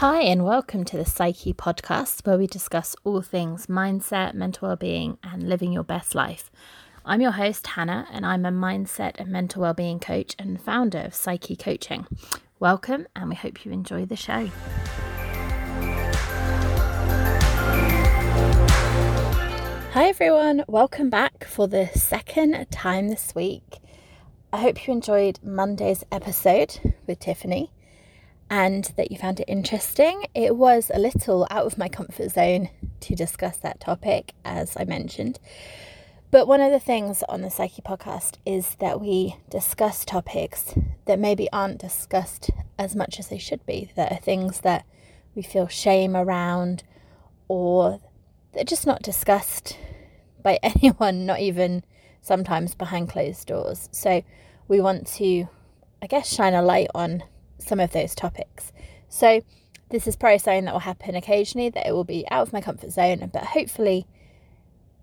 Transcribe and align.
Hi, 0.00 0.22
and 0.22 0.46
welcome 0.46 0.86
to 0.86 0.96
the 0.96 1.04
Psyche 1.04 1.52
podcast, 1.52 2.26
where 2.26 2.38
we 2.38 2.46
discuss 2.46 2.96
all 3.04 3.20
things 3.20 3.66
mindset, 3.66 4.32
mental 4.32 4.68
well-being, 4.68 5.18
and 5.22 5.46
living 5.46 5.74
your 5.74 5.84
best 5.84 6.14
life. 6.14 6.50
I'm 7.04 7.20
your 7.20 7.32
host, 7.32 7.66
Hannah, 7.66 8.08
and 8.10 8.24
I'm 8.24 8.46
a 8.46 8.50
mindset 8.50 9.20
and 9.20 9.28
mental 9.28 9.60
well-being 9.60 10.00
coach 10.00 10.34
and 10.38 10.58
founder 10.58 11.00
of 11.00 11.14
Psyche 11.14 11.54
Coaching. 11.54 12.06
Welcome, 12.58 13.08
and 13.14 13.28
we 13.28 13.34
hope 13.34 13.66
you 13.66 13.72
enjoy 13.72 14.06
the 14.06 14.16
show. 14.16 14.46
Hi, 19.92 20.06
everyone. 20.06 20.64
Welcome 20.66 21.10
back 21.10 21.44
for 21.44 21.68
the 21.68 21.88
second 21.88 22.70
time 22.70 23.08
this 23.08 23.34
week. 23.34 23.76
I 24.50 24.62
hope 24.62 24.86
you 24.86 24.94
enjoyed 24.94 25.40
Monday's 25.42 26.04
episode 26.10 26.94
with 27.06 27.18
Tiffany 27.18 27.70
and 28.50 28.92
that 28.96 29.12
you 29.12 29.16
found 29.16 29.38
it 29.38 29.48
interesting. 29.48 30.24
It 30.34 30.56
was 30.56 30.90
a 30.92 30.98
little 30.98 31.46
out 31.50 31.66
of 31.66 31.78
my 31.78 31.88
comfort 31.88 32.32
zone 32.32 32.68
to 33.00 33.14
discuss 33.14 33.56
that 33.58 33.80
topic, 33.80 34.34
as 34.44 34.76
I 34.76 34.84
mentioned. 34.84 35.38
But 36.32 36.48
one 36.48 36.60
of 36.60 36.72
the 36.72 36.80
things 36.80 37.22
on 37.28 37.42
the 37.42 37.50
Psyche 37.50 37.80
podcast 37.80 38.36
is 38.44 38.74
that 38.80 39.00
we 39.00 39.36
discuss 39.50 40.04
topics 40.04 40.74
that 41.06 41.18
maybe 41.18 41.50
aren't 41.52 41.78
discussed 41.78 42.50
as 42.78 42.94
much 42.94 43.18
as 43.18 43.28
they 43.28 43.38
should 43.38 43.64
be, 43.66 43.90
that 43.94 44.12
are 44.12 44.18
things 44.18 44.60
that 44.60 44.84
we 45.34 45.42
feel 45.42 45.68
shame 45.68 46.16
around 46.16 46.82
or 47.48 48.00
they're 48.52 48.64
just 48.64 48.86
not 48.86 49.02
discussed 49.02 49.76
by 50.42 50.58
anyone, 50.62 51.24
not 51.24 51.40
even 51.40 51.84
sometimes 52.20 52.74
behind 52.74 53.08
closed 53.08 53.46
doors. 53.46 53.88
So 53.92 54.22
we 54.68 54.80
want 54.80 55.06
to, 55.18 55.48
I 56.02 56.06
guess, 56.08 56.32
shine 56.32 56.54
a 56.54 56.62
light 56.62 56.88
on 56.94 57.22
some 57.70 57.80
of 57.80 57.92
those 57.92 58.16
topics. 58.16 58.72
So 59.08 59.42
this 59.90 60.08
is 60.08 60.16
probably 60.16 60.38
something 60.38 60.64
that 60.64 60.74
will 60.74 60.80
happen 60.80 61.14
occasionally, 61.14 61.70
that 61.70 61.86
it 61.86 61.92
will 61.92 62.04
be 62.04 62.26
out 62.30 62.42
of 62.48 62.52
my 62.52 62.60
comfort 62.60 62.90
zone, 62.90 63.30
but 63.32 63.44
hopefully 63.44 64.06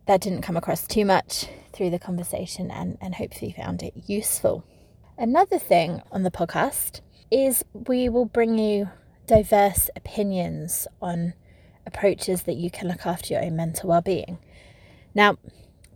that 0.06 0.20
didn't 0.20 0.42
come 0.42 0.58
across 0.58 0.86
too 0.86 1.06
much 1.06 1.48
through 1.72 1.92
the 1.92 1.98
conversation 1.98 2.70
and, 2.70 2.98
and 3.00 3.16
hopefully 3.16 3.54
found 3.56 3.82
it 3.84 3.94
useful. 4.06 4.66
Another 5.18 5.58
thing 5.58 6.02
on 6.12 6.24
the 6.24 6.30
podcast 6.30 7.00
is 7.32 7.64
we 7.74 8.10
will 8.10 8.26
bring 8.26 8.58
you 8.58 8.90
diverse 9.28 9.90
opinions 9.96 10.88
on 11.02 11.34
approaches 11.86 12.44
that 12.44 12.56
you 12.58 12.70
can 12.70 12.90
look 12.90 13.06
after 13.06 13.34
your 13.34 13.44
own 13.44 13.56
mental 13.56 13.90
well-being. 13.90 14.40
Now, 15.16 15.38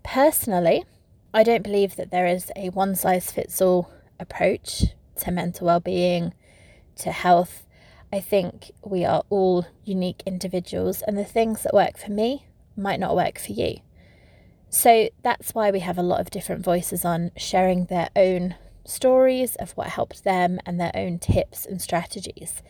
personally, 0.04 0.86
I 1.34 1.44
don't 1.44 1.64
believe 1.64 1.98
that 1.98 2.12
there 2.12 2.28
is 2.28 2.50
a 2.56 2.70
one 2.70 2.96
size 2.96 3.30
fits 3.30 3.62
all 3.62 3.92
approach 4.20 4.86
to 5.18 5.32
mental 5.32 5.68
well-being, 5.68 6.34
to 7.02 7.12
health. 7.12 7.66
I 8.12 8.20
think 8.20 8.72
we 8.84 9.06
are 9.06 9.24
all 9.30 9.66
unique 9.84 10.24
individuals 10.26 11.02
and 11.02 11.18
the 11.18 11.26
things 11.26 11.64
that 11.64 11.74
work 11.74 11.98
for 11.98 12.12
me 12.12 12.48
might 12.76 13.00
not 13.00 13.16
work 13.16 13.40
for 13.40 13.54
you. 13.54 13.78
So 14.70 15.10
that's 15.22 15.54
why 15.54 15.72
we 15.72 15.82
have 15.82 15.98
a 15.98 16.04
lot 16.04 16.22
of 16.22 16.30
different 16.30 16.64
voices 16.64 17.04
on 17.04 17.32
sharing 17.36 17.86
their 17.86 18.10
own 18.16 18.56
stories 18.86 19.56
of 19.56 19.72
what 19.72 19.88
helped 19.88 20.24
them 20.24 20.60
and 20.66 20.80
their 20.80 20.92
own 20.96 21.20
tips 21.20 21.66
and 21.66 21.82
strategies. 21.82 22.62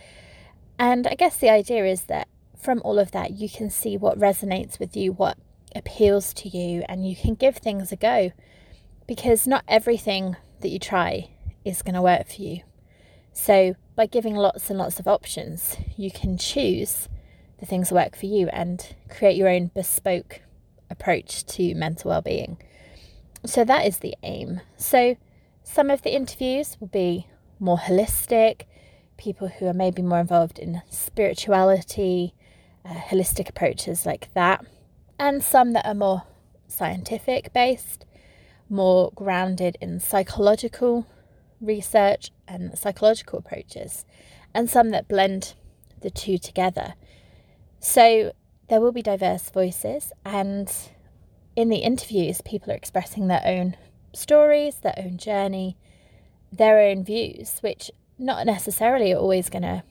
And 0.80 1.06
I 1.06 1.16
guess 1.16 1.38
the 1.38 1.50
idea 1.50 1.86
is 1.86 2.04
that 2.04 2.28
from 2.60 2.82
all 2.84 3.00
of 3.00 3.12
that, 3.12 3.32
you 3.32 3.50
can 3.50 3.70
see 3.70 3.98
what 3.98 4.20
resonates 4.20 4.80
with 4.80 4.96
you, 4.96 5.12
what 5.12 5.38
appeals 5.76 6.34
to 6.34 6.50
you, 6.50 6.84
and 6.90 7.08
you 7.08 7.16
can 7.16 7.36
give 7.36 7.58
things 7.58 7.92
a 7.92 7.96
go 7.96 8.32
because 9.08 9.48
not 9.48 9.64
everything 9.68 10.36
that 10.62 10.70
you 10.70 10.80
try 10.80 11.30
is 11.64 11.82
going 11.82 11.96
to 11.96 12.02
work 12.02 12.28
for 12.28 12.42
you. 12.42 12.62
So, 13.34 13.76
by 13.96 14.06
giving 14.06 14.36
lots 14.36 14.70
and 14.70 14.80
lots 14.80 15.00
of 15.00 15.08
options, 15.08 15.78
you 15.98 16.12
can 16.12 16.38
choose 16.38 17.08
the 17.60 17.66
things 17.66 17.90
that 17.90 17.96
work 17.96 18.16
for 18.16 18.26
you 18.26 18.48
and 18.50 18.96
create 19.10 19.38
your 19.38 19.48
own 19.48 19.72
bespoke 19.74 20.42
approach 20.90 21.46
to 21.46 21.74
mental 21.76 22.10
well-being. 22.10 22.58
So 23.46 23.64
that 23.64 23.86
is 23.86 24.00
the 24.00 24.16
aim. 24.24 24.62
So 24.78 25.16
some 25.64 25.90
of 25.90 26.02
the 26.02 26.14
interviews 26.14 26.78
will 26.80 26.88
be 26.88 27.28
more 27.60 27.78
holistic, 27.78 28.64
people 29.18 29.48
who 29.48 29.68
are 29.68 29.74
maybe 29.74 30.02
more 30.02 30.20
involved 30.20 30.60
in 30.60 30.82
spirituality, 30.90 32.34
uh, 32.84 32.94
holistic 32.94 33.50
approaches 33.50 34.06
like 34.06 34.34
that, 34.34 34.66
and 35.20 35.44
some 35.44 35.74
that 35.74 35.86
are 35.86 35.94
more 35.96 36.24
scientific 36.68 37.54
based, 37.54 38.06
more 38.70 39.12
grounded 39.16 39.78
in 39.80 40.00
psychological 40.00 41.06
research 41.60 42.32
and 42.52 42.78
psychological 42.78 43.40
approaches, 43.40 44.06
and 44.54 44.70
some 44.70 44.90
that 44.90 45.08
blend 45.08 45.54
the 46.02 46.10
two 46.10 46.38
together. 46.38 46.96
So 47.80 48.34
there 48.70 48.82
will 48.82 48.92
be 48.92 49.02
diverse 49.02 49.50
voices, 49.50 50.12
and 50.26 50.72
in 51.56 51.70
the 51.70 51.78
interviews, 51.78 52.42
people 52.42 52.72
are 52.72 52.76
expressing 52.76 53.28
their 53.28 53.42
own 53.46 53.76
stories, 54.14 54.76
their 54.76 54.96
own 54.98 55.18
journey, 55.18 55.78
their 56.52 56.80
own 56.80 57.04
views, 57.04 57.60
which 57.62 57.92
not 58.18 58.46
necessarily 58.46 59.14
are 59.14 59.20
always 59.20 59.50
going 59.50 59.64
to 59.64 59.84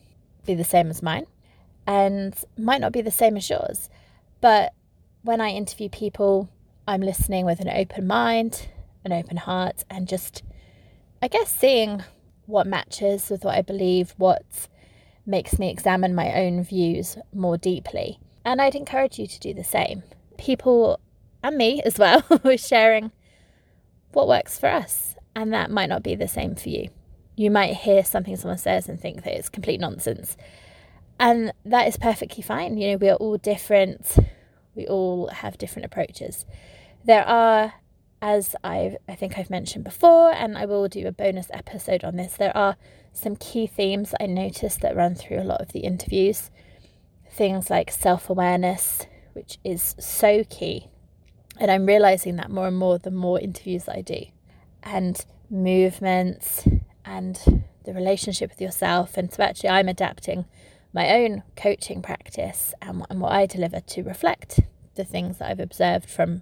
be 0.45 0.53
the 0.53 0.63
same 0.63 0.89
as 0.89 1.03
mine 1.03 1.25
and 1.85 2.35
might 2.57 2.81
not 2.81 2.91
be 2.91 3.01
the 3.01 3.11
same 3.11 3.37
as 3.37 3.49
yours. 3.49 3.89
But 4.39 4.73
when 5.23 5.41
I 5.41 5.49
interview 5.49 5.89
people, 5.89 6.49
I'm 6.87 7.01
listening 7.01 7.45
with 7.45 7.59
an 7.59 7.69
open 7.69 8.07
mind, 8.07 8.69
an 9.03 9.11
open 9.11 9.37
heart, 9.37 9.83
and 9.89 10.07
just 10.07 10.43
I 11.21 11.27
guess 11.27 11.49
seeing 11.49 12.03
what 12.51 12.67
matches 12.67 13.29
with 13.29 13.43
what 13.43 13.55
I 13.55 13.61
believe, 13.61 14.13
what 14.17 14.67
makes 15.25 15.57
me 15.57 15.69
examine 15.69 16.13
my 16.13 16.33
own 16.33 16.63
views 16.63 17.17
more 17.33 17.57
deeply. 17.57 18.19
And 18.43 18.61
I'd 18.61 18.75
encourage 18.75 19.19
you 19.19 19.27
to 19.27 19.39
do 19.39 19.53
the 19.53 19.63
same. 19.63 20.03
People 20.37 20.99
and 21.43 21.57
me 21.57 21.81
as 21.83 21.97
well 21.97 22.23
are 22.43 22.57
sharing 22.57 23.11
what 24.11 24.27
works 24.27 24.59
for 24.59 24.67
us, 24.67 25.15
and 25.35 25.53
that 25.53 25.71
might 25.71 25.89
not 25.89 26.03
be 26.03 26.15
the 26.15 26.27
same 26.27 26.55
for 26.55 26.69
you. 26.69 26.89
You 27.35 27.49
might 27.49 27.77
hear 27.77 28.03
something 28.03 28.35
someone 28.35 28.57
says 28.57 28.89
and 28.89 28.99
think 28.99 29.23
that 29.23 29.37
it's 29.37 29.49
complete 29.49 29.79
nonsense. 29.79 30.35
And 31.19 31.53
that 31.65 31.87
is 31.87 31.97
perfectly 31.97 32.43
fine. 32.43 32.77
You 32.77 32.91
know, 32.91 32.97
we 32.97 33.09
are 33.09 33.15
all 33.15 33.37
different. 33.37 34.17
We 34.75 34.87
all 34.87 35.27
have 35.27 35.57
different 35.57 35.85
approaches. 35.85 36.45
There 37.05 37.25
are 37.25 37.73
as 38.21 38.55
I've, 38.63 38.97
I 39.07 39.15
think 39.15 39.37
I've 39.37 39.49
mentioned 39.49 39.83
before, 39.83 40.31
and 40.31 40.57
I 40.57 40.65
will 40.65 40.87
do 40.87 41.07
a 41.07 41.11
bonus 41.11 41.47
episode 41.51 42.03
on 42.03 42.17
this, 42.17 42.35
there 42.35 42.55
are 42.55 42.77
some 43.13 43.35
key 43.35 43.65
themes 43.65 44.13
I 44.19 44.27
noticed 44.27 44.81
that 44.81 44.95
run 44.95 45.15
through 45.15 45.39
a 45.39 45.43
lot 45.43 45.61
of 45.61 45.71
the 45.71 45.79
interviews. 45.79 46.51
Things 47.31 47.69
like 47.69 47.91
self 47.91 48.29
awareness, 48.29 49.05
which 49.33 49.57
is 49.63 49.95
so 49.99 50.43
key. 50.43 50.87
And 51.57 51.71
I'm 51.71 51.85
realizing 51.85 52.35
that 52.35 52.51
more 52.51 52.67
and 52.67 52.77
more 52.77 52.97
the 52.97 53.11
more 53.11 53.39
interviews 53.39 53.89
I 53.89 54.01
do, 54.01 54.25
and 54.83 55.23
movements 55.49 56.67
and 57.03 57.63
the 57.85 57.93
relationship 57.93 58.51
with 58.51 58.61
yourself. 58.61 59.17
And 59.17 59.33
so, 59.33 59.43
actually, 59.43 59.69
I'm 59.69 59.89
adapting 59.89 60.45
my 60.93 61.09
own 61.09 61.43
coaching 61.55 62.01
practice 62.01 62.73
and, 62.81 63.05
and 63.09 63.21
what 63.21 63.31
I 63.31 63.45
deliver 63.45 63.79
to 63.79 64.03
reflect 64.03 64.59
the 64.95 65.05
things 65.05 65.37
that 65.37 65.49
I've 65.49 65.59
observed 65.59 66.09
from 66.09 66.41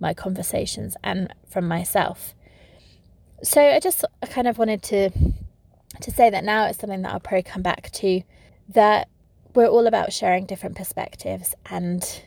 my 0.00 0.14
conversations 0.14 0.96
and 1.02 1.32
from 1.48 1.66
myself. 1.66 2.34
So 3.42 3.60
I 3.60 3.80
just 3.80 4.04
I 4.22 4.26
kind 4.26 4.48
of 4.48 4.58
wanted 4.58 4.82
to 4.84 5.10
to 6.00 6.10
say 6.10 6.30
that 6.30 6.44
now 6.44 6.66
it's 6.66 6.78
something 6.78 7.02
that 7.02 7.12
I'll 7.12 7.20
probably 7.20 7.42
come 7.42 7.62
back 7.62 7.90
to 7.92 8.22
that 8.68 9.08
we're 9.54 9.66
all 9.66 9.86
about 9.86 10.12
sharing 10.12 10.46
different 10.46 10.76
perspectives 10.76 11.54
and 11.66 12.22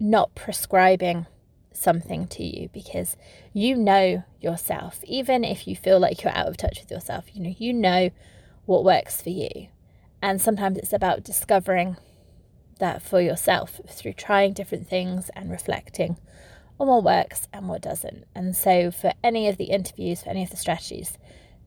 not 0.00 0.34
prescribing 0.34 1.26
something 1.72 2.26
to 2.28 2.44
you 2.44 2.68
because 2.72 3.16
you 3.52 3.74
know 3.74 4.22
yourself 4.40 5.00
even 5.04 5.44
if 5.44 5.66
you 5.66 5.74
feel 5.74 5.98
like 5.98 6.22
you're 6.22 6.36
out 6.36 6.46
of 6.46 6.56
touch 6.56 6.80
with 6.80 6.90
yourself 6.90 7.24
you 7.34 7.42
know 7.42 7.54
you 7.58 7.72
know 7.72 8.10
what 8.64 8.84
works 8.84 9.20
for 9.20 9.30
you 9.30 9.68
and 10.22 10.40
sometimes 10.40 10.78
it's 10.78 10.92
about 10.92 11.24
discovering 11.24 11.96
that 12.78 13.02
for 13.02 13.20
yourself 13.20 13.80
through 13.88 14.12
trying 14.12 14.52
different 14.52 14.88
things 14.88 15.30
and 15.34 15.50
reflecting 15.50 16.16
on 16.78 16.88
what 16.88 17.04
works 17.04 17.48
and 17.52 17.68
what 17.68 17.82
doesn't. 17.82 18.24
And 18.34 18.56
so, 18.56 18.90
for 18.90 19.12
any 19.22 19.48
of 19.48 19.56
the 19.56 19.64
interviews, 19.64 20.22
for 20.22 20.30
any 20.30 20.42
of 20.42 20.50
the 20.50 20.56
strategies, 20.56 21.18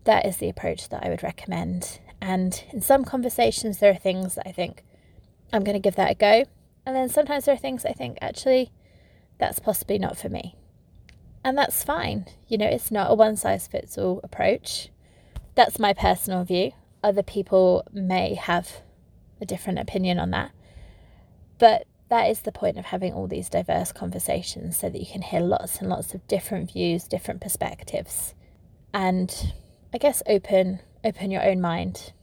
that 0.03 0.25
is 0.25 0.37
the 0.37 0.49
approach 0.49 0.89
that 0.89 1.03
I 1.03 1.09
would 1.09 1.23
recommend. 1.23 1.99
And 2.21 2.63
in 2.71 2.81
some 2.81 3.05
conversations, 3.05 3.79
there 3.79 3.91
are 3.91 3.97
things 3.97 4.35
that 4.35 4.47
I 4.47 4.51
think 4.51 4.83
I'm 5.53 5.63
going 5.63 5.75
to 5.75 5.79
give 5.79 5.95
that 5.95 6.11
a 6.11 6.15
go. 6.15 6.45
And 6.85 6.95
then 6.95 7.09
sometimes 7.09 7.45
there 7.45 7.55
are 7.55 7.59
things 7.59 7.85
I 7.85 7.91
think 7.91 8.17
actually 8.21 8.71
that's 9.37 9.59
possibly 9.59 9.99
not 9.99 10.17
for 10.17 10.29
me. 10.29 10.55
And 11.43 11.57
that's 11.57 11.83
fine. 11.83 12.25
You 12.47 12.57
know, 12.57 12.65
it's 12.65 12.91
not 12.91 13.11
a 13.11 13.15
one 13.15 13.35
size 13.35 13.67
fits 13.67 13.97
all 13.97 14.19
approach. 14.23 14.89
That's 15.55 15.79
my 15.79 15.93
personal 15.93 16.43
view. 16.43 16.71
Other 17.03 17.23
people 17.23 17.83
may 17.91 18.33
have 18.33 18.81
a 19.39 19.45
different 19.45 19.79
opinion 19.79 20.19
on 20.19 20.31
that. 20.31 20.51
But 21.57 21.87
that 22.09 22.29
is 22.29 22.41
the 22.41 22.51
point 22.51 22.77
of 22.77 22.85
having 22.85 23.13
all 23.13 23.27
these 23.27 23.49
diverse 23.49 23.91
conversations 23.91 24.77
so 24.77 24.89
that 24.89 24.99
you 24.99 25.05
can 25.05 25.21
hear 25.21 25.41
lots 25.41 25.79
and 25.79 25.89
lots 25.89 26.13
of 26.13 26.25
different 26.27 26.71
views, 26.71 27.03
different 27.05 27.41
perspectives, 27.41 28.33
and 28.93 29.53
I 29.93 29.97
guess 29.97 30.23
open 30.27 30.79
open 31.03 31.31
your 31.31 31.43
own 31.43 31.61
mind 31.61 32.13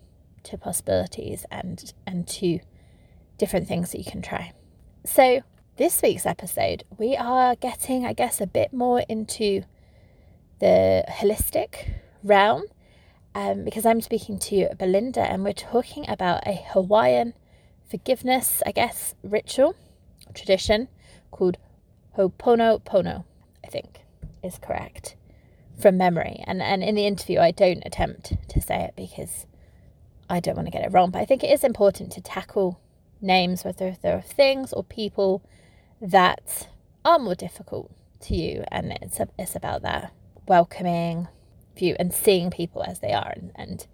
to 0.44 0.58
possibilities 0.58 1.44
and 1.50 1.92
and 2.06 2.26
to 2.28 2.60
different 3.38 3.68
things 3.68 3.92
that 3.92 3.98
you 3.98 4.10
can 4.10 4.22
try. 4.22 4.52
So, 5.04 5.42
this 5.76 6.00
week's 6.02 6.24
episode, 6.24 6.84
we 6.96 7.16
are 7.16 7.56
getting, 7.56 8.06
I 8.06 8.12
guess, 8.12 8.40
a 8.40 8.46
bit 8.46 8.72
more 8.72 9.04
into 9.08 9.64
the 10.60 11.04
holistic 11.08 11.94
realm 12.22 12.62
um, 13.34 13.64
because 13.64 13.84
I'm 13.84 14.00
speaking 14.00 14.38
to 14.38 14.68
Belinda 14.78 15.20
and 15.20 15.44
we're 15.44 15.52
talking 15.52 16.08
about 16.08 16.46
a 16.46 16.54
Hawaiian 16.72 17.34
forgiveness, 17.88 18.62
I 18.66 18.72
guess, 18.72 19.14
ritual 19.22 19.76
tradition 20.34 20.88
called 21.30 21.58
Ho'oponopono, 22.16 23.24
I 23.64 23.68
think 23.68 24.00
is 24.42 24.58
correct 24.58 25.16
from 25.78 25.96
memory. 25.96 26.42
And, 26.46 26.62
and 26.62 26.82
in 26.82 26.94
the 26.94 27.06
interview, 27.06 27.40
I 27.40 27.50
don't 27.50 27.82
attempt 27.84 28.34
to 28.48 28.60
say 28.60 28.84
it 28.84 28.94
because 28.96 29.46
I 30.28 30.40
don't 30.40 30.56
want 30.56 30.66
to 30.66 30.72
get 30.72 30.84
it 30.84 30.92
wrong. 30.92 31.10
But 31.10 31.20
I 31.20 31.24
think 31.24 31.42
it 31.42 31.50
is 31.50 31.64
important 31.64 32.12
to 32.12 32.20
tackle 32.20 32.80
names, 33.20 33.64
whether 33.64 33.96
they're 34.02 34.20
things 34.20 34.72
or 34.72 34.84
people 34.84 35.42
that 36.00 36.68
are 37.04 37.18
more 37.18 37.34
difficult 37.34 37.90
to 38.20 38.36
you. 38.36 38.64
And 38.68 38.92
it's, 39.02 39.20
a, 39.20 39.28
it's 39.38 39.56
about 39.56 39.82
that 39.82 40.12
welcoming 40.46 41.28
view 41.76 41.96
and 41.98 42.12
seeing 42.12 42.50
people 42.50 42.82
as 42.82 43.00
they 43.00 43.12
are. 43.12 43.32
And, 43.34 43.52
and 43.56 43.86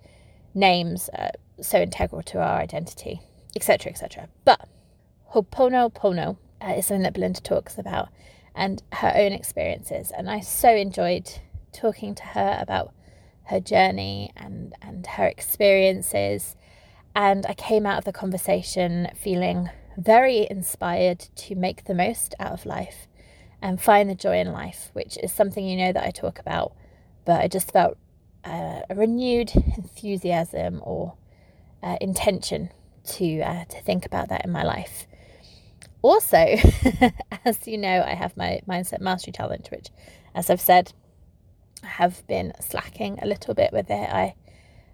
names 0.55 1.09
are 1.17 1.31
so 1.61 1.81
integral 1.81 2.23
to 2.23 2.39
our 2.39 2.59
identity, 2.59 3.23
etc., 3.57 3.93
etc. 3.93 4.29
But 4.45 4.69
Ho'oponopono 5.33 6.37
uh, 6.61 6.75
is 6.77 6.87
something 6.87 7.03
that 7.03 7.15
Belinda 7.15 7.41
talks 7.41 7.79
about 7.79 8.09
and 8.55 8.83
her 8.95 9.13
own 9.15 9.33
experiences. 9.33 10.11
And 10.11 10.29
I 10.29 10.41
so 10.41 10.75
enjoyed 10.75 11.41
talking 11.73 12.15
to 12.17 12.23
her 12.25 12.59
about 12.61 12.93
her 13.45 13.61
journey 13.61 14.33
and, 14.37 14.75
and 14.83 15.07
her 15.07 15.27
experiences. 15.27 16.57
And 17.15 17.47
I 17.47 17.55
came 17.55 17.87
out 17.87 17.99
of 17.99 18.05
the 18.05 18.13
conversation 18.13 19.09
feeling 19.15 19.71
very 19.97 20.47
inspired 20.51 21.21
to 21.37 21.55
make 21.55 21.85
the 21.85 21.95
most 21.95 22.35
out 22.41 22.53
of 22.53 22.67
life 22.67 23.07
and 23.63 23.81
find 23.81 24.09
the 24.09 24.15
joy 24.15 24.39
in 24.39 24.53
life, 24.53 24.91
which 24.95 25.19
is 25.23 25.33
something 25.33 25.67
you 25.67 25.77
know 25.77 25.93
that 25.93 26.05
I 26.05 26.11
talk 26.11 26.39
about. 26.39 26.73
But 27.25 27.41
I 27.41 27.49
just 27.49 27.71
felt 27.71 27.99
uh, 28.45 28.81
a 28.89 28.95
renewed 28.95 29.53
enthusiasm 29.55 30.81
or 30.83 31.15
uh, 31.83 31.97
intention 32.01 32.71
to 33.05 33.41
uh, 33.41 33.65
to 33.65 33.81
think 33.83 34.07
about 34.07 34.29
that 34.29 34.45
in 34.45 34.53
my 34.53 34.63
life. 34.63 35.07
Also, 36.03 36.37
as 37.45 37.67
you 37.67 37.77
know, 37.77 38.03
I 38.07 38.15
have 38.15 38.37
my 38.37 38.61
mindset 38.67 39.01
mastery 39.01 39.33
challenge, 39.33 39.71
which, 39.71 39.89
as 40.35 40.49
I've 40.49 40.61
said, 40.61 40.93
I 41.83 41.87
have 41.87 42.27
been 42.27 42.53
slacking 42.61 43.19
a 43.21 43.27
little 43.27 43.55
bit 43.55 43.73
with 43.73 43.91
it. 43.91 44.09
I 44.11 44.35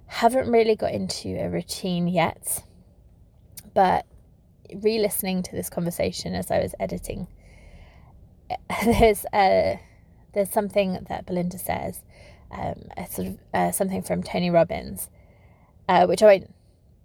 haven't 0.06 0.50
really 0.50 0.75
got 0.75 0.93
into 0.93 1.29
a 1.41 1.49
routine 1.49 2.08
yet, 2.08 2.64
but 3.75 4.06
re 4.75 4.99
listening 4.99 5.43
to 5.44 5.53
this 5.53 5.70
conversation 5.70 6.35
as 6.35 6.50
I 6.50 6.58
was 6.61 6.75
editing, 6.81 7.29
there's 8.85 9.26
a, 9.32 9.81
there's 10.32 10.50
something 10.50 11.06
that 11.08 11.26
Belinda 11.26 11.58
says, 11.58 12.03
um, 12.50 12.88
a 12.97 13.06
sort 13.06 13.29
of 13.29 13.38
uh, 13.55 13.73
something 13.73 14.03
from 14.03 14.23
Tony 14.23 14.50
Robbins, 14.50 15.08
uh, 15.88 16.06
which 16.06 16.23
I 16.23 16.26
won't 16.26 16.55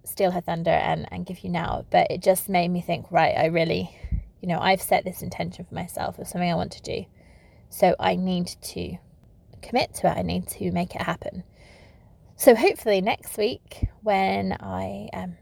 steal 0.03 0.31
her 0.31 0.41
thunder 0.41 0.71
and, 0.71 1.07
and 1.11 1.25
give 1.25 1.39
you 1.39 1.49
now, 1.49 1.85
but 1.89 2.09
it 2.09 2.21
just 2.21 2.49
made 2.49 2.69
me 2.69 2.81
think, 2.81 3.11
right, 3.11 3.35
I 3.37 3.45
really, 3.45 3.95
you 4.41 4.47
know, 4.47 4.59
I've 4.59 4.81
set 4.81 5.03
this 5.03 5.21
intention 5.21 5.65
for 5.65 5.75
myself 5.75 6.19
of 6.19 6.27
something 6.27 6.49
I 6.49 6.55
want 6.55 6.71
to 6.73 6.81
do. 6.81 7.05
So 7.69 7.95
I 7.99 8.15
need 8.15 8.47
to 8.47 8.97
commit 9.61 9.93
to 9.95 10.07
it. 10.07 10.17
I 10.17 10.21
need 10.21 10.47
to 10.49 10.71
make 10.71 10.95
it 10.95 11.01
happen. 11.01 11.43
So 12.35 12.55
hopefully 12.55 13.01
next 13.01 13.37
week, 13.37 13.87
when 14.01 14.53
I 14.53 15.09
um, 15.13 15.37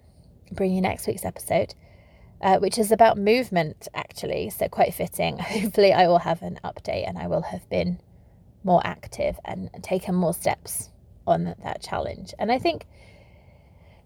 bring 0.52 0.74
you 0.74 0.82
next 0.82 1.08
week's 1.08 1.26
episode, 1.26 1.74
uh, 2.42 2.58
which 2.58 2.78
is 2.78 2.92
about 2.92 3.18
movement 3.18 3.88
actually, 3.94 4.50
so 4.50 4.68
quite 4.68 4.94
fitting. 4.94 5.38
Hopefully, 5.40 5.94
I 5.94 6.08
will 6.08 6.20
have 6.20 6.42
an 6.42 6.60
update 6.64 7.08
and 7.08 7.18
I 7.18 7.28
will 7.28 7.42
have 7.42 7.70
been 7.70 8.00
more 8.64 8.82
active 8.86 9.40
and 9.46 9.70
taken 9.82 10.16
more 10.16 10.34
steps 10.34 10.90
on 11.28 11.56
that 11.64 11.82
challenge. 11.82 12.34
And 12.40 12.52
I 12.52 12.60
think, 12.60 12.86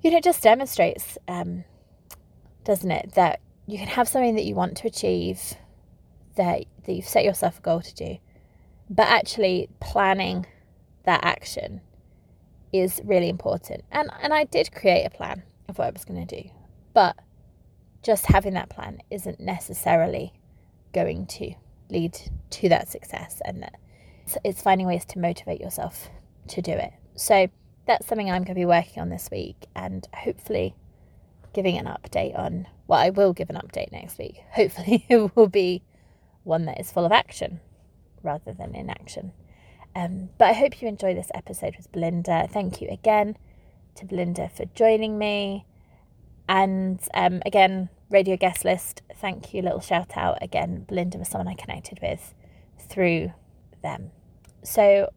you 0.03 0.11
know, 0.11 0.17
it 0.17 0.23
just 0.23 0.43
demonstrates, 0.43 1.17
um, 1.27 1.63
doesn't 2.65 2.91
it, 2.91 3.13
that 3.15 3.39
you 3.65 3.77
can 3.77 3.87
have 3.87 4.07
something 4.07 4.35
that 4.35 4.45
you 4.45 4.53
want 4.53 4.77
to 4.77 4.87
achieve, 4.87 5.55
that, 6.35 6.65
that 6.85 6.93
you've 6.93 7.07
set 7.07 7.23
yourself 7.23 7.59
a 7.59 7.61
goal 7.61 7.81
to 7.81 7.95
do, 7.95 8.17
but 8.89 9.07
actually 9.07 9.69
planning 9.79 10.45
that 11.05 11.23
action 11.23 11.81
is 12.73 12.99
really 13.05 13.29
important. 13.29 13.83
And 13.91 14.09
and 14.21 14.33
I 14.33 14.43
did 14.45 14.73
create 14.73 15.05
a 15.05 15.09
plan 15.09 15.43
of 15.69 15.77
what 15.77 15.87
I 15.87 15.91
was 15.91 16.03
going 16.03 16.25
to 16.25 16.41
do. 16.41 16.49
But 16.93 17.15
just 18.01 18.25
having 18.25 18.53
that 18.55 18.69
plan 18.69 18.99
isn't 19.09 19.39
necessarily 19.39 20.33
going 20.93 21.25
to 21.27 21.53
lead 21.89 22.17
to 22.49 22.69
that 22.69 22.89
success 22.89 23.41
and 23.45 23.61
that 23.63 23.75
it's 24.43 24.61
finding 24.61 24.87
ways 24.87 25.05
to 25.05 25.19
motivate 25.19 25.61
yourself 25.61 26.09
to 26.47 26.61
do 26.61 26.71
it. 26.71 26.91
So 27.15 27.47
that's 27.85 28.07
something 28.07 28.29
I'm 28.29 28.43
going 28.43 28.55
to 28.55 28.61
be 28.61 28.65
working 28.65 29.01
on 29.01 29.09
this 29.09 29.29
week 29.31 29.67
and 29.75 30.07
hopefully 30.13 30.75
giving 31.53 31.77
an 31.77 31.85
update 31.85 32.37
on 32.37 32.67
well 32.87 32.99
I 32.99 33.09
will 33.09 33.33
give 33.33 33.49
an 33.49 33.57
update 33.57 33.91
next 33.91 34.17
week. 34.17 34.41
Hopefully 34.53 35.05
it 35.09 35.35
will 35.35 35.47
be 35.47 35.83
one 36.43 36.65
that 36.65 36.79
is 36.79 36.91
full 36.91 37.05
of 37.05 37.11
action 37.11 37.59
rather 38.21 38.53
than 38.53 38.75
inaction. 38.75 39.31
Um, 39.95 40.29
but 40.37 40.45
I 40.49 40.53
hope 40.53 40.81
you 40.81 40.87
enjoy 40.87 41.13
this 41.13 41.29
episode 41.33 41.75
with 41.77 41.91
Belinda. 41.91 42.47
Thank 42.51 42.81
you 42.81 42.89
again 42.89 43.37
to 43.95 44.05
Belinda 44.05 44.49
for 44.49 44.65
joining 44.73 45.17
me. 45.19 45.65
And 46.49 46.99
um, 47.13 47.41
again, 47.45 47.89
radio 48.09 48.35
guest 48.35 48.65
list, 48.65 49.01
thank 49.15 49.53
you. 49.53 49.61
Little 49.61 49.79
shout 49.79 50.17
out 50.17 50.39
again. 50.41 50.85
Belinda 50.87 51.17
was 51.17 51.29
someone 51.29 51.47
I 51.47 51.53
connected 51.53 51.99
with 52.01 52.33
through 52.79 53.33
them. 53.81 54.11
So 54.63 55.09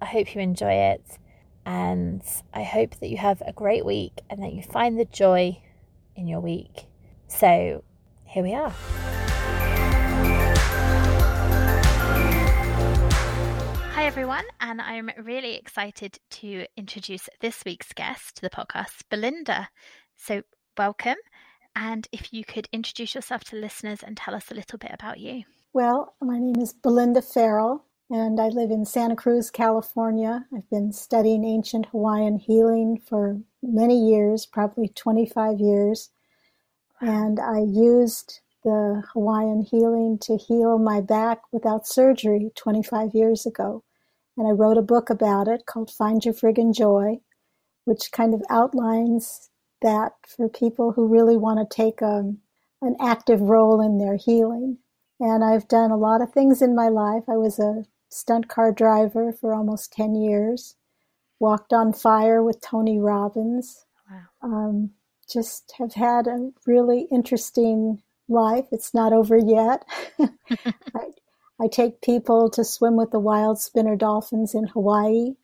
I 0.00 0.06
hope 0.06 0.34
you 0.34 0.40
enjoy 0.40 0.72
it. 0.72 1.18
And 1.66 2.22
I 2.54 2.62
hope 2.62 2.94
that 3.00 3.08
you 3.08 3.16
have 3.16 3.42
a 3.44 3.52
great 3.52 3.84
week 3.84 4.20
and 4.30 4.40
that 4.42 4.52
you 4.52 4.62
find 4.62 4.98
the 4.98 5.04
joy 5.04 5.60
in 6.14 6.28
your 6.28 6.38
week. 6.40 6.86
So 7.26 7.82
here 8.24 8.42
we 8.44 8.54
are. 8.54 8.72
Hi, 13.90 14.04
everyone, 14.04 14.44
and 14.60 14.80
I'm 14.80 15.10
really 15.20 15.56
excited 15.56 16.20
to 16.30 16.66
introduce 16.76 17.28
this 17.40 17.64
week's 17.66 17.92
guest 17.92 18.36
to 18.36 18.42
the 18.42 18.50
podcast, 18.50 19.02
Belinda. 19.10 19.68
So, 20.14 20.42
welcome. 20.78 21.16
And 21.74 22.06
if 22.12 22.32
you 22.32 22.44
could 22.44 22.68
introduce 22.72 23.16
yourself 23.16 23.42
to 23.44 23.56
listeners 23.56 24.04
and 24.04 24.16
tell 24.16 24.36
us 24.36 24.52
a 24.52 24.54
little 24.54 24.78
bit 24.78 24.92
about 24.94 25.18
you. 25.18 25.42
Well, 25.72 26.14
my 26.22 26.38
name 26.38 26.60
is 26.60 26.72
Belinda 26.72 27.22
Farrell, 27.22 27.84
and 28.08 28.40
I 28.40 28.48
live 28.48 28.70
in 28.70 28.84
Santa 28.84 29.16
Cruz, 29.16 29.50
California. 29.50 30.46
I've 30.54 30.70
been 30.70 30.92
studying 30.92 31.44
ancient 31.44 31.86
Hawaiian 31.86 32.38
healing 32.38 33.00
for 33.04 33.40
many 33.62 33.98
years, 33.98 34.46
probably 34.46 34.88
25 34.88 35.58
years. 35.58 36.10
And 37.00 37.40
I 37.40 37.58
used 37.58 38.40
the 38.62 39.02
Hawaiian 39.12 39.62
healing 39.62 40.18
to 40.22 40.36
heal 40.36 40.78
my 40.78 41.00
back 41.00 41.40
without 41.52 41.86
surgery 41.86 42.52
25 42.54 43.12
years 43.12 43.44
ago. 43.44 43.82
And 44.36 44.46
I 44.46 44.52
wrote 44.52 44.78
a 44.78 44.82
book 44.82 45.10
about 45.10 45.48
it 45.48 45.66
called 45.66 45.90
Find 45.90 46.24
Your 46.24 46.34
Friggin' 46.34 46.74
Joy, 46.74 47.20
which 47.86 48.12
kind 48.12 48.34
of 48.34 48.42
outlines 48.48 49.50
that 49.82 50.12
for 50.26 50.48
people 50.48 50.92
who 50.92 51.08
really 51.08 51.36
want 51.36 51.58
to 51.58 51.76
take 51.76 52.00
a, 52.00 52.06
um, 52.06 52.38
an 52.82 52.94
active 53.00 53.40
role 53.40 53.80
in 53.80 53.98
their 53.98 54.16
healing. 54.16 54.78
And 55.18 55.42
I've 55.42 55.66
done 55.66 55.90
a 55.90 55.96
lot 55.96 56.20
of 56.22 56.32
things 56.32 56.62
in 56.62 56.76
my 56.76 56.88
life. 56.88 57.24
I 57.28 57.36
was 57.36 57.58
a 57.58 57.84
stunt 58.08 58.48
car 58.48 58.72
driver 58.72 59.32
for 59.32 59.54
almost 59.54 59.92
10 59.92 60.14
years, 60.14 60.74
walked 61.38 61.72
on 61.72 61.92
fire 61.92 62.42
with 62.42 62.60
Tony 62.60 62.98
Robbins. 62.98 63.84
Wow. 64.10 64.22
Um, 64.42 64.90
just 65.30 65.74
have 65.78 65.94
had 65.94 66.26
a 66.26 66.50
really 66.66 67.08
interesting 67.10 68.02
life. 68.28 68.66
It's 68.70 68.94
not 68.94 69.12
over 69.12 69.36
yet. 69.36 69.84
I, 70.20 71.10
I 71.60 71.68
take 71.68 72.00
people 72.00 72.50
to 72.50 72.64
swim 72.64 72.96
with 72.96 73.10
the 73.10 73.20
wild 73.20 73.58
spinner 73.60 73.96
dolphins 73.96 74.54
in 74.54 74.68
Hawaii, 74.68 75.34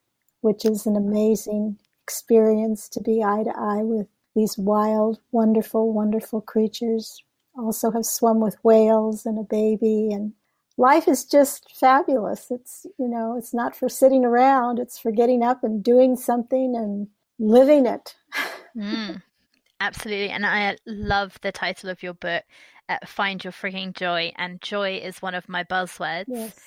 which 0.40 0.64
is 0.64 0.87
an 0.87 0.97
amazing 0.97 1.78
experience 2.02 2.88
to 2.90 3.00
be 3.00 3.23
eye 3.23 3.45
to 3.45 3.52
eye 3.57 3.83
with 3.83 4.09
these 4.35 4.57
wild, 4.57 5.21
wonderful, 5.31 5.92
wonderful 5.92 6.40
creatures. 6.40 7.23
Also 7.57 7.90
have 7.90 8.07
swum 8.07 8.40
with 8.40 8.57
whales 8.62 9.26
and 9.26 9.38
a 9.38 9.42
baby 9.42 10.11
and 10.12 10.33
life 10.76 11.08
is 11.08 11.24
just 11.24 11.70
fabulous. 11.78 12.46
It's, 12.50 12.86
you 12.98 13.08
know, 13.08 13.36
it's 13.36 13.54
not 13.54 13.76
for 13.76 13.88
sitting 13.88 14.24
around. 14.24 14.78
It's 14.78 14.98
for 14.98 15.10
getting 15.10 15.42
up 15.42 15.64
and 15.64 15.82
doing 15.82 16.16
something 16.16 16.74
and 16.76 17.08
living 17.38 17.86
it. 17.86 18.14
mm, 18.76 19.22
absolutely. 19.80 20.30
And 20.30 20.46
I 20.46 20.76
love 20.86 21.38
the 21.42 21.52
title 21.52 21.90
of 21.90 22.02
your 22.02 22.14
book 22.14 22.44
uh, 22.88 22.98
find 23.06 23.42
your 23.42 23.52
freaking 23.52 23.94
joy, 23.94 24.32
and 24.36 24.60
joy 24.60 24.96
is 24.96 25.22
one 25.22 25.34
of 25.34 25.48
my 25.48 25.64
buzzwords. 25.64 26.24
Yes. 26.28 26.58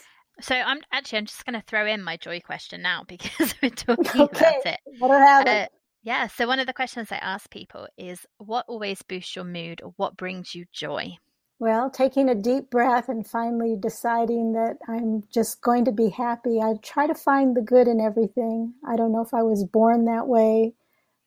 So 0.42 0.56
I'm 0.56 0.82
actually 0.92 1.20
I'm 1.20 1.26
just 1.26 1.46
going 1.46 1.60
to 1.60 1.66
throw 1.66 1.86
in 1.86 2.04
my 2.04 2.18
joy 2.18 2.42
question 2.42 2.82
now 2.82 3.04
because 3.08 3.54
we're 3.62 3.70
talking 3.70 4.22
okay. 4.22 4.60
about 4.62 4.66
it. 4.66 4.80
Have 5.02 5.48
uh. 5.48 5.68
Yeah. 6.04 6.28
So, 6.28 6.48
one 6.48 6.60
of 6.60 6.68
the 6.68 6.74
questions 6.74 7.12
I 7.12 7.18
ask 7.18 7.50
people 7.50 7.88
is 7.98 8.26
what 8.38 8.66
always 8.68 9.02
boosts 9.02 9.36
your 9.36 9.46
mood 9.46 9.82
or 9.84 9.94
what 9.98 10.18
brings 10.18 10.54
you 10.54 10.66
joy? 10.72 11.18
Well, 11.58 11.90
taking 11.90 12.28
a 12.28 12.36
deep 12.36 12.70
breath 12.70 13.08
and 13.08 13.26
finally 13.26 13.78
deciding 13.80 14.52
that 14.54 14.78
I'm 14.90 15.24
just 15.34 15.62
going 15.62 15.86
to 15.86 15.92
be 15.94 16.10
happy. 16.10 16.60
I 16.62 16.74
try 16.84 17.08
to 17.08 17.16
find 17.16 17.56
the 17.56 17.62
good 17.62 17.88
in 17.88 18.02
everything. 18.02 18.74
I 18.86 18.98
don't 18.98 19.14
know 19.14 19.22
if 19.22 19.34
I 19.34 19.42
was 19.42 19.64
born 19.64 20.04
that 20.06 20.28
way, 20.28 20.74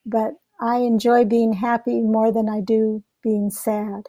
but 0.05 0.35
I 0.61 0.79
enjoy 0.79 1.25
being 1.25 1.55
happy 1.55 2.03
more 2.03 2.31
than 2.31 2.47
I 2.47 2.61
do 2.61 3.03
being 3.23 3.51
sad. 3.51 4.09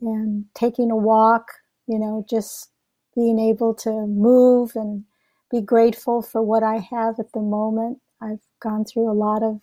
And 0.00 0.44
taking 0.54 0.92
a 0.92 0.96
walk, 0.96 1.50
you 1.88 1.98
know, 1.98 2.24
just 2.30 2.70
being 3.16 3.40
able 3.40 3.74
to 3.74 3.90
move 3.90 4.72
and 4.76 5.04
be 5.50 5.60
grateful 5.60 6.22
for 6.22 6.42
what 6.42 6.62
I 6.62 6.76
have 6.78 7.18
at 7.18 7.32
the 7.32 7.40
moment. 7.40 7.98
I've 8.22 8.46
gone 8.60 8.84
through 8.84 9.10
a 9.10 9.18
lot 9.18 9.42
of 9.42 9.62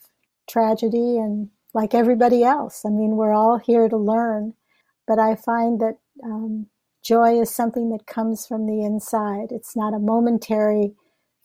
tragedy 0.49 1.17
and 1.17 1.49
like 1.73 1.95
everybody 1.95 2.43
else. 2.43 2.83
I 2.85 2.89
mean, 2.89 3.15
we're 3.15 3.33
all 3.33 3.57
here 3.57 3.87
to 3.87 3.97
learn 3.97 4.53
but 5.07 5.19
I 5.19 5.35
find 5.35 5.79
that 5.79 5.97
um, 6.23 6.67
joy 7.03 7.39
is 7.39 7.53
something 7.53 7.89
that 7.89 8.05
comes 8.05 8.45
from 8.45 8.65
the 8.65 8.83
inside. 8.83 9.51
It's 9.51 9.75
not 9.75 9.93
a 9.93 9.99
momentary 9.99 10.93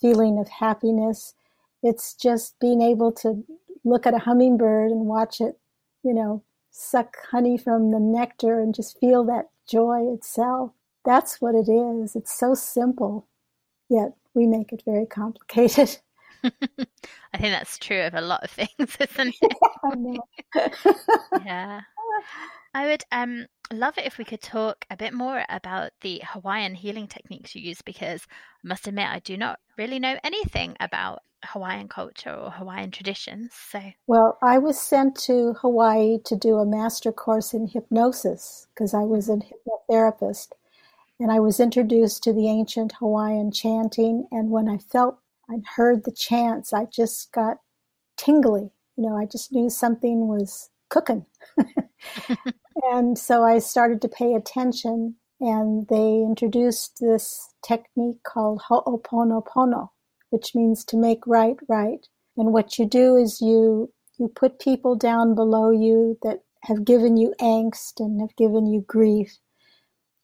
feeling 0.01 0.39
of 0.39 0.49
happiness. 0.49 1.35
It's 1.83 2.15
just 2.15 2.59
being 2.61 2.83
able 2.83 3.13
to 3.13 3.45
look 3.85 4.07
at 4.07 4.15
a 4.15 4.19
hummingbird 4.19 4.91
and 4.91 5.07
watch 5.07 5.41
it, 5.41 5.59
you 6.03 6.13
know, 6.13 6.43
suck 6.71 7.17
honey 7.31 7.57
from 7.57 7.91
the 7.91 8.01
nectar 8.01 8.61
and 8.61 8.75
just 8.75 8.99
feel 8.99 9.25
that 9.25 9.51
joy 9.69 10.13
itself. 10.13 10.73
That's 11.05 11.41
what 11.41 11.55
it 11.55 11.71
is. 11.71 12.17
It's 12.17 12.37
so 12.37 12.55
simple, 12.55 13.27
yet 13.89 14.13
we 14.35 14.47
make 14.47 14.73
it 14.73 14.83
very 14.85 15.07
complicated. 15.07 15.99
I 16.45 17.39
think 17.39 17.53
that's 17.53 17.79
true 17.79 18.03
of 18.03 18.15
a 18.15 18.21
lot 18.21 18.43
of 18.43 18.51
things, 18.79 18.97
isn't 18.99 19.35
it? 19.43 20.23
yeah. 21.45 21.81
I 22.75 22.87
would 22.87 23.05
um, 23.13 23.47
love 23.73 23.99
it 23.99 24.07
if 24.07 24.19
we 24.19 24.25
could 24.25 24.41
talk 24.41 24.87
a 24.91 24.97
bit 24.97 25.13
more 25.13 25.45
about 25.49 25.93
the 26.01 26.23
Hawaiian 26.25 26.75
healing 26.75 27.07
techniques 27.07 27.55
you 27.55 27.63
use 27.63 27.83
because 27.83 28.27
I 28.65 28.69
must 28.69 28.87
admit 28.87 29.09
I 29.09 29.19
do 29.19 29.37
not 29.37 29.61
really 29.77 29.99
know 29.99 30.19
anything 30.25 30.77
about 30.81 31.21
Hawaiian 31.45 31.89
culture 31.89 32.33
or 32.33 32.51
Hawaiian 32.51 32.91
traditions. 32.91 33.53
So, 33.53 33.81
well, 34.07 34.39
I 34.43 34.59
was 34.59 34.81
sent 34.81 35.17
to 35.23 35.55
Hawaii 35.55 36.19
to 36.25 36.37
do 36.37 36.59
a 36.59 36.67
master 36.67 37.13
course 37.13 37.53
in 37.53 37.67
hypnosis 37.67 38.69
because 38.75 38.95
I 38.95 39.01
was 39.01 39.29
a 39.29 39.37
hypnotherapist, 39.37 40.53
and 41.19 41.31
I 41.31 41.41
was 41.41 41.61
introduced 41.61 42.23
to 42.25 42.33
the 42.33 42.49
ancient 42.49 42.93
Hawaiian 42.93 43.51
chanting. 43.51 44.29
And 44.31 44.51
when 44.51 44.69
I 44.69 44.79
felt 44.79 45.19
I 45.51 45.57
heard 45.77 46.05
the 46.05 46.13
chants, 46.13 46.73
I 46.73 46.87
just 46.87 47.33
got 47.33 47.59
tingly. 48.17 48.71
You 48.97 49.09
know, 49.09 49.17
I 49.17 49.27
just 49.27 49.53
knew 49.53 49.69
something 49.69 50.29
was 50.29 50.71
cooking. 50.93 51.25
and 52.93 53.19
so 53.19 53.43
I 53.43 53.59
started 53.59 54.03
to 54.03 54.09
pay 54.09 54.35
attention, 54.35 55.17
and 55.41 55.89
they 55.89 56.23
introduced 56.29 56.99
this 57.01 57.55
technique 57.67 58.23
called 58.25 58.63
Ho'oponopono, 58.69 59.89
which 60.29 60.55
means 60.55 60.85
to 60.85 60.97
make 60.97 61.27
right 61.27 61.57
right. 61.69 62.07
And 62.37 62.53
what 62.53 62.79
you 62.79 62.87
do 62.87 63.17
is 63.17 63.41
you 63.41 63.93
you 64.19 64.29
put 64.29 64.61
people 64.61 64.95
down 64.95 65.35
below 65.35 65.71
you 65.71 66.19
that 66.23 66.41
have 66.65 66.85
given 66.85 67.17
you 67.17 67.35
angst 67.41 67.99
and 67.99 68.21
have 68.21 68.37
given 68.37 68.67
you 68.67 68.83
grief, 68.87 69.39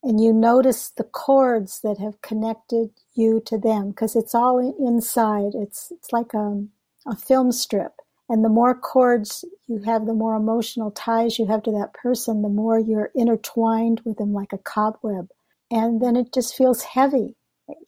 and 0.02 0.20
you 0.22 0.34
notice 0.34 0.90
the 0.90 1.04
cords 1.24 1.80
that 1.82 1.98
have 1.98 2.20
connected 2.20 2.90
you 3.14 3.42
to 3.46 3.58
them 3.58 3.88
because 3.90 4.14
it's 4.14 4.34
all 4.34 4.58
inside. 4.78 5.52
It's 5.54 5.90
it's 5.90 6.12
like 6.12 6.34
a, 6.34 6.64
a 7.06 7.16
film 7.16 7.52
strip 7.52 7.92
and 8.28 8.44
the 8.44 8.50
more 8.50 8.74
cords 8.74 9.44
you 9.66 9.82
have, 9.82 10.06
the 10.06 10.12
more 10.12 10.34
emotional 10.34 10.90
ties 10.90 11.38
you 11.38 11.46
have 11.46 11.62
to 11.62 11.70
that 11.72 11.94
person, 11.94 12.42
the 12.42 12.48
more 12.48 12.78
you're 12.78 13.10
intertwined 13.14 14.02
with 14.04 14.18
them 14.18 14.34
like 14.34 14.52
a 14.52 14.58
cobweb. 14.58 15.30
And 15.70 16.00
then 16.02 16.14
it 16.14 16.32
just 16.32 16.54
feels 16.54 16.82
heavy. 16.82 17.36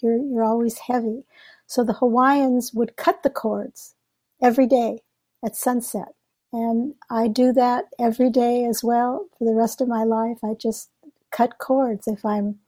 You're, 0.03 0.17
you're 0.17 0.45
always 0.45 0.79
heavy. 0.79 1.25
So 1.67 1.85
the 1.85 1.95
Hawaiians 1.95 2.73
would 2.73 2.97
cut 2.97 3.23
the 3.23 3.31
cords 3.31 3.95
every 4.43 4.67
day 4.67 5.01
at 5.45 5.57
sunset. 5.57 6.15
And 6.53 6.95
I 7.11 7.29
do 7.29 7.53
that 7.53 7.85
every 7.99 8.31
day 8.31 8.65
as 8.65 8.83
well 8.83 9.27
for 9.39 9.45
the 9.45 9.55
rest 9.55 9.81
of 9.81 9.89
my 9.89 10.05
life. 10.05 10.39
I 10.43 10.55
just 10.55 10.91
cut 11.31 11.59
cords. 11.59 12.09
If 12.09 12.25
I'm 12.25 12.59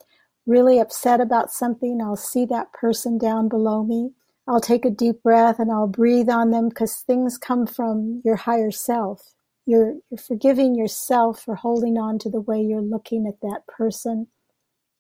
really 0.47 0.79
upset 0.79 1.21
about 1.21 1.51
something, 1.51 2.01
I'll 2.01 2.17
see 2.17 2.45
that 2.47 2.73
person 2.73 3.19
down 3.19 3.49
below 3.49 3.83
me 3.83 4.13
I'll 4.47 4.61
take 4.61 4.85
a 4.85 4.91
deep 4.91 5.23
breath 5.23 5.59
and 5.59 5.71
I'll 5.71 5.87
breathe 5.87 6.29
on 6.29 6.51
them 6.51 6.69
because 6.69 6.97
things 6.97 7.39
come 7.39 7.67
from 7.67 8.23
your 8.25 8.37
higher 8.37 8.71
self. 8.73 9.35
You're, 9.67 9.95
you're 10.11 10.19
forgiving 10.19 10.75
yourself 10.75 11.41
for 11.41 11.55
holding 11.55 11.97
on 11.97 12.19
to 12.21 12.31
the 12.31 12.41
way 12.41 12.61
you're 12.61 12.83
looking 12.83 13.27
at 13.27 13.41
that 13.43 13.63
person 13.69 14.27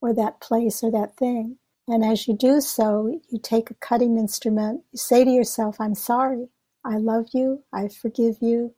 or 0.01 0.15
that 0.15 0.41
place 0.41 0.83
or 0.85 0.93
that 0.93 1.17
thing. 1.17 1.59
And 1.89 2.05
as 2.05 2.29
you 2.29 2.37
do 2.37 2.61
so, 2.61 3.21
you 3.29 3.41
take 3.43 3.71
a 3.71 3.75
cutting 3.75 4.17
instrument. 4.17 4.83
You 4.93 4.99
say 4.99 5.25
to 5.25 5.31
yourself, 5.31 5.81
I'm 5.81 5.97
sorry. 5.97 6.49
I 6.85 6.99
love 6.99 7.27
you. 7.35 7.65
I 7.73 7.89
forgive 7.89 8.37
you. 8.41 8.75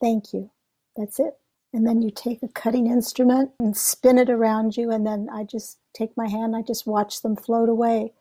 Thank 0.00 0.32
you. 0.32 0.50
That's 0.96 1.20
it. 1.20 1.34
And 1.74 1.86
then 1.86 2.00
you 2.00 2.10
take 2.10 2.42
a 2.42 2.48
cutting 2.48 2.86
instrument 2.86 3.50
and 3.60 3.76
spin 3.76 4.16
it 4.16 4.30
around 4.30 4.78
you. 4.78 4.90
And 4.90 5.06
then 5.06 5.28
I 5.30 5.44
just 5.44 5.78
take 5.94 6.16
my 6.16 6.28
hand, 6.28 6.56
I 6.56 6.62
just 6.62 6.86
watch 6.86 7.20
them 7.20 7.36
float 7.36 7.68
away 7.68 8.12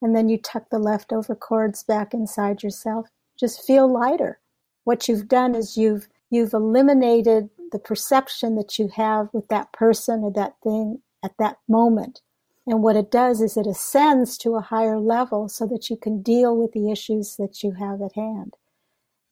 and 0.00 0.14
then 0.14 0.28
you 0.28 0.38
tuck 0.38 0.70
the 0.70 0.78
leftover 0.78 1.34
cords 1.34 1.82
back 1.82 2.14
inside 2.14 2.62
yourself. 2.62 3.08
Just 3.38 3.66
feel 3.66 3.90
lighter. 3.92 4.38
What 4.84 5.08
you've 5.08 5.28
done 5.28 5.54
is 5.54 5.76
you've 5.76 6.08
you've 6.30 6.52
eliminated 6.52 7.50
the 7.72 7.78
perception 7.78 8.54
that 8.56 8.78
you 8.78 8.88
have 8.88 9.28
with 9.32 9.48
that 9.48 9.72
person 9.72 10.22
or 10.22 10.32
that 10.32 10.54
thing 10.62 11.02
at 11.22 11.32
that 11.38 11.58
moment. 11.68 12.20
And 12.66 12.82
what 12.82 12.96
it 12.96 13.10
does 13.10 13.40
is 13.40 13.56
it 13.56 13.66
ascends 13.66 14.36
to 14.38 14.56
a 14.56 14.60
higher 14.60 14.98
level 14.98 15.48
so 15.48 15.66
that 15.66 15.88
you 15.88 15.96
can 15.96 16.22
deal 16.22 16.56
with 16.56 16.72
the 16.72 16.90
issues 16.90 17.36
that 17.36 17.62
you 17.62 17.72
have 17.72 18.02
at 18.02 18.14
hand. 18.14 18.56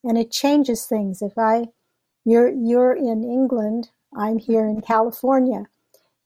And 0.03 0.17
it 0.17 0.31
changes 0.31 0.85
things. 0.85 1.21
If 1.21 1.37
I 1.37 1.67
you're 2.25 2.49
you're 2.49 2.93
in 2.93 3.23
England, 3.23 3.89
I'm 4.15 4.37
here 4.39 4.65
in 4.67 4.81
California. 4.81 5.65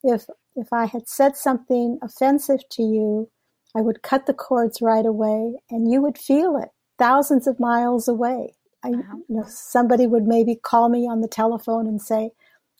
If 0.03 0.25
if 0.55 0.73
I 0.73 0.85
had 0.85 1.07
said 1.07 1.37
something 1.37 1.99
offensive 2.01 2.67
to 2.71 2.83
you 2.83 3.29
I 3.75 3.81
would 3.81 4.01
cut 4.01 4.25
the 4.25 4.33
cords 4.33 4.81
right 4.81 5.05
away 5.05 5.55
and 5.69 5.91
you 5.91 6.01
would 6.01 6.17
feel 6.17 6.57
it 6.57 6.69
thousands 6.97 7.47
of 7.47 7.59
miles 7.59 8.07
away. 8.07 8.53
I, 8.83 8.89
wow. 8.89 9.01
you 9.27 9.35
know, 9.37 9.45
somebody 9.47 10.07
would 10.07 10.25
maybe 10.25 10.55
call 10.55 10.89
me 10.89 11.07
on 11.07 11.21
the 11.21 11.27
telephone 11.27 11.87
and 11.87 12.01
say, 12.01 12.31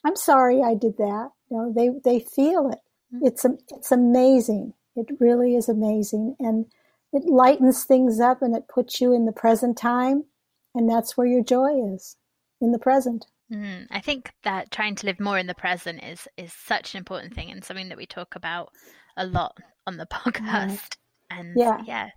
I'm 0.04 0.16
sorry 0.16 0.62
I 0.62 0.74
did 0.74 0.98
that. 0.98 1.30
You 1.50 1.58
know, 1.58 1.74
they, 1.76 1.90
they 2.04 2.20
feel 2.20 2.70
it. 2.72 2.80
Mm-hmm. 3.14 3.26
It's, 3.28 3.46
it's 3.70 3.92
amazing. 3.92 4.74
It 4.96 5.08
really 5.20 5.56
is 5.56 5.70
amazing. 5.70 6.36
And 6.40 6.66
it 7.14 7.24
lightens 7.26 7.84
things 7.84 8.20
up 8.20 8.42
and 8.42 8.56
it 8.56 8.68
puts 8.68 9.02
you 9.02 9.14
in 9.14 9.26
the 9.26 9.32
present 9.32 9.78
time. 9.78 10.26
And 10.74 10.90
that's 10.90 11.18
where 11.18 11.28
your 11.28 11.44
joy 11.44 11.94
is 11.94 12.16
in 12.62 12.72
the 12.72 12.80
present. 12.80 13.26
Mm, 13.52 13.88
I 13.92 14.00
think 14.00 14.32
that 14.44 14.72
trying 14.72 14.96
to 14.96 15.06
live 15.06 15.20
more 15.20 15.38
in 15.38 15.48
the 15.48 15.54
present 15.54 16.04
is 16.04 16.26
is 16.38 16.54
such 16.54 16.94
an 16.94 17.00
important 17.00 17.34
thing 17.34 17.52
and 17.52 17.64
something 17.64 17.90
that 17.90 17.98
we 17.98 18.06
talk 18.06 18.36
about 18.36 18.72
a 19.18 19.26
lot 19.26 19.58
on 19.88 19.98
the 19.98 20.06
podcast. 20.12 20.96
And 21.30 21.54
yeah, 21.56 21.82
yeah, 21.86 22.10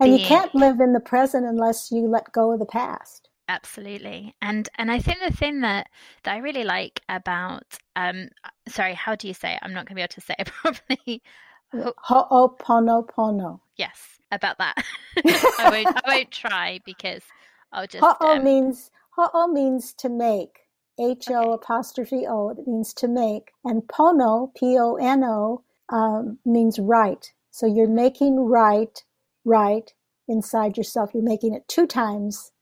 and 0.00 0.10
being... 0.10 0.20
you 0.20 0.26
can't 0.26 0.54
live 0.54 0.80
in 0.80 0.92
the 0.92 1.00
present 1.00 1.46
unless 1.46 1.90
you 1.90 2.08
let 2.08 2.32
go 2.32 2.52
of 2.52 2.58
the 2.58 2.66
past. 2.66 3.28
Absolutely, 3.48 4.34
and 4.42 4.68
and 4.76 4.90
I 4.90 4.98
think 4.98 5.18
the 5.24 5.32
thing 5.32 5.60
that 5.60 5.88
that 6.24 6.34
I 6.34 6.38
really 6.38 6.64
like 6.64 7.00
about 7.08 7.78
um, 7.94 8.28
sorry, 8.68 8.94
how 8.94 9.14
do 9.14 9.28
you 9.28 9.34
say 9.34 9.54
it? 9.54 9.60
I'm 9.62 9.72
not 9.72 9.86
going 9.86 9.94
to 9.94 9.94
be 9.94 10.02
able 10.02 10.08
to 10.08 10.20
say 10.20 10.34
it 10.38 10.46
properly. 10.62 11.22
Ho'oponopono. 11.72 13.60
Yes, 13.76 14.20
about 14.32 14.58
that. 14.58 14.74
I 15.58 15.70
won't. 15.70 15.96
I 16.04 16.16
won't 16.16 16.30
try 16.30 16.80
because 16.84 17.22
I'll 17.72 17.86
just. 17.86 18.04
Ho'o 18.04 18.36
um... 18.36 18.44
means 18.44 18.90
ho'o 19.10 19.46
means 19.46 19.92
to 19.94 20.08
make. 20.08 20.60
H 20.98 21.28
O 21.30 21.52
apostrophe 21.52 22.26
O. 22.26 22.48
It 22.48 22.66
means 22.66 22.94
to 22.94 23.08
make, 23.08 23.52
and 23.64 23.82
pono 23.82 24.54
P 24.54 24.78
O 24.78 24.94
N 24.94 25.22
O 25.24 25.62
um, 25.90 26.38
means 26.44 26.78
right. 26.78 27.32
So 27.50 27.66
you're 27.66 27.88
making 27.88 28.36
right, 28.36 29.02
right 29.44 29.90
inside 30.28 30.76
yourself. 30.76 31.10
You're 31.14 31.22
making 31.22 31.54
it 31.54 31.66
two 31.68 31.86
times 31.86 32.52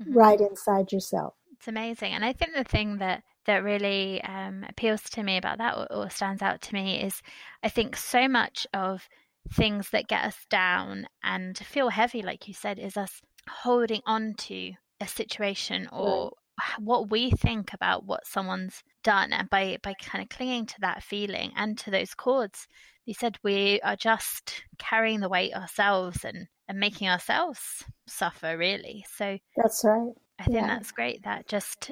mm-hmm. 0.00 0.16
right 0.16 0.40
inside 0.40 0.92
yourself. 0.92 1.34
It's 1.52 1.68
amazing. 1.68 2.12
And 2.12 2.24
I 2.24 2.32
think 2.32 2.54
the 2.54 2.64
thing 2.64 2.98
that 2.98 3.24
that 3.46 3.64
really 3.64 4.22
um, 4.24 4.64
appeals 4.68 5.02
to 5.02 5.22
me 5.22 5.38
about 5.38 5.56
that 5.58 5.74
or, 5.74 5.90
or 5.90 6.10
stands 6.10 6.42
out 6.42 6.60
to 6.60 6.74
me 6.74 7.00
is 7.00 7.22
I 7.62 7.70
think 7.70 7.96
so 7.96 8.28
much 8.28 8.66
of 8.74 9.08
things 9.50 9.90
that 9.90 10.06
get 10.06 10.24
us 10.24 10.36
down 10.50 11.06
and 11.22 11.56
feel 11.56 11.88
heavy, 11.88 12.20
like 12.20 12.46
you 12.46 12.52
said, 12.52 12.78
is 12.78 12.96
us 12.96 13.22
holding 13.48 14.02
on 14.04 14.34
to 14.34 14.72
a 15.00 15.08
situation 15.08 15.88
or 15.90 16.32
what 16.78 17.10
we 17.10 17.30
think 17.30 17.72
about 17.72 18.04
what 18.04 18.26
someone's 18.26 18.82
done 19.02 19.32
and 19.32 19.48
by 19.50 19.78
by 19.82 19.94
kind 20.00 20.22
of 20.22 20.28
clinging 20.28 20.66
to 20.66 20.80
that 20.80 21.02
feeling 21.02 21.52
and 21.56 21.78
to 21.78 21.90
those 21.90 22.14
cords 22.14 22.66
you 23.06 23.14
said 23.14 23.38
we 23.42 23.80
are 23.82 23.96
just 23.96 24.64
carrying 24.78 25.20
the 25.20 25.28
weight 25.28 25.54
ourselves 25.54 26.24
and 26.24 26.46
and 26.68 26.78
making 26.78 27.08
ourselves 27.08 27.84
suffer 28.06 28.58
really 28.58 29.04
so 29.16 29.38
that's 29.56 29.82
right 29.84 30.12
I 30.38 30.44
think 30.44 30.56
yeah. 30.56 30.66
that's 30.66 30.92
great. 30.92 31.24
That 31.24 31.48
just 31.48 31.90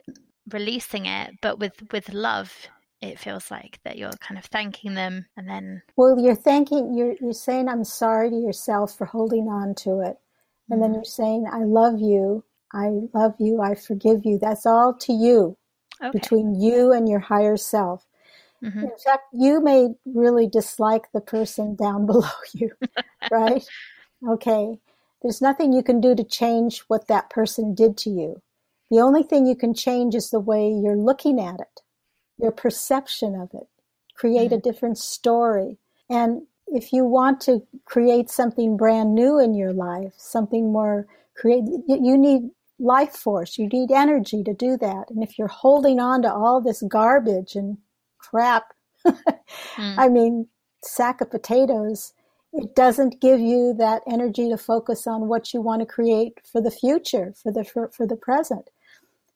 releasing 0.52 1.06
it, 1.06 1.35
but 1.42 1.58
with 1.58 1.75
with 1.92 2.12
love, 2.12 2.52
it 3.00 3.18
feels 3.18 3.50
like 3.50 3.80
that 3.85 3.99
you're 3.99 4.11
kind 4.20 4.38
of 4.38 4.44
thanking 4.44 4.94
them, 4.94 5.26
and 5.37 5.49
then 5.49 5.82
well, 5.96 6.18
you're 6.18 6.37
thanking 6.37 6.96
you're 6.96 7.14
you're 7.20 7.32
saying 7.32 7.68
I'm 7.68 7.85
sorry 7.85 8.30
to 8.30 8.37
yourself 8.37 8.96
for 8.96 9.06
holding 9.06 9.49
on 9.49 9.75
to 9.76 10.00
it, 10.00 10.16
and 10.70 10.80
mm 10.80 10.82
then 10.82 10.94
you're 10.94 11.04
saying 11.04 11.46
I 11.50 11.64
love 11.64 11.99
you, 11.99 12.44
I 12.73 12.88
love 13.14 13.35
you, 13.38 13.61
I 13.61 13.75
forgive 13.75 14.25
you. 14.25 14.38
That's 14.38 14.66
all 14.66 14.94
to 14.94 15.12
you, 15.12 15.56
okay. 16.02 16.11
between 16.11 16.61
you 16.61 16.92
and 16.92 17.08
your 17.08 17.20
higher 17.20 17.56
self. 17.56 18.06
Mm-hmm. 18.62 18.80
In 18.80 18.99
fact, 19.04 19.25
you 19.32 19.61
may 19.61 19.88
really 20.04 20.46
dislike 20.46 21.12
the 21.12 21.20
person 21.20 21.76
down 21.76 22.06
below 22.12 22.28
you, 22.52 22.70
right? 23.30 23.64
okay. 24.28 24.78
There's 25.23 25.42
nothing 25.42 25.73
you 25.73 25.82
can 25.82 26.00
do 26.00 26.14
to 26.14 26.25
change 26.25 26.80
what 26.88 27.08
that 27.08 27.30
person 27.30 27.75
did 27.75 27.96
to 27.99 28.11
you. 28.11 28.42
The 28.90 29.00
only 29.00 29.23
thing 29.23 29.46
you 29.46 29.56
can 29.56 29.75
change 29.75 30.14
is 30.14 30.30
the 30.30 30.40
way 30.40 30.70
you're 30.70 30.96
looking 30.96 31.40
at 31.40 31.61
it, 31.61 31.80
your 32.38 32.52
perception 32.52 33.35
of 33.35 33.50
it. 33.54 33.66
Create 34.14 34.50
mm-hmm. 34.50 34.54
a 34.54 34.61
different 34.61 34.99
story. 34.99 35.78
And 36.08 36.42
if 36.68 36.92
you 36.92 37.04
want 37.04 37.40
to 37.42 37.66
create 37.85 38.30
something 38.30 38.76
brand 38.76 39.14
new 39.14 39.38
in 39.38 39.54
your 39.54 39.73
life, 39.73 40.12
something 40.16 40.73
more 40.73 41.06
create, 41.37 41.64
you 41.88 42.16
need 42.16 42.50
life 42.78 43.12
force, 43.12 43.59
you 43.59 43.68
need 43.68 43.90
energy 43.90 44.42
to 44.42 44.54
do 44.54 44.76
that. 44.78 45.11
And 45.11 45.23
if 45.23 45.38
you're 45.38 45.49
holding 45.49 45.99
on 46.00 46.23
to 46.23 46.33
all 46.33 46.61
this 46.61 46.83
garbage 46.88 47.54
and 47.54 47.78
crap, 48.18 48.75
mm. 49.06 49.18
I 49.76 50.09
mean, 50.09 50.49
sack 50.83 51.21
of 51.21 51.30
potatoes, 51.30 52.12
it 52.52 52.75
doesn't 52.75 53.21
give 53.21 53.40
you 53.40 53.75
that 53.78 54.02
energy 54.11 54.49
to 54.49 54.56
focus 54.56 55.06
on 55.06 55.28
what 55.28 55.52
you 55.52 55.61
want 55.61 55.80
to 55.80 55.87
create 55.87 56.40
for 56.50 56.61
the 56.61 56.71
future, 56.71 57.35
for 57.42 57.52
the 57.52 57.64
for, 57.64 57.90
for 57.90 58.06
the 58.06 58.16
present. 58.16 58.71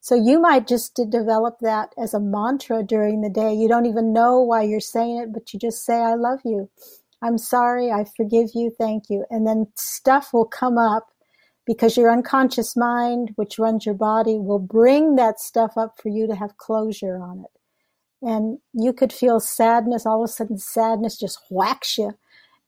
So 0.01 0.15
you 0.15 0.39
might 0.39 0.67
just 0.67 0.95
develop 1.09 1.59
that 1.61 1.93
as 1.95 2.15
a 2.15 2.19
mantra 2.19 2.81
during 2.81 3.21
the 3.21 3.29
day. 3.29 3.53
You 3.53 3.67
don't 3.67 3.85
even 3.85 4.13
know 4.13 4.41
why 4.41 4.63
you're 4.63 4.79
saying 4.79 5.17
it, 5.17 5.33
but 5.33 5.53
you 5.53 5.59
just 5.59 5.85
say, 5.85 5.93
I 5.93 6.15
love 6.15 6.39
you. 6.43 6.69
I'm 7.21 7.37
sorry. 7.37 7.91
I 7.91 8.05
forgive 8.17 8.49
you. 8.55 8.71
Thank 8.75 9.11
you. 9.11 9.25
And 9.29 9.45
then 9.45 9.67
stuff 9.75 10.33
will 10.33 10.45
come 10.45 10.79
up 10.79 11.10
because 11.73 11.97
your 11.97 12.11
unconscious 12.11 12.75
mind, 12.75 13.31
which 13.35 13.59
runs 13.59 13.85
your 13.85 13.95
body, 13.95 14.37
will 14.37 14.59
bring 14.59 15.15
that 15.15 15.39
stuff 15.39 15.73
up 15.77 15.99
for 16.01 16.09
you 16.09 16.27
to 16.27 16.35
have 16.35 16.57
closure 16.57 17.17
on 17.17 17.45
it. 17.45 18.27
And 18.27 18.59
you 18.73 18.93
could 18.93 19.13
feel 19.13 19.39
sadness. 19.39 20.05
All 20.05 20.23
of 20.23 20.29
a 20.29 20.31
sudden, 20.31 20.57
sadness 20.57 21.17
just 21.17 21.39
whacks 21.49 21.97
you. 21.97 22.11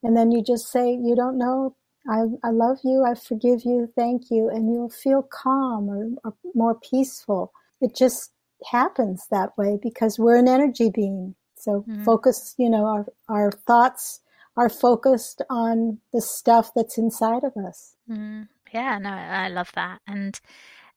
And 0.02 0.18
then 0.18 0.32
you 0.32 0.44
just 0.44 0.72
say, 0.72 0.92
You 0.92 1.16
don't 1.16 1.38
know 1.38 1.76
I, 2.10 2.24
I 2.44 2.50
love 2.50 2.80
you, 2.84 3.06
I 3.06 3.16
forgive 3.16 3.64
you, 3.64 3.92
thank 3.96 4.24
you, 4.30 4.50
and 4.50 4.74
you'll 4.74 4.90
feel 4.90 5.24
calm 5.24 5.90
or, 5.90 6.10
or 6.24 6.36
more 6.54 6.76
peaceful. 6.76 7.54
It 7.82 7.96
just 7.96 8.32
happens 8.72 9.26
that 9.32 9.58
way 9.58 9.80
because 9.82 10.20
we're 10.20 10.36
an 10.36 10.48
energy 10.48 10.90
being. 10.90 11.36
So 11.56 11.86
mm-hmm. 11.88 12.04
focus, 12.04 12.56
you 12.58 12.70
know, 12.70 12.86
our, 12.86 13.06
our 13.30 13.52
thoughts 13.52 14.20
are 14.58 14.70
focused 14.70 15.42
on 15.50 16.00
the 16.12 16.22
stuff 16.22 16.72
that's 16.76 16.98
inside 16.98 17.44
of 17.44 17.56
us. 17.56 17.96
Mm-hmm. 18.10 18.44
Yeah, 18.74 18.98
no, 18.98 19.10
I 19.10 19.50
love 19.50 19.72
that. 19.76 20.02
And 20.08 20.40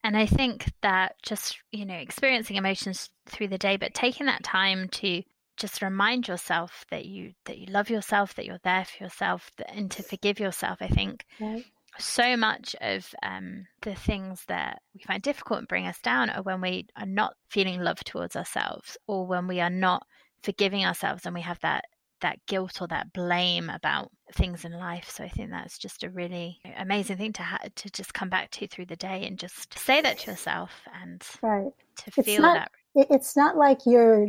and 0.02 0.16
I 0.16 0.26
think 0.26 0.72
that 0.82 1.16
just, 1.22 1.58
you 1.72 1.84
know, 1.84 1.94
experiencing 1.94 2.56
emotions 2.56 3.10
through 3.26 3.48
the 3.48 3.58
day, 3.58 3.76
but 3.76 3.92
taking 3.92 4.26
that 4.26 4.44
time 4.44 4.88
to 4.90 5.22
just 5.56 5.82
remind 5.82 6.28
yourself 6.28 6.84
that 6.90 7.06
you 7.06 7.32
that 7.46 7.58
you 7.58 7.66
love 7.66 7.90
yourself 7.90 8.34
that 8.34 8.44
you're 8.44 8.60
there 8.62 8.84
for 8.84 9.04
yourself 9.04 9.50
and 9.68 9.90
to 9.90 10.02
forgive 10.02 10.38
yourself 10.38 10.78
i 10.80 10.88
think 10.88 11.24
right. 11.40 11.64
so 11.98 12.36
much 12.36 12.76
of 12.80 13.14
um, 13.22 13.66
the 13.82 13.94
things 13.94 14.44
that 14.48 14.82
we 14.94 15.00
find 15.00 15.22
difficult 15.22 15.60
and 15.60 15.68
bring 15.68 15.86
us 15.86 15.98
down 16.00 16.28
are 16.30 16.42
when 16.42 16.60
we 16.60 16.86
are 16.96 17.06
not 17.06 17.34
feeling 17.48 17.80
love 17.80 18.02
towards 18.04 18.36
ourselves 18.36 18.96
or 19.06 19.26
when 19.26 19.46
we 19.46 19.60
are 19.60 19.70
not 19.70 20.06
forgiving 20.42 20.84
ourselves 20.84 21.24
and 21.24 21.34
we 21.34 21.40
have 21.40 21.60
that 21.60 21.84
that 22.20 22.38
guilt 22.46 22.80
or 22.80 22.88
that 22.88 23.12
blame 23.12 23.70
about 23.70 24.10
things 24.34 24.64
in 24.64 24.72
life 24.72 25.08
so 25.08 25.22
i 25.22 25.28
think 25.28 25.50
that's 25.50 25.78
just 25.78 26.02
a 26.02 26.10
really 26.10 26.58
amazing 26.78 27.16
thing 27.16 27.32
to 27.32 27.42
ha- 27.42 27.58
to 27.74 27.88
just 27.90 28.12
come 28.14 28.28
back 28.28 28.50
to 28.50 28.66
through 28.66 28.86
the 28.86 28.96
day 28.96 29.24
and 29.26 29.38
just 29.38 29.78
say 29.78 30.00
that 30.00 30.18
to 30.18 30.30
yourself 30.30 30.70
and 31.02 31.22
right. 31.42 31.70
to 31.96 32.10
it's 32.16 32.26
feel 32.26 32.42
not, 32.42 32.70
that 32.94 33.06
it's 33.10 33.36
not 33.36 33.56
like 33.56 33.80
you're 33.86 34.28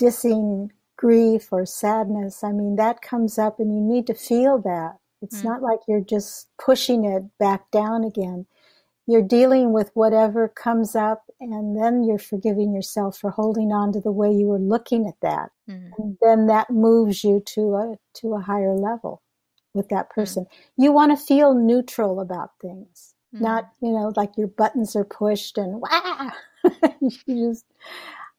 dissing 0.00 0.68
grief 0.96 1.52
or 1.52 1.66
sadness, 1.66 2.42
I 2.44 2.52
mean, 2.52 2.76
that 2.76 3.02
comes 3.02 3.38
up 3.38 3.58
and 3.58 3.74
you 3.74 3.80
need 3.80 4.06
to 4.06 4.14
feel 4.14 4.60
that. 4.62 4.96
It's 5.22 5.40
mm. 5.40 5.44
not 5.44 5.62
like 5.62 5.80
you're 5.88 6.00
just 6.00 6.48
pushing 6.58 7.04
it 7.04 7.24
back 7.38 7.70
down 7.70 8.04
again. 8.04 8.46
You're 9.06 9.22
dealing 9.22 9.72
with 9.72 9.90
whatever 9.94 10.48
comes 10.48 10.96
up, 10.96 11.24
and 11.40 11.78
then 11.80 12.04
you're 12.04 12.18
forgiving 12.18 12.72
yourself 12.72 13.18
for 13.18 13.30
holding 13.30 13.70
on 13.70 13.92
to 13.92 14.00
the 14.00 14.12
way 14.12 14.32
you 14.32 14.46
were 14.46 14.58
looking 14.58 15.06
at 15.06 15.20
that. 15.20 15.50
Mm. 15.68 15.90
And 15.98 16.18
then 16.22 16.46
that 16.46 16.70
moves 16.70 17.22
you 17.22 17.42
to 17.54 17.74
a 17.74 17.96
to 18.20 18.34
a 18.34 18.40
higher 18.40 18.74
level 18.74 19.22
with 19.74 19.88
that 19.90 20.08
mm. 20.08 20.14
person. 20.14 20.44
Mm. 20.44 20.84
You 20.84 20.92
want 20.92 21.18
to 21.18 21.24
feel 21.24 21.54
neutral 21.54 22.20
about 22.20 22.52
things, 22.60 23.14
mm. 23.34 23.40
not 23.42 23.70
you 23.82 23.92
know 23.92 24.12
like 24.16 24.36
your 24.36 24.48
buttons 24.48 24.96
are 24.96 25.04
pushed 25.04 25.58
and 25.58 25.82
wow. 25.82 26.32
you 27.00 27.50
just, 27.50 27.66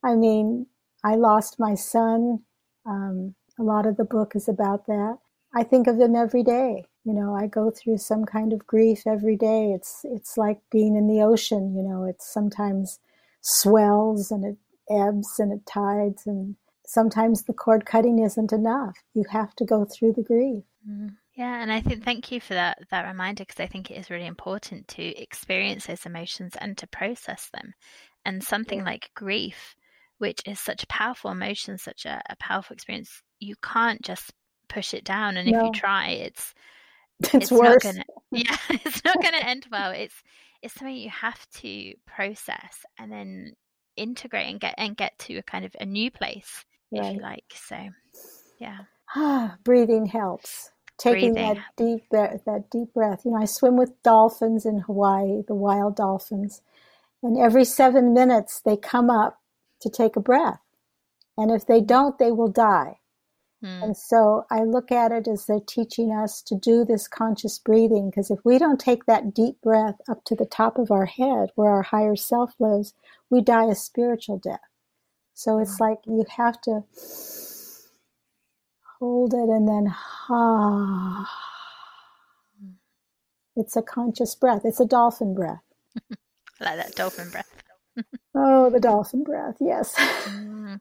I 0.04 0.16
mean, 0.16 0.66
I 1.04 1.16
lost 1.16 1.60
my 1.60 1.76
son. 1.76 2.40
Um, 2.86 3.36
a 3.60 3.64
lot 3.64 3.86
of 3.86 3.98
the 3.98 4.04
book 4.04 4.36
is 4.36 4.48
about 4.48 4.88
that. 4.88 5.18
I 5.54 5.64
think 5.64 5.88
of 5.88 6.00
him 6.00 6.16
every 6.16 6.44
day. 6.44 6.86
You 7.06 7.14
know, 7.14 7.36
I 7.36 7.48
go 7.48 7.72
through 7.72 8.00
some 8.00 8.26
kind 8.26 8.52
of 8.52 8.66
grief 8.66 9.06
every 9.06 9.36
day. 9.36 9.72
It's 9.72 10.02
it's 10.04 10.38
like 10.38 10.60
being 10.72 10.96
in 10.96 11.08
the 11.08 11.22
ocean. 11.22 11.76
You 11.76 11.84
know, 11.84 12.04
it 12.06 12.22
sometimes 12.22 13.00
swells 13.42 14.32
and 14.32 14.44
it 14.44 14.58
ebbs 14.90 15.40
and 15.40 15.52
it 15.52 15.66
tides, 15.66 16.26
and 16.26 16.56
sometimes 16.86 17.44
the 17.44 17.54
cord 17.54 17.86
cutting 17.86 18.20
isn't 18.20 18.52
enough. 18.52 18.98
You 19.14 19.24
have 19.30 19.56
to 19.56 19.66
go 19.66 19.86
through 19.86 20.14
the 20.14 20.24
grief. 20.24 20.64
Mm. 20.90 21.16
Yeah, 21.36 21.62
and 21.62 21.72
I 21.72 21.82
think 21.82 22.04
thank 22.04 22.32
you 22.32 22.40
for 22.40 22.54
that 22.54 22.80
that 22.92 23.08
reminder 23.08 23.44
because 23.44 23.60
I 23.60 23.68
think 23.68 23.92
it 23.92 23.96
is 23.96 24.10
really 24.10 24.26
important 24.26 24.88
to 24.90 25.04
experience 25.04 25.86
those 25.86 26.06
emotions 26.06 26.54
and 26.60 26.78
to 26.78 26.88
process 26.88 27.50
them. 27.54 27.74
And 28.26 28.44
something 28.44 28.80
yeah. 28.80 28.86
like 28.86 29.12
grief 29.14 29.76
which 30.18 30.42
is 30.46 30.60
such 30.60 30.84
a 30.84 30.88
powerful 30.88 31.32
emotion, 31.32 31.78
such 31.78 32.06
a, 32.06 32.22
a 32.30 32.36
powerful 32.38 32.74
experience, 32.74 33.22
you 33.40 33.56
can't 33.62 34.02
just 34.02 34.32
push 34.70 34.94
it 34.94 35.04
down. 35.04 35.38
And 35.38 35.50
no. 35.50 35.60
if 35.60 35.66
you 35.66 35.72
try, 35.72 36.10
it's 36.10 36.54
it's, 37.24 37.34
it's 37.36 37.52
worse. 37.52 37.84
Not 37.84 37.94
gonna, 37.94 38.06
yeah, 38.32 38.58
it's 38.70 39.04
not 39.06 39.22
going 39.22 39.34
to 39.34 39.48
end 39.48 39.68
well. 39.72 39.92
It's 39.92 40.16
it's 40.62 40.74
something 40.74 40.96
you 40.96 41.10
have 41.10 41.48
to 41.52 41.94
process 42.06 42.86
and 42.98 43.12
then 43.12 43.54
integrate 43.96 44.50
and 44.50 44.60
get 44.60 44.76
and 44.78 44.98
get 44.98 45.18
to 45.20 45.38
a 45.38 45.44
kind 45.44 45.66
of 45.66 45.76
a 45.80 45.86
new 45.86 46.12
place, 46.12 46.66
right. 46.92 47.06
if 47.06 47.16
you 47.16 47.22
like. 47.22 47.46
So, 47.54 47.78
yeah. 48.60 48.80
Ah, 49.16 49.58
Breathing 49.64 50.06
helps. 50.06 50.72
Taking 50.98 51.34
Breathing. 51.34 51.56
that 51.56 51.64
deep 51.78 52.04
that 52.12 52.70
deep 52.72 52.94
breath. 52.94 53.22
You 53.26 53.32
know, 53.32 53.42
I 53.42 53.46
swim 53.46 53.78
with 53.78 54.02
dolphins 54.04 54.66
in 54.66 54.80
Hawaii, 54.80 55.44
the 55.48 55.56
wild 55.56 55.96
dolphins, 55.96 56.62
and 57.22 57.38
every 57.38 57.66
seven 57.66 58.14
minutes 58.14 58.62
they 58.64 58.78
come 58.78 59.10
up 59.10 59.40
to 59.82 59.90
take 59.90 60.16
a 60.16 60.22
breath. 60.22 60.60
And 61.38 61.52
if 61.52 61.66
they 61.66 61.82
don't, 61.82 62.18
they 62.18 62.32
will 62.32 62.48
die. 62.48 63.00
Hmm. 63.66 63.82
And 63.82 63.98
so 63.98 64.46
I 64.52 64.62
look 64.62 64.92
at 64.92 65.12
it 65.12 65.28
as 65.28 65.48
they're 65.48 65.60
teaching 65.60 66.12
us 66.12 66.44
to 66.44 66.56
do 66.56 66.86
this 66.86 67.08
conscious 67.08 67.58
breathing 67.58 68.12
because 68.12 68.30
if 68.30 68.38
we 68.46 68.60
don't 68.60 68.80
take 68.80 69.06
that 69.06 69.34
deep 69.34 69.60
breath 69.62 69.96
up 70.08 70.24
to 70.26 70.36
the 70.36 70.46
top 70.46 70.78
of 70.78 70.92
our 70.92 71.08
head 71.08 71.50
where 71.56 71.72
our 71.72 71.82
higher 71.82 72.16
self 72.16 72.54
lives, 72.60 72.94
we 73.32 73.42
die 73.42 73.66
a 73.66 73.74
spiritual 73.74 74.38
death. 74.38 74.60
So 75.34 75.58
it's 75.58 75.80
like 75.80 75.98
you 76.06 76.26
have 76.38 76.62
to 76.62 76.84
hold 79.00 79.34
it 79.34 79.50
and 79.50 79.68
then 79.68 79.96
ah. 80.30 81.28
It's 83.58 83.78
a 83.78 83.82
conscious 83.82 84.36
breath. 84.36 84.64
It's 84.66 84.82
a 84.82 84.86
dolphin 84.86 85.34
breath. 85.34 85.64
like 86.60 86.76
that 86.76 86.94
dolphin 86.94 87.30
breath. 87.30 87.50
oh, 88.36 88.70
the 88.70 88.82
dolphin 88.82 89.24
breath, 89.24 89.56
yes. 89.62 89.96
mm. 89.96 90.78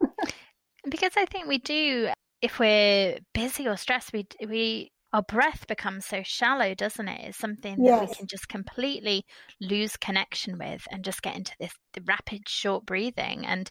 Because 0.91 1.13
I 1.17 1.25
think 1.25 1.47
we 1.47 1.59
do, 1.59 2.09
if 2.45 2.59
we're 2.59 3.17
busy 3.33 3.67
or 3.67 3.77
stressed, 3.77 4.13
we 4.13 4.27
we 4.47 4.93
our 5.15 5.23
breath 5.23 5.67
becomes 5.67 6.05
so 6.05 6.23
shallow, 6.23 6.75
doesn't 6.75 7.09
it? 7.09 7.29
It's 7.29 7.39
something 7.39 7.83
that 7.83 8.01
we 8.01 8.15
can 8.15 8.27
just 8.27 8.49
completely 8.49 9.25
lose 9.61 9.97
connection 9.97 10.59
with 10.59 10.87
and 10.91 11.05
just 11.05 11.23
get 11.23 11.37
into 11.37 11.53
this 11.59 11.73
rapid, 12.07 12.47
short 12.47 12.85
breathing, 12.85 13.47
and 13.47 13.71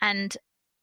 and 0.00 0.34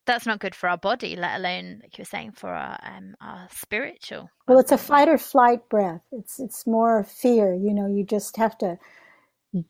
that's 0.05 0.27
not 0.27 0.39
good 0.39 0.53
for 0.53 0.69
our 0.69 0.77
body, 0.77 1.15
let 1.15 1.39
alone, 1.39 1.79
like 1.81 1.97
you 1.97 2.03
were 2.03 2.05
saying, 2.05 2.33
for 2.33 2.49
our 2.49 2.77
um, 2.83 3.15
our 3.19 3.47
spiritual. 3.51 4.29
Well, 4.47 4.59
it's 4.59 4.71
a 4.71 4.77
fight 4.77 5.09
or 5.09 5.17
flight 5.17 5.67
breath. 5.69 6.03
It's 6.11 6.39
it's 6.39 6.67
more 6.67 7.03
fear. 7.03 7.55
You 7.55 7.73
know, 7.73 7.87
you 7.87 8.05
just 8.05 8.37
have 8.37 8.59
to 8.59 8.77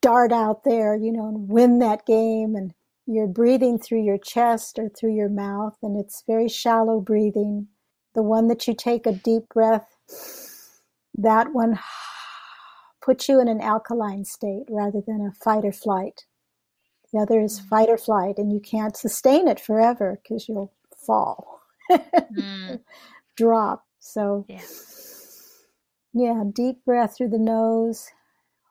dart 0.01 0.33
out 0.33 0.65
there, 0.65 0.97
you 0.97 1.13
know, 1.13 1.27
and 1.29 1.47
win 1.47 1.79
that 1.79 2.05
game. 2.05 2.55
And 2.55 2.73
you're 3.05 3.27
breathing 3.27 3.77
through 3.79 4.03
your 4.03 4.17
chest 4.17 4.79
or 4.79 4.89
through 4.89 5.15
your 5.15 5.29
mouth, 5.29 5.75
and 5.81 5.99
it's 5.99 6.23
very 6.25 6.47
shallow 6.47 7.01
breathing. 7.01 7.67
The 8.15 8.23
one 8.23 8.47
that 8.47 8.67
you 8.67 8.75
take 8.75 9.05
a 9.05 9.11
deep 9.11 9.49
breath, 9.53 9.87
that 11.15 11.53
one 11.53 11.79
puts 13.01 13.27
you 13.27 13.41
in 13.41 13.47
an 13.47 13.61
alkaline 13.61 14.23
state 14.23 14.63
rather 14.69 15.01
than 15.05 15.25
a 15.25 15.43
fight 15.43 15.65
or 15.65 15.73
flight. 15.73 16.25
The 17.11 17.19
other 17.19 17.41
is 17.41 17.59
mm. 17.59 17.67
fight 17.67 17.89
or 17.89 17.97
flight, 17.97 18.37
and 18.37 18.51
you 18.51 18.59
can't 18.59 18.95
sustain 18.95 19.47
it 19.47 19.59
forever 19.59 20.19
because 20.21 20.47
you'll 20.47 20.73
fall, 21.05 21.61
mm. 21.91 22.79
drop. 23.37 23.85
So, 23.99 24.45
yeah. 24.49 24.61
yeah, 26.13 26.43
deep 26.51 26.83
breath 26.85 27.17
through 27.17 27.29
the 27.29 27.37
nose, 27.37 28.09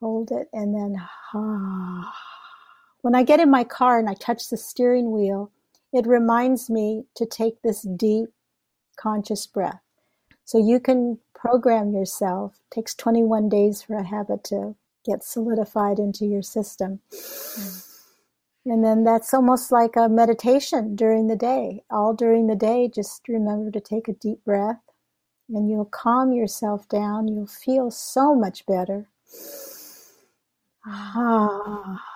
hold 0.01 0.31
it, 0.31 0.49
and 0.53 0.75
then 0.75 0.97
ah. 1.35 2.15
When 3.03 3.17
I 3.17 3.25
get 3.25 3.41
in 3.41 3.51
my 3.51 3.65
car 3.65 3.99
and 3.99 4.09
I 4.09 4.15
touch 4.15 4.49
the 4.49 4.57
steering 4.57 5.11
wheel, 5.11 5.51
it 5.93 6.07
reminds 6.07 6.71
me 6.71 7.05
to 7.17 7.27
take 7.27 7.61
this 7.61 7.83
deep, 7.83 8.29
conscious 8.97 9.47
breath. 9.47 9.81
So 10.45 10.59
you 10.59 10.81
can 10.81 11.19
program 11.35 11.93
yourself. 11.93 12.61
It 12.71 12.75
takes 12.75 12.95
21 12.95 13.49
days 13.49 13.83
for 13.83 13.97
a 13.97 14.05
habit 14.07 14.45
to 14.45 14.77
get 15.05 15.25
solidified 15.25 15.99
into 15.99 16.25
your 16.25 16.43
system. 16.43 17.01
Mm. 17.11 17.89
And 18.65 18.85
then 18.85 19.03
that's 19.03 19.35
almost 19.35 19.73
like 19.73 19.97
a 19.97 20.09
meditation 20.09 20.95
during 20.95 21.27
the 21.27 21.37
day. 21.37 21.83
All 21.91 22.15
during 22.15 22.47
the 22.47 22.55
day, 22.55 22.89
just 22.89 23.29
remember 23.29 23.73
to 23.73 23.81
take 23.81 24.07
a 24.07 24.13
deep 24.13 24.45
breath 24.45 24.81
and 25.49 25.69
you'll 25.69 25.87
calm 25.87 26.33
yourself 26.33 26.89
down. 26.89 27.27
You'll 27.27 27.49
feel 27.49 27.91
so 27.91 28.37
much 28.37 28.65
better. 28.67 29.09
Ah. 30.87 32.12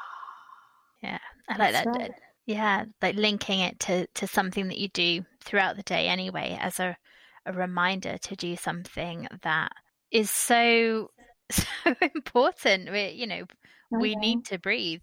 Yeah, 1.03 1.19
I 1.49 1.57
like 1.57 1.73
that. 1.73 1.87
Right. 1.87 2.13
Yeah, 2.47 2.85
like 3.03 3.17
linking 3.17 3.61
it 3.61 3.81
to, 3.81 4.07
to 4.07 4.27
something 4.27 4.69
that 4.69 4.79
you 4.79 4.89
do 4.89 5.25
throughout 5.43 5.77
the 5.77 5.83
day 5.83 6.07
anyway, 6.07 6.57
as 6.61 6.79
a, 6.79 6.97
a 7.45 7.53
reminder 7.53 8.19
to 8.19 8.37
do 8.37 8.57
something 8.57 9.27
that 9.43 9.73
is 10.11 10.31
so 10.31 11.11
so 11.51 11.67
important. 12.15 12.91
We, 12.91 13.09
you 13.11 13.27
know, 13.27 13.45
we 13.91 14.17
need 14.17 14.45
to 14.47 14.59
breathe, 14.59 15.01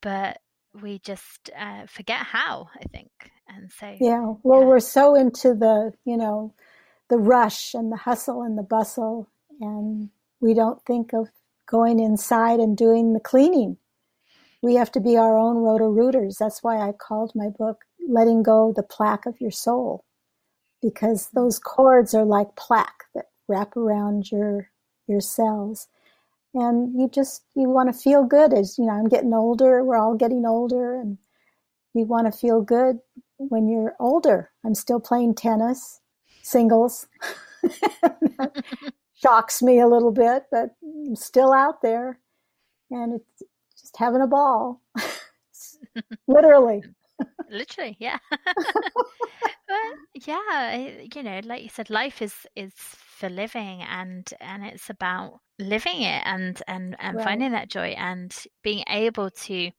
but 0.00 0.38
we 0.80 0.98
just 0.98 1.50
uh, 1.58 1.86
forget 1.86 2.18
how. 2.18 2.68
I 2.74 2.84
think, 2.92 3.10
and 3.48 3.70
so 3.72 3.96
yeah. 4.00 4.34
Well, 4.42 4.60
yeah. 4.60 4.66
we're 4.66 4.80
so 4.80 5.14
into 5.14 5.54
the 5.54 5.92
you 6.04 6.16
know 6.16 6.54
the 7.08 7.18
rush 7.18 7.74
and 7.74 7.92
the 7.92 7.96
hustle 7.96 8.42
and 8.42 8.58
the 8.58 8.62
bustle, 8.62 9.28
and 9.60 10.10
we 10.40 10.54
don't 10.54 10.84
think 10.84 11.12
of 11.12 11.28
going 11.66 11.98
inside 11.98 12.60
and 12.60 12.76
doing 12.76 13.12
the 13.12 13.20
cleaning. 13.20 13.78
We 14.64 14.76
have 14.76 14.90
to 14.92 15.00
be 15.00 15.18
our 15.18 15.36
own 15.36 15.58
roto-rooters. 15.58 16.38
That's 16.38 16.62
why 16.62 16.78
I 16.78 16.92
called 16.92 17.32
my 17.34 17.48
book 17.50 17.84
"Letting 18.08 18.42
Go 18.42 18.72
the 18.72 18.82
Plaque 18.82 19.26
of 19.26 19.38
Your 19.38 19.50
Soul," 19.50 20.06
because 20.80 21.28
those 21.34 21.58
cords 21.58 22.14
are 22.14 22.24
like 22.24 22.56
plaque 22.56 23.04
that 23.14 23.26
wrap 23.46 23.76
around 23.76 24.32
your 24.32 24.70
your 25.06 25.20
cells. 25.20 25.88
And 26.54 26.98
you 26.98 27.10
just 27.10 27.42
you 27.54 27.68
want 27.68 27.92
to 27.92 27.98
feel 27.98 28.24
good 28.24 28.54
as 28.54 28.78
you 28.78 28.86
know 28.86 28.92
i'm 28.92 29.08
getting 29.08 29.34
older 29.34 29.84
we're 29.84 29.98
all 29.98 30.14
getting 30.14 30.46
older 30.46 30.94
and 30.98 31.18
you 31.92 32.06
want 32.06 32.32
to 32.32 32.38
feel 32.38 32.62
good 32.62 33.00
when 33.36 33.68
you're 33.68 33.94
older. 34.00 34.50
I'm 34.64 34.74
still 34.74 35.00
playing 35.00 35.34
tennis 35.34 36.00
singles. 36.42 37.06
Shocks 39.22 39.62
me 39.62 39.78
a 39.80 39.86
little 39.88 40.12
bit 40.12 40.44
but 40.50 40.70
i'm 40.82 41.16
still 41.16 41.52
out 41.52 41.82
there. 41.82 42.18
And 42.90 43.20
it's 43.20 43.42
just 43.94 44.00
having 44.00 44.22
a 44.22 44.26
ball. 44.26 44.80
Literally. 46.26 46.82
Literally 47.50 47.96
yeah. 48.00 48.18
But 49.66 50.26
yeah 50.26 50.78
you 51.14 51.22
know 51.22 51.40
like 51.44 51.62
you 51.62 51.70
said 51.70 51.88
life 51.88 52.20
is 52.20 52.34
is 52.54 52.74
for 52.74 53.30
living 53.30 53.82
and 53.82 54.28
and 54.40 54.62
it's 54.64 54.90
about 54.90 55.40
living 55.58 56.02
it 56.02 56.22
and 56.26 56.62
and 56.68 56.94
and 56.98 57.16
right. 57.16 57.24
finding 57.24 57.52
that 57.52 57.70
joy 57.70 57.94
and 57.96 58.36
being 58.62 58.84
able 58.88 59.30
to 59.30 59.70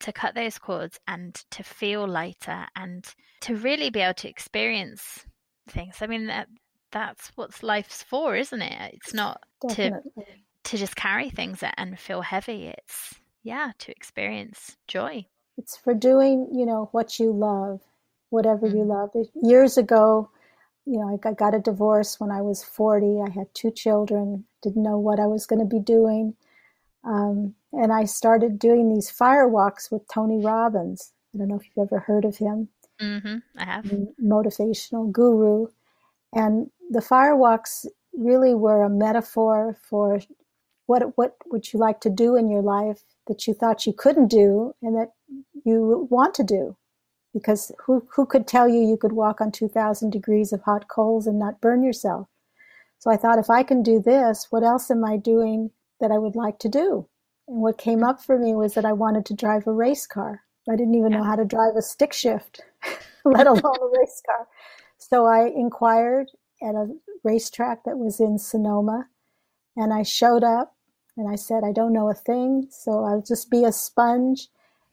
to 0.00 0.12
cut 0.12 0.34
those 0.34 0.58
cords 0.58 0.98
and 1.06 1.34
to 1.50 1.62
feel 1.62 2.08
lighter 2.08 2.66
and 2.74 3.04
to 3.42 3.56
really 3.56 3.90
be 3.90 4.00
able 4.00 4.14
to 4.14 4.28
experience 4.28 5.26
things. 5.68 5.96
I 6.00 6.06
mean 6.06 6.26
that 6.28 6.48
that's 6.90 7.30
what 7.34 7.62
life's 7.62 8.02
for 8.02 8.36
isn't 8.36 8.62
it? 8.62 8.94
It's 8.94 9.12
not 9.12 9.42
Definitely. 9.68 10.12
to 10.16 10.24
to 10.64 10.76
just 10.78 10.96
carry 10.96 11.30
things 11.30 11.62
and 11.76 11.98
feel 11.98 12.22
heavy. 12.22 12.72
It's 12.78 13.19
yeah 13.42 13.72
to 13.78 13.90
experience 13.92 14.76
joy 14.88 15.24
it's 15.56 15.76
for 15.76 15.94
doing 15.94 16.48
you 16.52 16.66
know 16.66 16.88
what 16.92 17.18
you 17.18 17.32
love 17.32 17.80
whatever 18.30 18.66
mm-hmm. 18.66 18.78
you 18.78 18.84
love 18.84 19.10
years 19.42 19.76
ago 19.76 20.30
you 20.86 20.98
know, 20.98 21.20
I 21.24 21.32
got 21.32 21.54
a 21.54 21.60
divorce 21.60 22.18
when 22.18 22.30
I 22.32 22.42
was 22.42 22.64
40. 22.64 23.20
I 23.24 23.30
had 23.30 23.54
two 23.54 23.70
children, 23.70 24.44
didn't 24.62 24.82
know 24.82 24.98
what 24.98 25.20
I 25.20 25.26
was 25.26 25.46
going 25.46 25.60
to 25.60 25.64
be 25.64 25.78
doing. 25.78 26.34
Um, 27.04 27.54
and 27.72 27.92
I 27.92 28.04
started 28.06 28.58
doing 28.58 28.88
these 28.88 29.10
fire 29.10 29.46
walks 29.46 29.90
with 29.90 30.02
Tony 30.12 30.44
Robbins. 30.44 31.12
I 31.32 31.38
don't 31.38 31.48
know 31.48 31.56
if 31.56 31.62
you've 31.64 31.86
ever 31.86 32.00
heard 32.00 32.24
of 32.24 32.38
him. 32.38 32.68
Mm-hmm, 33.00 33.36
I 33.56 33.64
have. 33.64 33.84
Motivational 34.22 35.12
guru. 35.12 35.68
And 36.32 36.70
the 36.90 37.00
fire 37.00 37.36
walks 37.36 37.86
really 38.12 38.54
were 38.54 38.82
a 38.82 38.90
metaphor 38.90 39.76
for 39.88 40.20
what 40.86 41.16
what 41.16 41.36
would 41.46 41.72
you 41.72 41.78
like 41.78 42.00
to 42.00 42.10
do 42.10 42.34
in 42.34 42.50
your 42.50 42.62
life 42.62 43.04
that 43.26 43.46
you 43.46 43.54
thought 43.54 43.86
you 43.86 43.92
couldn't 43.92 44.28
do 44.28 44.74
and 44.82 44.96
that 44.96 45.12
you 45.64 46.08
want 46.10 46.34
to 46.34 46.44
do 46.44 46.76
because 47.32 47.72
who, 47.84 48.06
who 48.14 48.26
could 48.26 48.46
tell 48.46 48.68
you 48.68 48.80
you 48.80 48.96
could 48.96 49.12
walk 49.12 49.40
on 49.40 49.52
2000 49.52 50.10
degrees 50.10 50.52
of 50.52 50.62
hot 50.62 50.88
coals 50.88 51.26
and 51.26 51.38
not 51.38 51.60
burn 51.60 51.82
yourself? 51.82 52.28
So 52.98 53.10
I 53.10 53.16
thought, 53.16 53.38
if 53.38 53.48
I 53.48 53.62
can 53.62 53.82
do 53.82 54.00
this, 54.00 54.48
what 54.50 54.62
else 54.62 54.90
am 54.90 55.04
I 55.04 55.16
doing 55.16 55.70
that 56.00 56.10
I 56.10 56.18
would 56.18 56.36
like 56.36 56.58
to 56.60 56.68
do? 56.68 57.08
And 57.48 57.62
what 57.62 57.78
came 57.78 58.04
up 58.04 58.22
for 58.22 58.38
me 58.38 58.54
was 58.54 58.74
that 58.74 58.84
I 58.84 58.92
wanted 58.92 59.24
to 59.26 59.34
drive 59.34 59.66
a 59.66 59.72
race 59.72 60.06
car. 60.06 60.42
I 60.68 60.76
didn't 60.76 60.94
even 60.94 61.12
know 61.12 61.24
how 61.24 61.36
to 61.36 61.44
drive 61.44 61.76
a 61.76 61.82
stick 61.82 62.12
shift, 62.12 62.60
let 63.24 63.46
alone 63.46 63.76
a 63.80 63.98
race 63.98 64.22
car. 64.26 64.46
So 64.98 65.26
I 65.26 65.46
inquired 65.46 66.30
at 66.62 66.74
a 66.74 66.88
racetrack 67.24 67.84
that 67.84 67.98
was 67.98 68.20
in 68.20 68.38
Sonoma 68.38 69.08
and 69.76 69.92
I 69.92 70.02
showed 70.02 70.44
up 70.44 70.76
and 71.20 71.28
I 71.28 71.36
said, 71.36 71.62
I 71.64 71.72
don't 71.72 71.92
know 71.92 72.08
a 72.08 72.14
thing, 72.14 72.66
so 72.70 73.04
I'll 73.04 73.22
just 73.22 73.50
be 73.50 73.64
a 73.64 73.72
sponge. 73.72 74.48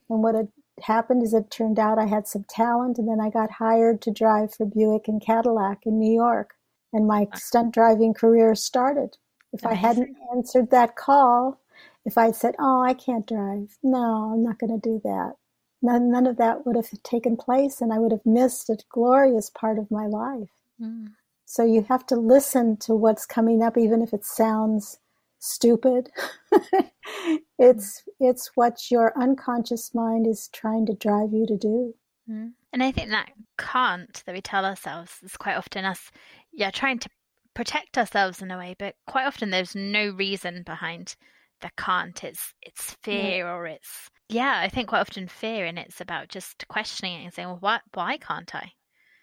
And 0.10 0.22
what 0.22 0.36
had 0.36 0.50
happened 0.82 1.24
is 1.24 1.34
it 1.34 1.50
turned 1.50 1.80
out 1.80 1.98
I 1.98 2.06
had 2.06 2.28
some 2.28 2.46
talent, 2.50 2.98
and 2.98 3.08
then 3.08 3.20
I 3.22 3.30
got 3.30 3.50
hired 3.50 4.02
to 4.04 4.12
drive 4.12 4.54
for 4.54 4.66
Buick 4.66 5.08
and 5.08 5.22
Cadillac 5.22 5.86
in 5.86 5.98
New 5.98 6.14
York, 6.14 6.56
and 6.92 7.08
my 7.08 7.28
stunt 7.34 7.74
driving 7.74 8.14
career 8.14 8.56
started. 8.56 9.18
If 9.54 9.66
I 9.66 9.74
hadn't 9.74 10.18
answered 10.36 10.70
that 10.72 10.98
call, 10.98 11.60
if 12.06 12.18
I'd 12.18 12.36
said, 12.36 12.56
"Oh, 12.60 12.82
I 12.82 12.94
can't 12.94 13.26
drive," 13.26 13.78
no, 13.82 14.34
I'm 14.34 14.44
not 14.44 14.60
going 14.60 14.80
to 14.80 14.90
do 14.90 15.00
that. 15.06 15.36
None, 15.82 16.12
none 16.12 16.28
of 16.28 16.38
that 16.38 16.66
would 16.66 16.76
have 16.76 16.90
taken 17.04 17.38
place, 17.38 17.80
and 17.82 17.94
I 17.94 18.00
would 18.00 18.12
have 18.12 18.26
missed 18.26 18.70
a 18.70 18.78
glorious 18.90 19.50
part 19.50 19.80
of 19.80 19.90
my 19.90 20.06
life. 20.06 20.52
Mm. 20.82 21.14
So 21.46 21.64
you 21.64 21.84
have 21.84 22.06
to 22.08 22.16
listen 22.16 22.76
to 22.78 22.94
what's 22.94 23.26
coming 23.26 23.64
up, 23.64 23.78
even 23.78 24.02
if 24.02 24.14
it 24.14 24.26
sounds 24.26 25.00
stupid. 25.40 26.10
it's 27.60 28.04
it's 28.20 28.52
what 28.56 28.92
your 28.92 29.14
unconscious 29.20 29.94
mind 29.94 30.28
is 30.28 30.50
trying 30.54 30.86
to 30.88 30.94
drive 30.94 31.34
you 31.34 31.46
to 31.48 31.58
do. 31.58 31.94
Mm. 32.30 32.52
And 32.74 32.84
I 32.84 32.92
think 32.92 33.10
that 33.10 33.30
can't 33.58 34.22
that 34.26 34.36
we 34.36 34.42
tell 34.42 34.66
ourselves 34.66 35.14
is 35.24 35.38
quite 35.38 35.56
often 35.56 35.86
us, 35.86 36.12
yeah, 36.52 36.72
trying 36.72 37.00
to 37.00 37.10
protect 37.54 37.98
ourselves 37.98 38.42
in 38.42 38.52
a 38.52 38.58
way, 38.58 38.76
but 38.78 38.96
quite 39.08 39.26
often 39.26 39.50
there's 39.50 39.76
no 39.76 40.10
reason 40.12 40.64
behind 40.64 41.16
the 41.62 41.72
can't. 41.78 42.24
It's 42.24 42.54
it's 42.62 42.96
fear 43.04 43.46
yeah. 43.46 43.54
or 43.54 43.68
it's 43.68 44.10
yeah. 44.30 44.60
I 44.62 44.70
think 44.70 44.90
quite 44.90 45.02
often 45.02 45.28
fear, 45.28 45.66
and 45.66 45.80
it's 45.80 46.02
about 46.02 46.30
just 46.30 46.68
questioning 46.68 47.22
it 47.22 47.24
and 47.26 47.34
saying, 47.34 47.48
well, 47.48 47.58
why 47.60 47.80
why 47.94 48.18
can't 48.18 48.54
I? 48.54 48.74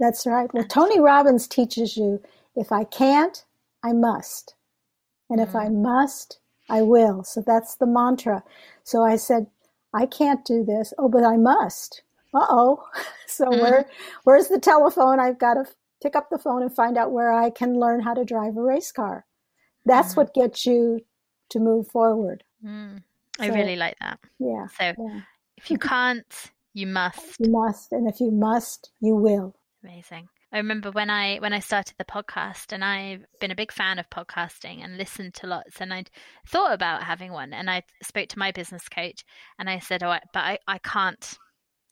That's 0.00 0.26
right. 0.26 0.52
Well, 0.52 0.64
Tony 0.64 0.98
Robbins 1.00 1.46
teaches 1.46 1.96
you 1.96 2.20
if 2.56 2.72
I 2.72 2.84
can't, 2.84 3.44
I 3.82 3.92
must. 3.92 4.53
And 5.34 5.42
if 5.42 5.56
I 5.56 5.68
must, 5.68 6.38
I 6.70 6.82
will. 6.82 7.24
So 7.24 7.42
that's 7.44 7.74
the 7.74 7.88
mantra. 7.88 8.44
So 8.84 9.02
I 9.02 9.16
said, 9.16 9.48
I 9.92 10.06
can't 10.06 10.44
do 10.44 10.62
this. 10.64 10.94
Oh, 10.96 11.08
but 11.08 11.24
I 11.24 11.36
must. 11.36 12.02
Uh 12.32 12.46
oh. 12.48 12.84
So 13.26 13.46
mm-hmm. 13.46 13.62
where 13.62 13.86
where's 14.22 14.46
the 14.46 14.60
telephone? 14.60 15.18
I've 15.18 15.40
got 15.40 15.54
to 15.54 15.64
pick 16.00 16.14
up 16.14 16.30
the 16.30 16.38
phone 16.38 16.62
and 16.62 16.72
find 16.72 16.96
out 16.96 17.10
where 17.10 17.32
I 17.32 17.50
can 17.50 17.80
learn 17.80 17.98
how 17.98 18.14
to 18.14 18.24
drive 18.24 18.56
a 18.56 18.62
race 18.62 18.92
car. 18.92 19.26
That's 19.84 20.12
mm. 20.12 20.18
what 20.18 20.34
gets 20.34 20.64
you 20.64 21.00
to 21.48 21.58
move 21.58 21.88
forward. 21.88 22.44
Mm. 22.64 23.02
I 23.40 23.48
so, 23.48 23.54
really 23.54 23.74
like 23.74 23.96
that. 24.00 24.20
Yeah. 24.38 24.68
So 24.78 24.84
yeah. 24.84 25.20
if 25.56 25.68
you 25.68 25.78
can't, 25.78 26.32
you 26.74 26.86
must. 26.86 27.40
You 27.40 27.50
must, 27.50 27.90
and 27.90 28.08
if 28.08 28.20
you 28.20 28.30
must, 28.30 28.92
you 29.00 29.16
will. 29.16 29.56
Amazing. 29.82 30.28
I 30.54 30.58
remember 30.58 30.92
when 30.92 31.10
I 31.10 31.38
when 31.38 31.52
I 31.52 31.58
started 31.58 31.96
the 31.98 32.04
podcast, 32.04 32.72
and 32.72 32.84
I've 32.84 33.24
been 33.40 33.50
a 33.50 33.56
big 33.56 33.72
fan 33.72 33.98
of 33.98 34.08
podcasting 34.08 34.84
and 34.84 34.96
listened 34.96 35.34
to 35.34 35.48
lots, 35.48 35.80
and 35.80 35.92
I'd 35.92 36.10
thought 36.46 36.72
about 36.72 37.02
having 37.02 37.32
one, 37.32 37.52
and 37.52 37.68
I 37.68 37.82
spoke 38.04 38.28
to 38.28 38.38
my 38.38 38.52
business 38.52 38.88
coach, 38.88 39.24
and 39.58 39.68
I 39.68 39.80
said, 39.80 40.04
"Oh, 40.04 40.16
but 40.32 40.38
I, 40.38 40.58
I 40.68 40.78
can't 40.78 41.36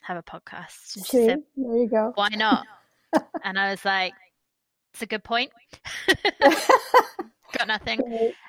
have 0.02 0.16
a 0.16 0.22
podcast." 0.22 0.94
And 0.94 1.04
she 1.04 1.16
See, 1.16 1.26
said, 1.26 1.42
"There 1.56 1.76
you 1.76 1.88
go. 1.88 2.12
Why 2.14 2.28
not?" 2.36 2.64
and 3.42 3.58
I 3.58 3.72
was 3.72 3.84
like, 3.84 4.14
"It's 4.94 5.02
a 5.02 5.06
good 5.06 5.24
point. 5.24 5.50
Got 7.58 7.66
nothing." 7.66 8.32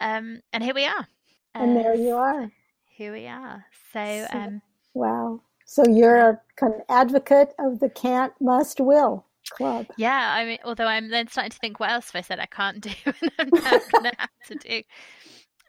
Um, 0.00 0.42
and 0.52 0.62
here 0.62 0.74
we 0.74 0.84
are. 0.84 1.08
And 1.56 1.74
there 1.74 1.96
you 1.96 2.14
are. 2.14 2.52
Here 2.88 3.12
we 3.12 3.26
are. 3.26 3.64
So, 3.92 4.26
um, 4.32 4.62
Wow. 4.94 5.40
So 5.64 5.84
you're 5.88 6.40
an 6.62 6.82
advocate 6.88 7.52
of 7.58 7.80
the 7.80 7.90
can't, 7.90 8.32
must, 8.40 8.78
will 8.78 9.26
club. 9.50 9.86
Yeah, 9.96 10.34
I 10.34 10.44
mean, 10.44 10.58
although 10.64 10.86
I'm 10.86 11.08
then 11.08 11.28
starting 11.28 11.50
to 11.50 11.58
think, 11.58 11.80
what 11.80 11.90
else 11.90 12.10
have 12.10 12.18
I 12.18 12.22
said 12.22 12.40
I 12.40 12.46
can't 12.46 12.80
do, 12.80 12.90
and 13.06 13.32
I'm 13.38 13.50
now 13.52 13.70
going 13.92 14.04
to 14.04 14.12
have 14.18 14.30
to 14.48 14.54
do. 14.54 14.82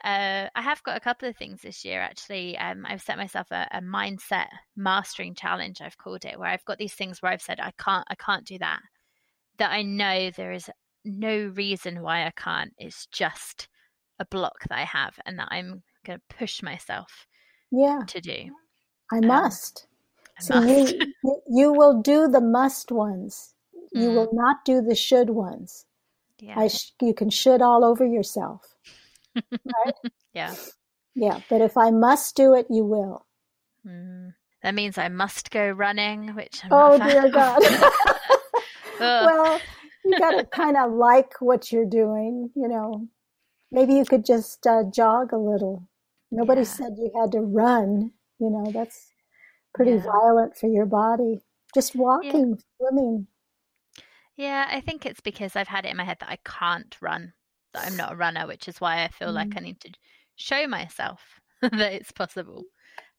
Uh, 0.03 0.47
I 0.55 0.61
have 0.61 0.81
got 0.83 0.95
a 0.95 1.01
couple 1.01 1.27
of 1.27 1.35
things 1.35 1.61
this 1.61 1.83
year 1.83 1.99
actually. 1.99 2.57
Um, 2.57 2.85
I've 2.87 3.01
set 3.01 3.17
myself 3.17 3.51
a, 3.51 3.67
a, 3.71 3.81
mindset 3.81 4.47
mastering 4.77 5.35
challenge. 5.35 5.81
I've 5.81 5.97
called 5.97 6.23
it, 6.23 6.39
where 6.39 6.49
I've 6.49 6.63
got 6.63 6.77
these 6.77 6.93
things 6.93 7.21
where 7.21 7.33
I've 7.33 7.41
said 7.41 7.59
I 7.59 7.73
can't, 7.77 8.05
I 8.09 8.15
can't 8.15 8.45
do 8.45 8.57
that. 8.59 8.79
That 9.57 9.71
I 9.71 9.81
know 9.81 10.31
there 10.31 10.53
is 10.53 10.69
no 11.03 11.51
reason 11.53 12.01
why 12.01 12.25
I 12.25 12.31
can't. 12.31 12.71
It's 12.77 13.07
just 13.07 13.67
a 14.19 14.25
block 14.25 14.63
that 14.69 14.77
I 14.77 14.85
have, 14.85 15.19
and 15.25 15.37
that 15.39 15.49
I'm 15.51 15.83
going 16.05 16.19
to 16.19 16.35
push 16.37 16.61
myself. 16.63 17.27
Yeah. 17.71 17.99
To 18.07 18.21
do. 18.21 18.51
I 19.11 19.17
um, 19.17 19.27
must. 19.27 19.87
I 20.39 20.41
so 20.41 20.61
must. 20.61 20.95
You, 21.23 21.41
you 21.49 21.73
will 21.73 22.01
do 22.01 22.29
the 22.29 22.41
must 22.41 22.91
ones. 22.91 23.53
Mm. 23.95 24.01
You 24.03 24.11
will 24.11 24.29
not 24.33 24.65
do 24.65 24.81
the 24.81 24.95
should 24.95 25.29
ones. 25.29 25.85
Yeah. 26.39 26.67
Sh- 26.67 26.91
you 27.01 27.13
can 27.13 27.29
should 27.29 27.61
all 27.61 27.83
over 27.83 28.05
yourself 28.05 28.75
right? 29.35 29.93
Yeah. 30.33 30.55
Yeah, 31.15 31.39
but 31.49 31.61
if 31.61 31.75
I 31.75 31.89
must 31.89 32.35
do 32.35 32.53
it, 32.53 32.67
you 32.69 32.85
will. 32.85 33.25
Mm. 33.85 34.33
That 34.61 34.75
means 34.75 34.97
I 34.97 35.09
must 35.09 35.49
go 35.49 35.69
running, 35.71 36.35
which 36.35 36.61
I'm 36.63 36.69
oh 36.71 36.97
dear 36.97 37.29
God. 37.29 37.61
well, 38.99 39.59
you 40.05 40.19
got 40.19 40.31
to 40.37 40.45
kind 40.45 40.77
of 40.77 40.91
like 40.91 41.33
what 41.41 41.71
you're 41.71 41.89
doing, 41.89 42.51
you 42.55 42.67
know. 42.67 43.07
Maybe 43.71 43.95
you 43.95 44.05
could 44.05 44.23
just 44.23 44.65
uh, 44.67 44.83
jog 44.93 45.33
a 45.33 45.37
little. 45.37 45.87
Nobody 46.31 46.61
yeah. 46.61 46.67
said 46.67 46.95
you 46.97 47.11
had 47.19 47.31
to 47.31 47.41
run. 47.41 48.11
You 48.39 48.51
know, 48.51 48.71
that's 48.71 49.11
pretty 49.73 49.93
yeah. 49.93 50.03
violent 50.03 50.57
for 50.57 50.67
your 50.67 50.85
body. 50.85 51.39
Just 51.73 51.95
walking, 51.95 52.49
yeah. 52.51 52.55
swimming. 52.77 53.27
Yeah, 54.39 54.69
I 54.71 54.79
think 54.79 55.05
it's 55.05 55.19
because 55.19 55.57
I've 55.57 55.67
had 55.67 55.85
it 55.85 55.89
in 55.89 55.97
my 55.97 56.05
head 56.05 56.19
that 56.21 56.29
I 56.29 56.37
can't 56.45 56.95
run 57.01 57.33
that 57.73 57.85
I'm 57.85 57.97
not 57.97 58.13
a 58.13 58.15
runner, 58.15 58.47
which 58.47 58.69
is 58.69 58.79
why 58.79 59.03
I 59.03 59.09
feel 59.09 59.31
mm. 59.31 59.33
like 59.33 59.49
I 59.57 59.59
need 59.59 59.81
to 59.81 59.91
show 60.37 60.65
myself 60.65 61.41
that 61.61 61.91
it's 61.91 62.13
possible. 62.13 62.63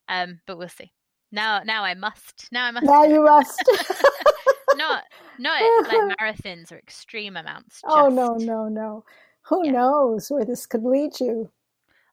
Um, 0.09 0.41
but 0.47 0.57
we'll 0.57 0.71
see. 0.71 0.95
Now, 1.31 1.61
now 1.63 1.85
I 1.85 1.93
must. 1.93 2.49
Now 2.51 2.65
I 2.65 2.71
must. 2.71 2.87
Now 2.87 3.05
you 3.05 3.23
must. 3.23 3.63
not, 4.77 5.05
not 5.39 5.61
like 5.89 6.19
marathons 6.19 6.73
or 6.73 6.79
extreme 6.79 7.37
amounts. 7.37 7.83
Just, 7.83 7.95
oh 7.95 8.09
no, 8.09 8.37
no, 8.37 8.71
no! 8.71 9.05
Who 9.43 9.67
yeah. 9.67 9.73
knows 9.73 10.31
where 10.31 10.47
this 10.47 10.65
could 10.65 10.85
lead 10.85 11.21
you? 11.21 11.51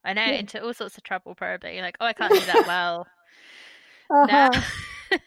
I 0.03 0.11
know 0.11 0.25
yeah. 0.25 0.33
into 0.33 0.61
all 0.61 0.73
sorts 0.73 0.97
of 0.97 1.03
trouble. 1.03 1.33
Probably 1.33 1.75
You're 1.75 1.81
like, 1.81 1.97
oh, 2.01 2.07
I 2.07 2.11
can't 2.13 2.33
do 2.33 2.39
that 2.41 2.67
well. 2.67 3.07
Uh-huh. 4.09 4.49
no, 4.51 5.19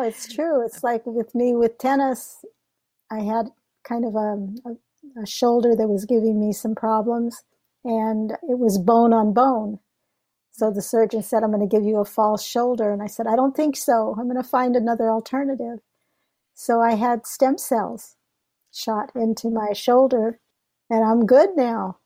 it's 0.00 0.32
true. 0.32 0.64
It's 0.64 0.82
like 0.82 1.04
with 1.06 1.34
me 1.34 1.54
with 1.54 1.78
tennis. 1.78 2.44
I 3.10 3.20
had 3.20 3.50
kind 3.84 4.04
of 4.04 4.14
a, 4.14 4.68
a 4.70 4.76
a 5.16 5.26
shoulder 5.26 5.74
that 5.76 5.88
was 5.88 6.04
giving 6.04 6.40
me 6.40 6.52
some 6.52 6.74
problems, 6.74 7.42
and 7.84 8.32
it 8.32 8.58
was 8.58 8.78
bone 8.78 9.12
on 9.12 9.32
bone. 9.32 9.78
So 10.50 10.70
the 10.70 10.82
surgeon 10.82 11.22
said, 11.22 11.42
I'm 11.42 11.50
going 11.50 11.68
to 11.68 11.76
give 11.76 11.84
you 11.84 11.98
a 11.98 12.04
false 12.04 12.44
shoulder. 12.44 12.92
And 12.92 13.02
I 13.02 13.08
said, 13.08 13.26
I 13.26 13.34
don't 13.34 13.56
think 13.56 13.76
so. 13.76 14.14
I'm 14.16 14.28
going 14.28 14.40
to 14.40 14.48
find 14.48 14.76
another 14.76 15.10
alternative. 15.10 15.80
So 16.54 16.80
I 16.80 16.94
had 16.94 17.26
stem 17.26 17.58
cells 17.58 18.16
shot 18.72 19.10
into 19.16 19.50
my 19.50 19.72
shoulder, 19.72 20.38
and 20.88 21.04
I'm 21.04 21.26
good 21.26 21.50
now. 21.56 21.98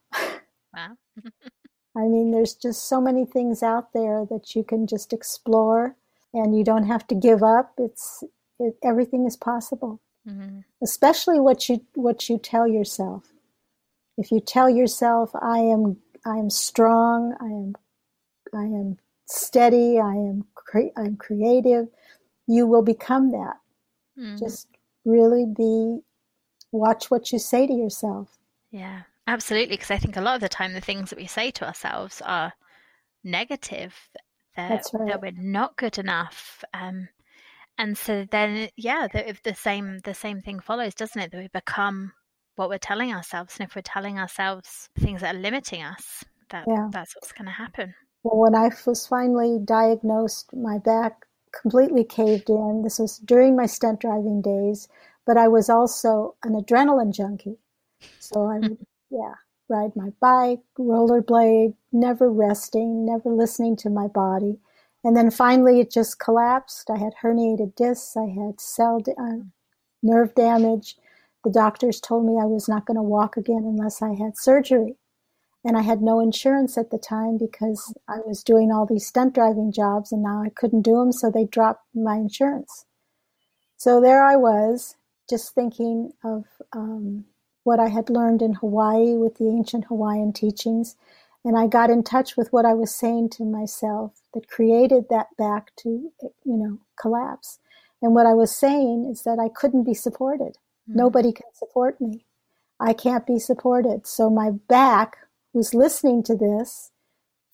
Wow. 0.74 0.96
I 1.96 2.02
mean, 2.02 2.30
there's 2.30 2.54
just 2.54 2.88
so 2.88 3.00
many 3.00 3.26
things 3.26 3.62
out 3.62 3.92
there 3.92 4.24
that 4.30 4.54
you 4.54 4.62
can 4.62 4.86
just 4.86 5.12
explore, 5.12 5.96
and 6.34 6.56
you 6.56 6.64
don't 6.64 6.86
have 6.86 7.06
to 7.08 7.14
give 7.14 7.42
up. 7.42 7.72
It's 7.78 8.24
it, 8.58 8.76
everything 8.82 9.26
is 9.26 9.36
possible 9.36 10.00
mm-hmm. 10.28 10.60
especially 10.82 11.40
what 11.40 11.68
you 11.68 11.84
what 11.94 12.28
you 12.28 12.38
tell 12.38 12.66
yourself. 12.66 13.32
If 14.16 14.30
you 14.30 14.40
tell 14.40 14.68
yourself, 14.68 15.30
"I 15.34 15.58
am 15.58 15.98
I 16.26 16.36
am 16.36 16.50
strong. 16.50 17.34
I 17.40 17.46
am 17.46 17.74
I 18.54 18.64
am 18.64 18.98
steady. 19.26 19.98
I 19.98 20.12
am 20.12 20.44
cre- 20.54 20.94
I'm 20.96 21.16
creative," 21.16 21.88
you 22.46 22.66
will 22.66 22.82
become 22.82 23.32
that. 23.32 23.56
Mm-hmm. 24.18 24.38
Just 24.38 24.68
really 25.04 25.46
be 25.46 26.00
watch 26.72 27.10
what 27.10 27.32
you 27.32 27.38
say 27.38 27.66
to 27.66 27.72
yourself. 27.72 28.38
Yeah, 28.70 29.02
absolutely. 29.26 29.74
Because 29.74 29.90
I 29.90 29.98
think 29.98 30.16
a 30.16 30.20
lot 30.20 30.34
of 30.34 30.40
the 30.40 30.48
time 30.48 30.72
the 30.72 30.80
things 30.80 31.10
that 31.10 31.18
we 31.18 31.26
say 31.26 31.50
to 31.52 31.66
ourselves 31.66 32.20
are 32.24 32.52
negative. 33.24 33.94
That, 34.59 34.68
That's 34.68 34.92
right. 34.92 35.09
that 35.09 35.23
we're 35.23 35.33
not 35.37 35.77
good 35.77 35.99
enough. 35.99 36.64
Um, 36.75 37.09
and 37.79 37.97
so 37.97 38.27
then 38.31 38.68
yeah 38.77 39.07
the, 39.12 39.37
the 39.44 39.55
same 39.55 40.01
the 40.01 40.14
same 40.14 40.40
thing 40.40 40.61
follows 40.61 40.94
doesn't 40.94 41.23
it 41.23 41.31
that 41.31 41.38
we 41.40 41.49
become 41.49 42.12
what 42.57 42.68
we're 42.68 42.77
telling 42.79 43.12
ourselves 43.12 43.57
and 43.59 43.68
if 43.68 43.77
we're 43.77 43.83
telling 43.83 44.18
ourselves 44.18 44.88
things 44.99 45.21
that 45.21 45.35
are 45.35 45.38
limiting 45.38 45.83
us 45.83 46.25
that 46.51 46.64
yeah. 46.66 46.88
that's 46.90 47.14
what's 47.14 47.33
going 47.33 47.47
to 47.47 47.53
happen 47.53 47.94
well 48.25 48.38
when 48.38 48.55
i 48.55 48.68
was 48.85 49.07
finally 49.07 49.59
diagnosed 49.64 50.51
my 50.53 50.77
back 50.79 51.25
completely 51.62 52.05
caved 52.05 52.51
in 52.51 52.83
this 52.83 52.99
was 52.99 53.18
during 53.18 53.57
my 53.57 53.64
stunt 53.64 54.01
driving 54.01 54.42
days 54.42 54.88
but 55.25 55.37
i 55.37 55.47
was 55.49 55.71
also 55.71 56.35
an 56.42 56.53
adrenaline 56.53 57.14
junkie 57.14 57.59
so 58.18 58.44
i 58.44 58.59
yeah 59.11 59.35
ride 59.68 59.94
my 59.94 60.11
bike 60.20 60.61
rollerblade 60.78 61.74
never 61.92 62.31
resting 62.31 63.04
never 63.04 63.31
listening 63.31 63.76
to 63.76 63.90
my 63.90 64.07
body 64.07 64.59
and 65.04 65.16
then 65.16 65.31
finally, 65.31 65.81
it 65.81 65.90
just 65.90 66.18
collapsed. 66.18 66.90
I 66.90 66.98
had 66.98 67.14
herniated 67.22 67.74
discs, 67.76 68.16
I 68.16 68.26
had 68.26 68.61
cell 68.61 69.00
uh, 69.16 69.44
nerve 70.02 70.35
damage. 70.35 70.96
The 71.44 71.50
doctors 71.50 72.00
told 72.00 72.26
me 72.26 72.38
I 72.40 72.46
was 72.46 72.68
not 72.68 72.85
going 72.85 72.96
to 72.96 73.02
walk 73.02 73.37
again 73.37 73.62
unless 73.64 74.02
I 74.02 74.14
had 74.14 74.37
surgery. 74.37 74.96
And 75.64 75.76
I 75.76 75.83
had 75.83 76.02
no 76.02 76.20
insurance 76.20 76.78
at 76.78 76.90
the 76.90 76.98
time 76.98 77.37
because 77.37 77.92
I 78.09 78.18
was 78.26 78.42
doing 78.42 78.70
all 78.70 78.87
these 78.87 79.07
stunt 79.07 79.35
driving 79.35 79.72
jobs 79.72 80.12
and 80.12 80.22
now 80.22 80.42
I 80.42 80.50
couldn't 80.50 80.83
do 80.83 80.96
them, 80.96 81.12
so 81.12 81.31
they 81.31 81.44
dropped 81.44 81.85
my 81.94 82.16
insurance. 82.16 82.85
So 83.76 84.00
there 84.00 84.24
I 84.24 84.37
was, 84.37 84.96
just 85.28 85.54
thinking 85.54 86.12
of 86.24 86.44
um, 86.72 87.24
what 87.68 87.78
I 87.78 87.88
had 87.88 88.09
learned 88.09 88.40
in 88.40 88.54
Hawaii 88.54 89.14
with 89.22 89.35
the 89.37 89.48
ancient 89.48 89.85
Hawaiian 89.85 90.33
teachings 90.33 90.96
and 91.44 91.57
I 91.57 91.66
got 91.66 91.90
in 91.90 92.02
touch 92.02 92.37
with 92.37 92.52
what 92.52 92.64
I 92.64 92.74
was 92.74 92.94
saying 92.94 93.31
to 93.31 93.44
myself 93.44 94.20
that 94.35 94.48
created 94.48 95.04
that 95.09 95.28
back 95.37 95.74
to, 95.76 96.12
you 96.22 96.33
know, 96.44 96.78
collapse. 97.00 97.59
And 98.02 98.14
what 98.14 98.26
I 98.26 98.35
was 98.35 98.54
saying 98.54 99.09
is 99.11 99.22
that 99.22 99.38
I 99.38 99.48
couldn't 99.48 99.85
be 99.85 99.94
supported. 99.94 100.59
Mm-hmm. 100.88 100.98
Nobody 100.98 101.33
can 101.33 101.46
support 101.54 102.00
me. 102.00 102.24
I 102.81 102.92
can't 102.92 103.26
be 103.26 103.38
supported. 103.38 104.07
So 104.07 104.31
my 104.31 104.50
back, 104.68 105.16
who's 105.52 105.74
listening 105.74 106.22
to 106.24 106.37
this, 106.37 106.90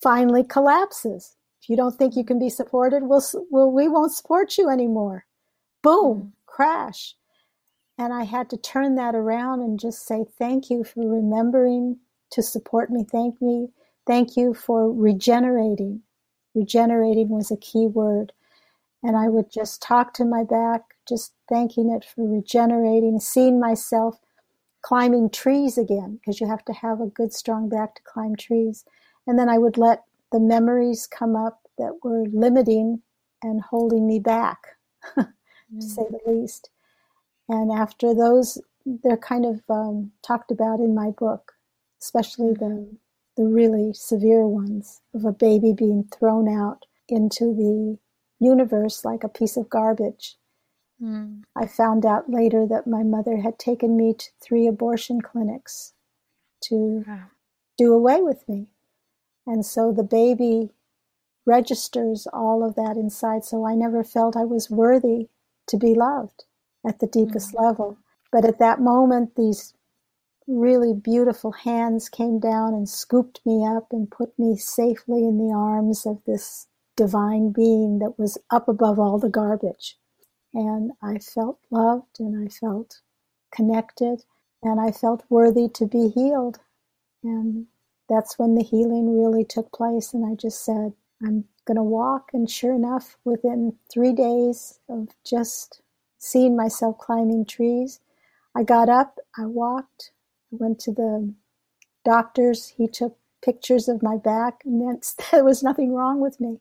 finally 0.01 0.43
collapses. 0.43 1.35
If 1.61 1.69
you 1.69 1.77
don't 1.77 1.95
think 1.95 2.15
you 2.15 2.23
can 2.23 2.37
be 2.37 2.49
supported, 2.49 3.03
we'll, 3.03 3.23
we'll 3.49 3.71
we 3.71 3.87
won't 3.87 4.13
support 4.13 4.57
you 4.57 4.69
anymore. 4.69 5.25
Boom, 5.81 6.17
mm-hmm. 6.17 6.27
crash. 6.45 7.15
And 7.97 8.13
I 8.13 8.23
had 8.23 8.49
to 8.49 8.57
turn 8.57 8.95
that 8.95 9.15
around 9.15 9.61
and 9.61 9.79
just 9.79 10.05
say, 10.05 10.25
thank 10.37 10.69
you 10.69 10.83
for 10.83 11.07
remembering 11.07 11.97
to 12.31 12.43
support 12.43 12.89
me. 12.89 13.05
Thank 13.09 13.41
me. 13.41 13.69
Thank 14.05 14.35
you 14.35 14.53
for 14.53 14.91
regenerating. 14.91 16.01
Regenerating 16.53 17.29
was 17.29 17.51
a 17.51 17.57
key 17.57 17.87
word. 17.87 18.33
And 19.01 19.15
I 19.15 19.29
would 19.29 19.51
just 19.51 19.81
talk 19.81 20.13
to 20.15 20.25
my 20.25 20.43
back, 20.43 20.81
just 21.07 21.33
thanking 21.47 21.91
it 21.91 22.03
for 22.03 22.27
regenerating, 22.27 23.19
seeing 23.19 23.59
myself 23.59 24.19
climbing 24.81 25.29
trees 25.29 25.77
again, 25.77 26.19
because 26.19 26.39
you 26.39 26.47
have 26.47 26.65
to 26.65 26.73
have 26.73 26.99
a 27.01 27.07
good, 27.07 27.33
strong 27.33 27.69
back 27.69 27.95
to 27.95 28.01
climb 28.03 28.35
trees. 28.35 28.83
And 29.25 29.39
then 29.39 29.49
I 29.49 29.57
would 29.57 29.77
let 29.77 30.03
the 30.31 30.39
memories 30.39 31.07
come 31.07 31.35
up 31.35 31.61
that 31.77 31.99
were 32.03 32.25
limiting 32.31 33.01
and 33.41 33.61
holding 33.61 34.07
me 34.07 34.19
back, 34.19 34.59
to 35.15 35.27
mm. 35.73 35.81
say 35.81 36.03
the 36.09 36.31
least. 36.31 36.69
And 37.47 37.71
after 37.71 38.13
those, 38.13 38.61
they're 38.85 39.17
kind 39.17 39.45
of 39.45 39.61
um, 39.69 40.11
talked 40.21 40.51
about 40.51 40.79
in 40.79 40.95
my 40.95 41.11
book 41.11 41.53
especially 42.05 42.53
the 42.53 42.97
the 43.35 43.43
really 43.43 43.91
severe 43.93 44.47
ones 44.47 45.01
of 45.13 45.25
a 45.25 45.31
baby 45.31 45.73
being 45.73 46.07
thrown 46.17 46.47
out 46.47 46.85
into 47.09 47.53
the 47.53 47.97
universe 48.39 49.03
like 49.03 49.25
a 49.25 49.29
piece 49.29 49.57
of 49.57 49.69
garbage. 49.69 50.37
Mm. 51.01 51.41
I 51.53 51.65
found 51.65 52.05
out 52.05 52.29
later 52.29 52.65
that 52.65 52.87
my 52.87 53.03
mother 53.03 53.37
had 53.37 53.59
taken 53.59 53.97
me 53.97 54.13
to 54.13 54.25
three 54.41 54.67
abortion 54.67 55.19
clinics 55.19 55.91
to 56.63 57.03
wow. 57.05 57.25
do 57.77 57.93
away 57.93 58.21
with 58.21 58.47
me. 58.47 58.67
And 59.45 59.65
so 59.65 59.91
the 59.91 60.03
baby 60.03 60.69
registers 61.45 62.25
all 62.31 62.65
of 62.65 62.75
that 62.75 62.95
inside. 62.95 63.43
So 63.43 63.65
I 63.65 63.75
never 63.75 64.01
felt 64.05 64.37
I 64.37 64.45
was 64.45 64.69
worthy 64.69 65.27
to 65.67 65.77
be 65.77 65.93
loved 65.93 66.45
at 66.87 66.99
the 66.99 67.07
deepest 67.07 67.53
mm. 67.53 67.63
level. 67.63 67.97
But 68.31 68.45
at 68.45 68.59
that 68.59 68.81
moment, 68.81 69.35
these 69.35 69.73
really 70.47 70.93
beautiful 70.93 71.51
hands 71.51 72.09
came 72.09 72.39
down 72.39 72.73
and 72.73 72.87
scooped 72.87 73.41
me 73.45 73.65
up 73.65 73.87
and 73.91 74.09
put 74.09 74.37
me 74.37 74.57
safely 74.57 75.25
in 75.25 75.37
the 75.37 75.53
arms 75.53 76.05
of 76.05 76.21
this 76.25 76.67
divine 76.95 77.51
being 77.51 77.99
that 77.99 78.17
was 78.17 78.37
up 78.51 78.67
above 78.67 78.99
all 78.99 79.17
the 79.19 79.29
garbage. 79.29 79.97
And 80.53 80.91
I 81.01 81.17
felt 81.17 81.59
loved 81.71 82.19
and 82.19 82.45
I 82.45 82.49
felt 82.49 83.01
connected 83.51 84.23
and 84.63 84.79
I 84.79 84.91
felt 84.91 85.23
worthy 85.29 85.67
to 85.69 85.85
be 85.85 86.09
healed. 86.09 86.59
And 87.23 87.67
that's 88.07 88.37
when 88.37 88.55
the 88.55 88.63
healing 88.63 89.17
really 89.17 89.43
took 89.43 89.71
place. 89.71 90.13
And 90.13 90.25
I 90.25 90.35
just 90.35 90.63
said, 90.63 90.93
I'm 91.25 91.45
going 91.65 91.77
to 91.77 91.83
walk. 91.83 92.29
And 92.33 92.49
sure 92.49 92.73
enough, 92.73 93.17
within 93.25 93.75
three 93.91 94.13
days 94.13 94.79
of 94.87 95.09
just 95.25 95.81
seeing 96.25 96.55
myself 96.55 96.97
climbing 96.97 97.45
trees, 97.45 97.99
I 98.55 98.63
got 98.63 98.89
up, 98.89 99.19
I 99.37 99.45
walked, 99.45 100.09
I 100.51 100.55
went 100.55 100.79
to 100.79 100.91
the 100.91 101.31
doctors. 102.03 102.73
He 102.77 102.87
took 102.87 103.15
pictures 103.43 103.87
of 103.87 104.01
my 104.01 104.17
back, 104.17 104.61
and 104.65 105.03
there 105.31 105.43
was 105.43 105.61
nothing 105.61 105.93
wrong 105.93 106.19
with 106.19 106.39
me. 106.39 106.59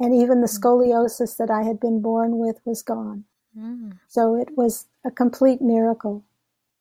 And 0.00 0.12
even 0.12 0.40
the 0.40 0.48
mm. 0.48 0.58
scoliosis 0.58 1.36
that 1.36 1.48
I 1.48 1.62
had 1.62 1.78
been 1.78 2.02
born 2.02 2.38
with 2.38 2.60
was 2.64 2.82
gone. 2.82 3.24
Mm. 3.56 3.98
So 4.08 4.34
it 4.34 4.56
was 4.56 4.86
a 5.04 5.12
complete 5.12 5.62
miracle, 5.62 6.24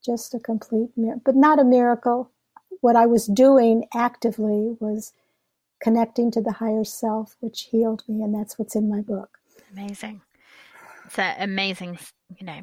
just 0.03 0.33
a 0.33 0.39
complete 0.39 0.89
miracle, 0.97 1.21
but 1.23 1.35
not 1.35 1.59
a 1.59 1.63
miracle. 1.63 2.31
What 2.79 2.95
I 2.95 3.05
was 3.05 3.27
doing 3.27 3.85
actively 3.93 4.75
was 4.79 5.13
connecting 5.79 6.31
to 6.31 6.41
the 6.41 6.53
higher 6.53 6.83
self, 6.83 7.35
which 7.41 7.67
healed 7.69 8.01
me, 8.07 8.23
and 8.23 8.33
that's 8.33 8.57
what's 8.57 8.75
in 8.75 8.89
my 8.89 9.01
book. 9.01 9.37
Amazing. 9.71 10.21
It's 11.12 11.19
an 11.19 11.36
amazing, 11.41 12.00
you 12.39 12.45
know, 12.45 12.62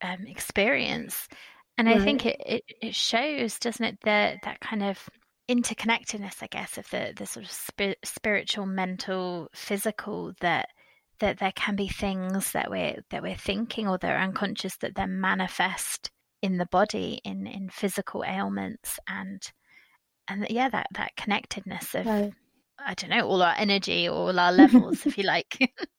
um, 0.00 0.26
experience, 0.26 1.28
and 1.76 1.86
right. 1.86 2.00
I 2.00 2.04
think 2.04 2.24
it, 2.24 2.40
it, 2.40 2.64
it 2.80 2.94
shows, 2.94 3.58
doesn't 3.58 3.84
it, 3.84 3.98
that 4.04 4.38
that 4.44 4.60
kind 4.60 4.82
of 4.82 5.06
interconnectedness, 5.50 6.42
I 6.42 6.46
guess, 6.46 6.78
of 6.78 6.88
the 6.88 7.12
the 7.14 7.26
sort 7.26 7.44
of 7.44 7.52
sp- 7.52 8.00
spiritual, 8.02 8.64
mental, 8.64 9.48
physical 9.54 10.32
that 10.40 10.68
that 11.18 11.40
there 11.40 11.52
can 11.54 11.76
be 11.76 11.88
things 11.88 12.52
that 12.52 12.70
we're 12.70 12.96
that 13.10 13.22
we're 13.22 13.36
thinking 13.36 13.86
or 13.86 13.98
that 13.98 14.10
are 14.10 14.22
unconscious 14.22 14.78
that 14.78 14.94
then 14.94 15.20
manifest 15.20 16.10
in 16.40 16.56
the 16.56 16.66
body 16.66 17.20
in 17.22 17.46
in 17.46 17.68
physical 17.68 18.24
ailments 18.24 18.98
and 19.06 19.52
and 20.26 20.46
yeah 20.48 20.70
that 20.70 20.86
that 20.94 21.14
connectedness 21.16 21.94
of 21.94 22.06
right. 22.06 22.32
I 22.78 22.94
don't 22.94 23.10
know, 23.10 23.28
all 23.28 23.42
our 23.42 23.54
energy, 23.58 24.08
all 24.08 24.40
our 24.40 24.52
levels, 24.52 25.04
if 25.04 25.18
you 25.18 25.24
like. 25.24 25.70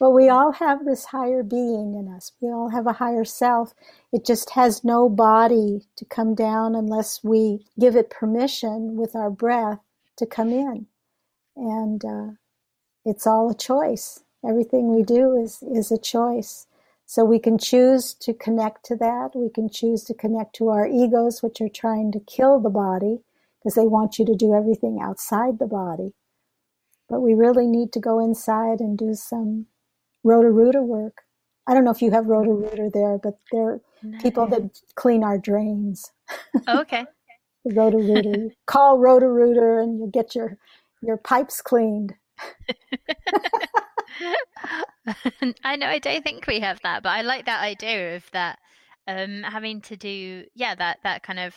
well, 0.00 0.12
we 0.12 0.28
all 0.28 0.52
have 0.52 0.84
this 0.84 1.06
higher 1.06 1.42
being 1.42 1.94
in 1.94 2.12
us. 2.14 2.32
We 2.40 2.48
all 2.48 2.70
have 2.70 2.86
a 2.86 2.94
higher 2.94 3.24
self. 3.24 3.74
It 4.12 4.26
just 4.26 4.50
has 4.50 4.82
no 4.82 5.08
body 5.08 5.82
to 5.96 6.04
come 6.04 6.34
down 6.34 6.74
unless 6.74 7.22
we 7.22 7.66
give 7.78 7.94
it 7.94 8.10
permission 8.10 8.96
with 8.96 9.14
our 9.14 9.30
breath 9.30 9.78
to 10.16 10.26
come 10.26 10.50
in. 10.50 10.86
And 11.56 12.04
uh, 12.04 12.32
it's 13.04 13.26
all 13.26 13.50
a 13.50 13.54
choice. 13.54 14.24
Everything 14.46 14.94
we 14.94 15.04
do 15.04 15.36
is, 15.36 15.62
is 15.62 15.92
a 15.92 15.98
choice. 15.98 16.66
So 17.06 17.24
we 17.24 17.38
can 17.38 17.56
choose 17.56 18.14
to 18.14 18.34
connect 18.34 18.84
to 18.86 18.96
that. 18.96 19.30
We 19.34 19.48
can 19.48 19.68
choose 19.68 20.02
to 20.04 20.14
connect 20.14 20.56
to 20.56 20.70
our 20.70 20.88
egos, 20.88 21.42
which 21.42 21.60
are 21.60 21.68
trying 21.68 22.10
to 22.12 22.20
kill 22.20 22.58
the 22.58 22.70
body 22.70 23.20
because 23.58 23.76
they 23.76 23.86
want 23.86 24.18
you 24.18 24.24
to 24.26 24.34
do 24.34 24.54
everything 24.54 24.98
outside 25.00 25.58
the 25.58 25.66
body. 25.66 26.14
But 27.08 27.20
we 27.20 27.34
really 27.34 27.66
need 27.66 27.92
to 27.92 28.00
go 28.00 28.18
inside 28.18 28.80
and 28.80 28.98
do 28.98 29.14
some 29.14 29.66
Roto-Rooter 30.24 30.82
work. 30.82 31.22
I 31.66 31.74
don't 31.74 31.84
know 31.84 31.90
if 31.90 32.02
you 32.02 32.10
have 32.10 32.26
Roto-Rooter 32.26 32.90
there, 32.92 33.18
but 33.18 33.38
they're 33.52 33.80
no. 34.02 34.18
people 34.18 34.46
that 34.48 34.80
clean 34.96 35.22
our 35.22 35.38
drains. 35.38 36.10
Oh, 36.66 36.80
okay. 36.80 37.04
Roto-Rooter. 37.64 38.50
Call 38.66 38.98
Roto-Rooter 38.98 39.78
and 39.78 39.98
you'll 39.98 40.10
get 40.10 40.34
your, 40.34 40.58
your 41.00 41.16
pipes 41.16 41.62
cleaned. 41.62 42.14
I 45.64 45.76
know 45.76 45.86
I 45.86 45.98
don't 45.98 46.22
think 46.22 46.46
we 46.46 46.60
have 46.60 46.80
that, 46.82 47.02
but 47.02 47.10
I 47.10 47.22
like 47.22 47.46
that 47.46 47.62
idea 47.62 48.16
of 48.16 48.24
that 48.32 48.58
um 49.06 49.42
having 49.42 49.82
to 49.82 49.96
do 49.96 50.44
yeah, 50.54 50.74
that 50.74 50.98
that 51.04 51.22
kind 51.22 51.38
of 51.38 51.54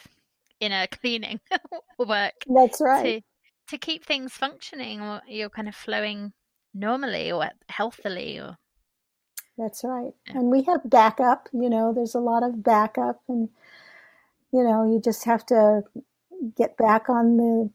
inner 0.60 0.88
cleaning 0.88 1.40
work. 2.00 2.34
That's 2.48 2.82
right. 2.82 3.24
To, 3.70 3.76
to 3.76 3.78
keep 3.78 4.06
things 4.06 4.34
functioning 4.34 5.02
or 5.02 5.22
you're 5.28 5.50
kind 5.50 5.68
of 5.68 5.76
flowing 5.76 6.34
normally 6.78 7.32
or 7.32 7.50
healthily 7.70 8.40
or 8.40 8.58
that's 9.58 9.84
right. 9.84 10.14
Yeah. 10.28 10.38
And 10.38 10.52
we 10.52 10.64
have 10.64 10.88
backup, 10.88 11.50
you 11.52 11.70
know, 11.70 11.92
there's 11.94 12.14
a 12.14 12.20
lot 12.20 12.44
of 12.44 12.64
backup 12.64 13.22
and 13.28 13.50
you 14.54 14.64
know, 14.64 14.90
you 14.90 15.02
just 15.02 15.26
have 15.26 15.46
to 15.48 15.82
get 16.56 16.78
back 16.78 17.10
on 17.10 17.38
the 17.38 17.70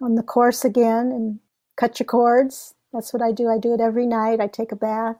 on 0.00 0.14
the 0.14 0.22
course 0.22 0.64
again 0.64 1.06
and 1.06 1.38
cut 1.76 2.00
your 2.00 2.06
cords. 2.06 2.74
That's 2.92 3.12
what 3.12 3.22
I 3.22 3.32
do. 3.32 3.48
I 3.48 3.58
do 3.58 3.74
it 3.74 3.80
every 3.80 4.06
night. 4.06 4.40
I 4.40 4.46
take 4.46 4.72
a 4.72 4.76
bath, 4.76 5.16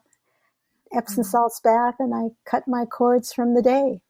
Epsom 0.93 1.23
mm-hmm. 1.23 1.31
salts 1.31 1.61
bath, 1.61 1.95
and 1.99 2.15
I 2.15 2.31
cut 2.45 2.67
my 2.67 2.85
cords 2.85 3.33
from 3.33 3.55
the 3.55 3.63
day. 3.63 4.01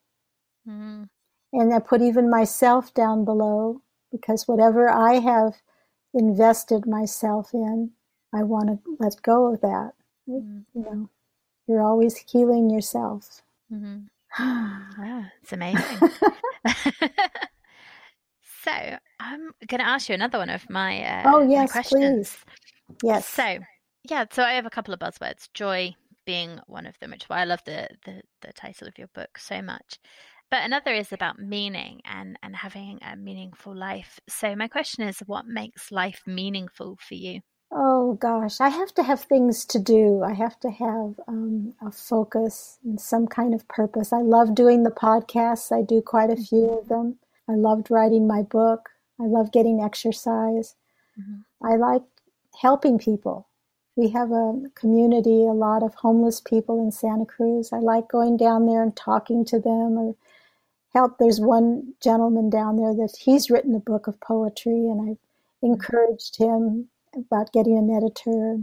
Mm-hmm. 0.69 1.05
And 1.53 1.75
I 1.75 1.81
put 1.81 2.01
even 2.01 2.31
myself 2.31 2.95
down 2.95 3.25
below 3.25 3.83
because 4.11 4.47
whatever 4.47 4.89
I 4.89 5.15
have 5.15 5.55
invested 6.15 6.87
myself 6.87 7.51
in, 7.53 7.91
I 8.33 8.43
want 8.43 8.69
to 8.69 8.79
let 8.99 9.21
go 9.23 9.53
of 9.53 9.61
that. 9.61 9.93
Mm-hmm. 10.29 10.61
You 10.75 10.85
know, 10.85 11.11
you're 11.67 11.83
always 11.83 12.17
healing 12.17 12.71
yourself. 12.71 13.43
Mm-hmm. 13.73 15.03
wow, 15.03 15.25
it's 15.43 15.53
amazing. 15.53 15.85
so 18.63 18.73
I'm 19.19 19.51
going 19.67 19.81
to 19.81 19.87
ask 19.87 20.09
you 20.09 20.15
another 20.15 20.39
one 20.39 20.51
of 20.51 20.69
my 20.71 21.03
uh, 21.03 21.23
oh 21.27 21.49
yes, 21.49 21.89
please. 21.89 22.37
Yes. 23.03 23.27
So 23.27 23.59
yeah, 24.09 24.25
so 24.31 24.43
I 24.43 24.53
have 24.53 24.67
a 24.67 24.71
couple 24.71 24.95
of 24.95 25.01
buzzwords. 25.01 25.49
Joy 25.55 25.95
being 26.27 26.61
one 26.67 26.87
of 26.87 26.99
them, 26.99 27.11
which 27.11 27.25
is 27.25 27.29
why 27.29 27.41
I 27.41 27.45
love 27.45 27.63
the, 27.65 27.89
the 28.05 28.23
the 28.43 28.53
title 28.53 28.87
of 28.89 28.99
your 28.99 29.09
book 29.09 29.39
so 29.39 29.61
much. 29.63 29.99
But 30.51 30.65
another 30.65 30.93
is 30.93 31.13
about 31.13 31.39
meaning 31.39 32.01
and, 32.05 32.37
and 32.43 32.57
having 32.57 32.99
a 33.03 33.15
meaningful 33.15 33.75
life. 33.75 34.19
So, 34.29 34.57
my 34.57 34.67
question 34.67 35.07
is 35.07 35.21
what 35.21 35.47
makes 35.47 35.93
life 35.93 36.23
meaningful 36.27 36.99
for 37.01 37.15
you? 37.15 37.41
Oh 37.73 38.15
gosh, 38.15 38.61
I 38.61 38.69
have 38.69 38.93
to 38.95 39.03
have 39.05 39.21
things 39.21 39.65
to 39.67 39.79
do. 39.79 40.25
I 40.25 40.35
have 40.35 40.59
to 40.61 40.71
have 40.71 41.21
um, 41.29 41.75
a 41.81 41.93
focus 41.93 42.79
and 42.85 43.01
some 43.01 43.29
kind 43.29 43.55
of 43.55 43.69
purpose. 43.69 44.13
I 44.13 44.23
love 44.23 44.57
doing 44.57 44.83
the 44.83 44.91
podcasts, 44.91 45.71
I 45.71 45.83
do 45.83 46.03
quite 46.03 46.31
a 46.31 46.37
few 46.37 46.69
of 46.71 46.85
mm-hmm. 46.85 46.95
them. 46.95 47.19
I 47.49 47.55
loved 47.55 47.91
writing 47.91 48.27
my 48.27 48.43
book. 48.43 48.91
I 49.21 49.25
love 49.25 49.53
getting 49.53 49.81
exercise. 49.81 50.75
Mm-hmm. 51.21 51.67
I 51.67 51.77
like 51.77 52.03
helping 52.61 52.99
people. 52.99 53.47
We 53.97 54.09
have 54.11 54.33
a 54.33 54.63
community, 54.75 55.45
a 55.45 55.53
lot 55.53 55.83
of 55.83 55.95
homeless 55.95 56.41
people 56.41 56.83
in 56.83 56.91
Santa 56.91 57.27
Cruz. 57.27 57.73
I 57.73 57.79
like 57.79 58.09
going 58.09 58.37
down 58.37 58.67
there 58.67 58.83
and 58.83 58.97
talking 58.97 59.45
to 59.47 59.59
them 59.59 59.99
or 59.99 60.15
help. 60.95 61.19
There's 61.19 61.41
one 61.41 61.95
gentleman 62.01 62.51
down 62.51 62.77
there 62.77 62.95
that 62.95 63.17
he's 63.21 63.51
written 63.51 63.75
a 63.75 63.81
book 63.81 64.07
of 64.07 64.21
poetry, 64.21 64.89
and 64.89 65.11
I've 65.11 65.19
encouraged 65.63 66.37
him 66.37 66.89
about 67.15 67.53
getting 67.53 67.77
an 67.77 67.91
editor. 67.91 68.59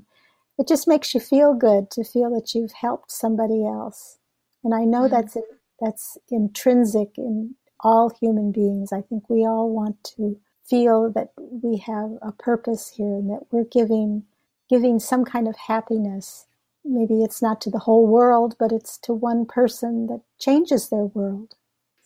It 0.57 0.67
just 0.67 0.88
makes 0.88 1.13
you 1.13 1.19
feel 1.19 1.53
good 1.53 1.91
to 1.91 2.03
feel 2.03 2.33
that 2.33 2.53
you've 2.53 2.73
helped 2.73 3.12
somebody 3.12 3.65
else, 3.65 4.17
and 4.63 4.73
I 4.73 4.83
know 4.83 5.03
mm-hmm. 5.03 5.15
that's 5.15 5.38
that's 5.79 6.17
intrinsic 6.29 7.17
in 7.17 7.55
all 7.81 8.10
human 8.10 8.51
beings. 8.51 8.91
I 8.91 9.01
think 9.01 9.29
we 9.29 9.45
all 9.45 9.69
want 9.69 10.03
to 10.15 10.39
feel 10.67 11.12
that 11.12 11.31
we 11.38 11.77
have 11.77 12.17
a 12.21 12.31
purpose 12.31 12.93
here 12.95 13.15
and 13.15 13.29
that 13.29 13.45
we're 13.51 13.63
giving 13.63 14.23
giving 14.69 14.99
some 14.99 15.23
kind 15.23 15.47
of 15.47 15.55
happiness. 15.67 16.45
Maybe 16.83 17.21
it's 17.23 17.41
not 17.41 17.62
to 17.62 17.69
the 17.69 17.79
whole 17.79 18.05
world, 18.05 18.55
but 18.60 18.71
it's 18.71 18.97
to 18.99 19.13
one 19.13 19.45
person 19.45 20.07
that 20.07 20.21
changes 20.39 20.89
their 20.89 21.06
world. 21.06 21.56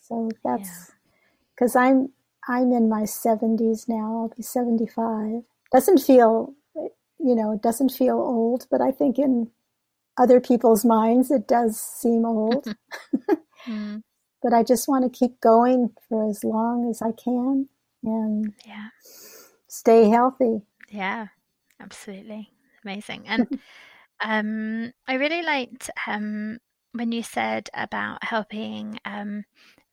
So 0.01 0.29
that's 0.43 0.91
because 1.55 1.75
yeah. 1.75 1.81
I'm 1.81 2.09
I'm 2.47 2.71
in 2.71 2.89
my 2.89 3.03
70s 3.03 3.87
now. 3.87 4.21
I'll 4.21 4.33
be 4.35 4.43
75. 4.43 5.43
Doesn't 5.72 5.99
feel, 5.99 6.53
you 6.76 7.36
know, 7.36 7.53
it 7.53 7.61
doesn't 7.61 7.89
feel 7.89 8.15
old, 8.15 8.67
but 8.69 8.82
I 8.82 8.91
think 8.91 9.17
in 9.17 9.49
other 10.17 10.39
people's 10.39 10.86
minds 10.86 11.32
it 11.32 11.47
does 11.47 11.80
seem 11.80 12.26
old. 12.26 12.65
mm. 13.65 14.01
But 14.43 14.53
I 14.53 14.63
just 14.63 14.88
want 14.88 15.11
to 15.11 15.17
keep 15.17 15.39
going 15.39 15.91
for 16.09 16.30
as 16.30 16.43
long 16.43 16.89
as 16.89 17.01
I 17.01 17.11
can 17.11 17.69
and 18.03 18.53
yeah, 18.65 18.89
stay 19.67 20.09
healthy. 20.09 20.61
Yeah, 20.89 21.28
absolutely 21.80 22.51
amazing. 22.84 23.28
And 23.28 23.47
um, 24.22 24.93
I 25.07 25.13
really 25.15 25.43
liked 25.43 25.89
um, 26.07 26.59
when 26.93 27.11
you 27.11 27.24
said 27.24 27.69
about 27.74 28.24
helping 28.24 28.99
um, 29.05 29.43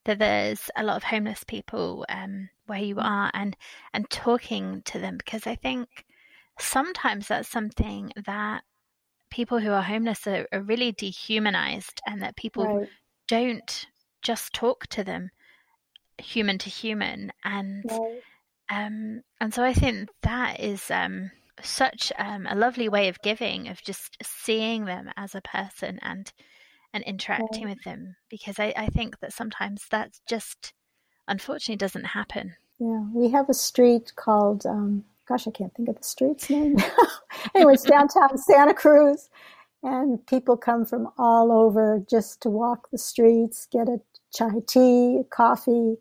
that 0.05 0.19
there's 0.19 0.71
a 0.77 0.83
lot 0.83 0.97
of 0.97 1.05
homeless 1.05 1.45
people 1.45 2.05
um, 2.09 2.49
where 2.69 2.81
you 2.81 2.97
are 2.99 3.31
and 3.35 3.57
and 3.93 4.09
talking 4.11 4.83
to 4.87 4.99
them 4.99 5.17
because 5.17 5.47
I 5.47 5.55
think 5.55 6.05
sometimes 6.59 7.29
that's 7.29 7.49
something 7.49 8.13
that 8.27 8.63
people 9.31 9.59
who 9.59 9.71
are 9.71 9.83
homeless 9.83 10.27
are, 10.27 10.47
are 10.53 10.63
really 10.63 10.93
dehumanized 10.93 12.01
and 12.07 12.23
that 12.23 12.37
people 12.37 12.65
right. 12.65 12.89
don't 13.29 13.87
just 14.23 14.53
talk 14.53 14.87
to 14.89 15.05
them 15.05 15.31
human 16.19 16.59
to 16.59 16.69
human 16.69 17.31
and 17.45 17.85
right. 17.89 18.21
um 18.71 19.23
and 19.41 19.55
so 19.55 19.63
I 19.63 19.73
think 19.73 20.09
that 20.23 20.59
is 20.59 20.91
um 20.91 21.31
such 21.63 22.13
um, 22.19 22.47
a 22.47 22.55
lovely 22.55 22.89
way 22.89 23.09
of 23.09 23.21
giving, 23.23 23.69
of 23.69 23.83
just 23.83 24.17
seeing 24.23 24.85
them 24.85 25.11
as 25.17 25.35
a 25.35 25.41
person 25.41 25.99
and 26.03 26.33
and 26.95 27.05
interacting 27.05 27.69
with 27.69 27.83
them. 27.85 28.17
Because 28.31 28.59
I, 28.59 28.73
I 28.77 28.87
think 28.87 29.21
that 29.21 29.33
sometimes 29.33 29.85
that's 29.91 30.21
just 30.27 30.73
unfortunately 31.29 31.77
doesn't 31.77 32.05
happen. 32.05 32.57
Yeah, 32.79 33.05
we 33.13 33.31
have 33.31 33.49
a 33.49 33.55
street 33.55 34.13
called 34.17 34.67
um, 34.67 35.05
gosh, 35.29 35.47
I 35.47 35.51
can't 35.51 35.75
think 35.75 35.89
of 35.89 35.97
the 35.97 36.03
street's 36.03 36.49
name. 36.49 36.77
Anyways, 37.55 37.83
downtown 37.83 38.39
Santa 38.39 38.75
Cruz, 38.75 39.29
and 39.83 40.27
people 40.27 40.57
come 40.57 40.87
from 40.87 41.09
all 41.19 41.53
over 41.53 42.03
just 42.09 42.41
to 42.43 42.49
walk 42.49 42.91
the 42.91 42.99
streets, 42.99 43.69
get 43.71 43.89
a 43.89 44.01
chai 44.35 44.51
tea, 44.67 45.19
a 45.21 45.25
coffee. 45.25 45.97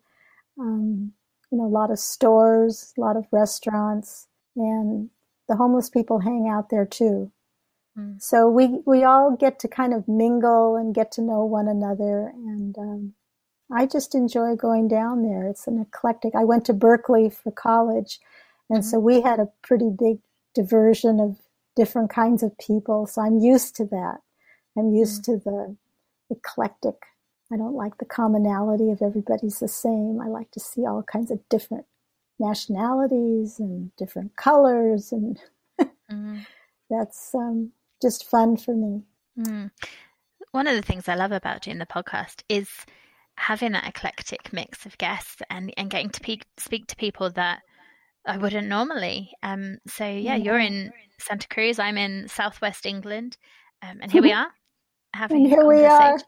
Um, 0.58 1.12
you 1.50 1.58
know, 1.58 1.64
a 1.64 1.68
lot 1.68 1.90
of 1.90 1.98
stores, 1.98 2.92
a 2.98 3.00
lot 3.00 3.16
of 3.16 3.26
restaurants, 3.30 4.26
and 4.56 5.08
the 5.48 5.56
homeless 5.56 5.88
people 5.88 6.18
hang 6.18 6.48
out 6.48 6.68
there 6.70 6.84
too. 6.84 7.30
Mm. 7.98 8.20
So 8.20 8.48
we 8.48 8.80
we 8.86 9.04
all 9.04 9.36
get 9.36 9.58
to 9.60 9.68
kind 9.68 9.94
of 9.94 10.08
mingle 10.08 10.76
and 10.76 10.94
get 10.94 11.12
to 11.12 11.22
know 11.22 11.44
one 11.44 11.68
another, 11.68 12.32
and 12.34 12.76
um, 12.78 13.14
I 13.72 13.86
just 13.86 14.14
enjoy 14.14 14.56
going 14.56 14.88
down 14.88 15.22
there. 15.22 15.46
It's 15.46 15.66
an 15.66 15.80
eclectic. 15.80 16.34
I 16.34 16.44
went 16.44 16.64
to 16.66 16.72
Berkeley 16.72 17.30
for 17.30 17.50
college, 17.50 18.18
and 18.70 18.80
mm-hmm. 18.80 18.88
so 18.88 18.98
we 18.98 19.20
had 19.20 19.40
a 19.40 19.50
pretty 19.62 19.90
big 19.90 20.18
diversion 20.54 21.20
of 21.20 21.38
different 21.76 22.10
kinds 22.10 22.42
of 22.42 22.56
people. 22.58 23.06
So 23.06 23.20
I'm 23.22 23.38
used 23.38 23.76
to 23.76 23.84
that. 23.86 24.18
I'm 24.76 24.92
used 24.94 25.24
mm-hmm. 25.24 25.32
to 25.32 25.44
the 25.44 25.76
eclectic. 26.30 26.96
I 27.52 27.56
don't 27.56 27.74
like 27.74 27.98
the 27.98 28.04
commonality 28.04 28.90
of 28.90 29.00
everybody's 29.02 29.58
the 29.58 29.68
same. 29.68 30.20
I 30.20 30.28
like 30.28 30.50
to 30.52 30.60
see 30.60 30.86
all 30.86 31.02
kinds 31.02 31.30
of 31.30 31.46
different 31.48 31.86
nationalities 32.38 33.58
and 33.58 33.94
different 33.96 34.36
colors, 34.36 35.12
and 35.12 35.38
mm-hmm. 35.80 36.38
that's 36.90 37.34
um, 37.34 37.72
just 38.00 38.28
fun 38.28 38.56
for 38.56 38.74
me. 38.74 39.02
Mm. 39.38 39.70
One 40.52 40.66
of 40.66 40.76
the 40.76 40.82
things 40.82 41.08
I 41.08 41.14
love 41.14 41.32
about 41.32 41.62
doing 41.62 41.78
the 41.78 41.86
podcast 41.86 42.42
is 42.48 42.68
having 43.38 43.72
that 43.72 43.86
eclectic 43.86 44.52
mix 44.52 44.84
of 44.84 44.98
guests 44.98 45.40
and, 45.48 45.72
and 45.76 45.90
getting 45.90 46.10
to 46.10 46.20
pe- 46.20 46.38
speak 46.58 46.86
to 46.88 46.96
people 46.96 47.30
that 47.30 47.60
I 48.26 48.36
wouldn't 48.36 48.68
normally. 48.68 49.30
Um, 49.42 49.78
so 49.86 50.06
yeah, 50.06 50.36
you're 50.36 50.58
in 50.58 50.92
Santa 51.18 51.48
Cruz. 51.48 51.78
I'm 51.78 51.96
in 51.96 52.28
Southwest 52.28 52.84
England, 52.84 53.38
um, 53.82 53.98
and 54.02 54.10
here 54.12 54.22
we 54.22 54.32
are 54.40 54.48
having. 55.14 55.38
and 55.38 55.46
here 55.46 55.66
we 55.66 55.84
are. 55.84 56.18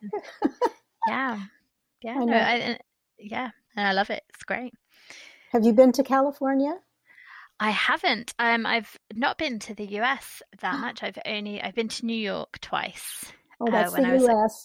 yeah, 1.09 1.39
yeah, 2.03 2.19
I 2.19 2.25
no, 2.25 2.37
I, 2.37 2.79
yeah, 3.19 3.51
and 3.77 3.87
I 3.87 3.93
love 3.93 4.11
it. 4.11 4.23
It's 4.31 4.45
great. 4.45 4.73
Have 5.53 5.65
you 5.65 5.73
been 5.73 5.93
to 5.93 6.05
California? 6.05 6.75
I 7.59 7.71
haven't. 7.71 8.33
Um, 8.39 8.65
I've 8.65 8.97
not 9.15 9.37
been 9.37 9.59
to 9.61 9.75
the 9.75 9.85
US 9.99 10.43
that 10.61 10.79
much. 10.81 11.03
I've 11.03 11.19
only 11.27 11.61
I've 11.61 11.75
been 11.75 11.89
to 11.89 12.07
New 12.07 12.15
York 12.15 12.61
twice. 12.61 13.27
Oh, 13.61 13.67
uh, 13.67 13.71
that's 13.71 13.93
uh, 13.93 13.95
when 13.95 14.03
the 14.05 14.09
I 14.09 14.15
was 14.15 14.29
US. 14.29 14.65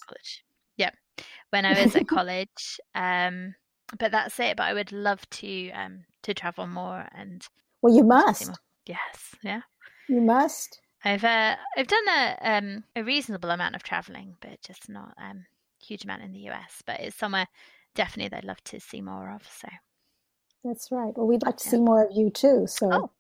At 1.53 1.63
college. 1.63 1.65
Yeah, 1.65 1.71
when 1.71 1.77
I 1.77 1.83
was 1.83 1.95
at 1.95 2.07
college. 2.07 2.79
Um, 2.95 3.55
but 3.99 4.11
that's 4.11 4.39
it. 4.39 4.57
But 4.57 4.63
I 4.63 4.73
would 4.73 4.91
love 4.91 5.27
to 5.31 5.71
um 5.71 6.05
to 6.23 6.33
travel 6.33 6.67
more 6.67 7.07
and. 7.13 7.45
Well, 7.81 7.95
you 7.95 8.03
must. 8.03 8.51
Yes. 8.85 9.35
Yeah. 9.43 9.61
You 10.07 10.21
must. 10.21 10.81
I've 11.03 11.23
uh, 11.23 11.55
I've 11.77 11.87
done 11.87 12.07
a 12.07 12.37
um 12.41 12.83
a 12.95 13.03
reasonable 13.03 13.51
amount 13.51 13.75
of 13.75 13.83
traveling, 13.83 14.35
but 14.41 14.61
just 14.61 14.89
not 14.89 15.13
um 15.21 15.45
huge 15.81 16.03
amount 16.03 16.23
in 16.23 16.33
the 16.33 16.49
US. 16.49 16.81
But 16.85 16.99
it's 16.99 17.15
somewhere 17.15 17.47
definitely 17.93 18.29
that 18.29 18.37
I'd 18.37 18.45
love 18.45 18.63
to 18.65 18.79
see 18.79 19.01
more 19.01 19.31
of. 19.31 19.43
So. 19.47 19.67
That's 20.63 20.91
right. 20.91 21.15
Well, 21.15 21.27
we'd 21.27 21.43
like 21.43 21.57
to 21.57 21.65
yeah. 21.65 21.71
see 21.71 21.79
more 21.79 22.05
of 22.05 22.11
you 22.11 22.31
too. 22.31 22.65
So. 22.67 22.89
Oh. 22.91 23.11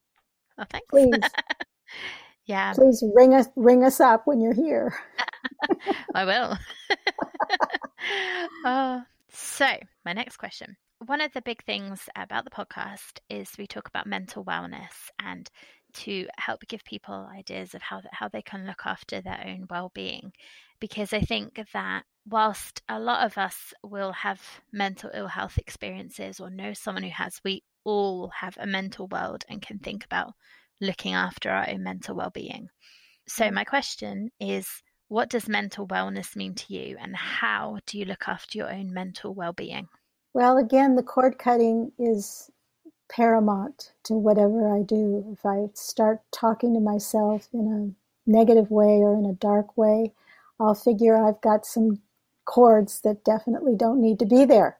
Oh, 0.57 0.63
thanks. 0.69 0.87
Please. 0.89 1.31
yeah. 2.45 2.73
Please 2.73 3.03
ring 3.13 3.33
us 3.33 3.47
ring 3.55 3.83
us 3.83 3.99
up 3.99 4.25
when 4.25 4.41
you're 4.41 4.53
here. 4.53 4.97
I 6.15 6.25
will. 6.25 6.57
Oh, 8.65 9.03
so 9.29 9.67
my 10.03 10.13
next 10.13 10.37
question. 10.37 10.75
One 11.05 11.21
of 11.21 11.31
the 11.33 11.41
big 11.41 11.63
things 11.63 12.09
about 12.15 12.45
the 12.45 12.51
podcast 12.51 13.19
is 13.29 13.51
we 13.57 13.67
talk 13.67 13.87
about 13.87 14.07
mental 14.07 14.43
wellness 14.43 15.09
and 15.19 15.49
to 15.93 16.27
help 16.37 16.61
give 16.67 16.83
people 16.83 17.29
ideas 17.33 17.73
of 17.75 17.81
how 17.81 18.01
how 18.11 18.27
they 18.27 18.41
can 18.41 18.65
look 18.65 18.81
after 18.85 19.21
their 19.21 19.41
own 19.45 19.67
well-being. 19.69 20.33
Because 20.79 21.13
i 21.13 21.21
think 21.21 21.61
that 21.73 22.03
whilst 22.27 22.81
a 22.89 22.99
lot 22.99 23.25
of 23.25 23.37
us 23.37 23.73
will 23.83 24.11
have 24.11 24.41
mental 24.73 25.11
ill 25.13 25.27
health 25.27 25.57
experiences 25.57 26.39
or 26.39 26.49
know 26.49 26.73
someone 26.73 27.03
who 27.03 27.09
has 27.09 27.39
we 27.45 27.63
all 27.83 28.29
have 28.29 28.57
a 28.59 28.67
mental 28.67 29.07
world 29.07 29.45
and 29.47 29.61
can 29.61 29.79
think 29.79 30.03
about 30.03 30.33
looking 30.81 31.13
after 31.13 31.49
our 31.49 31.69
own 31.69 31.83
mental 31.83 32.15
well-being. 32.15 32.67
So 33.27 33.51
my 33.51 33.63
question 33.63 34.31
is 34.39 34.67
what 35.07 35.29
does 35.29 35.47
mental 35.47 35.87
wellness 35.87 36.35
mean 36.35 36.53
to 36.55 36.73
you 36.73 36.97
and 36.99 37.15
how 37.15 37.79
do 37.85 37.97
you 37.97 38.05
look 38.05 38.27
after 38.27 38.57
your 38.57 38.71
own 38.71 38.93
mental 38.93 39.33
well-being 39.33 39.87
well, 40.35 40.57
again, 40.57 40.97
the 40.97 41.01
cord 41.01 41.37
cutting 41.37 41.93
is 41.97 42.51
paramount 43.09 43.93
to 44.03 44.15
whatever 44.15 44.75
I 44.75 44.81
do. 44.81 45.25
If 45.31 45.45
I 45.45 45.67
start 45.73 46.19
talking 46.33 46.73
to 46.73 46.81
myself 46.81 47.47
in 47.53 47.95
a 47.95 48.29
negative 48.29 48.69
way 48.69 48.97
or 48.97 49.17
in 49.17 49.25
a 49.25 49.31
dark 49.31 49.77
way, 49.77 50.11
I'll 50.59 50.75
figure 50.75 51.15
I've 51.15 51.39
got 51.39 51.65
some 51.65 52.01
cords 52.43 52.99
that 53.05 53.23
definitely 53.23 53.77
don't 53.77 54.01
need 54.01 54.19
to 54.19 54.25
be 54.25 54.43
there. 54.43 54.77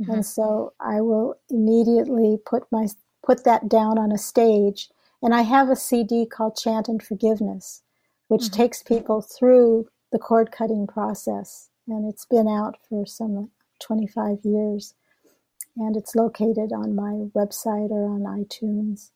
Mm-hmm. 0.00 0.12
And 0.12 0.24
so 0.24 0.72
I 0.78 1.00
will 1.00 1.36
immediately 1.50 2.38
put 2.46 2.70
my 2.70 2.86
put 3.24 3.42
that 3.42 3.68
down 3.68 3.98
on 3.98 4.12
a 4.12 4.18
stage. 4.18 4.88
And 5.20 5.34
I 5.34 5.42
have 5.42 5.68
a 5.68 5.74
CD 5.74 6.26
called 6.26 6.56
Chant 6.56 6.86
and 6.86 7.02
Forgiveness, 7.02 7.82
which 8.28 8.42
mm-hmm. 8.42 8.56
takes 8.56 8.82
people 8.82 9.22
through 9.22 9.88
the 10.10 10.18
cord 10.18 10.52
cutting 10.52 10.86
process. 10.86 11.70
And 11.88 12.08
it's 12.08 12.26
been 12.26 12.48
out 12.48 12.76
for 12.88 13.06
some 13.06 13.50
25 13.80 14.38
years. 14.44 14.94
And 15.76 15.96
it's 15.96 16.14
located 16.14 16.72
on 16.72 16.94
my 16.94 17.28
website 17.34 17.90
or 17.90 18.04
on 18.04 18.20
iTunes. 18.22 19.10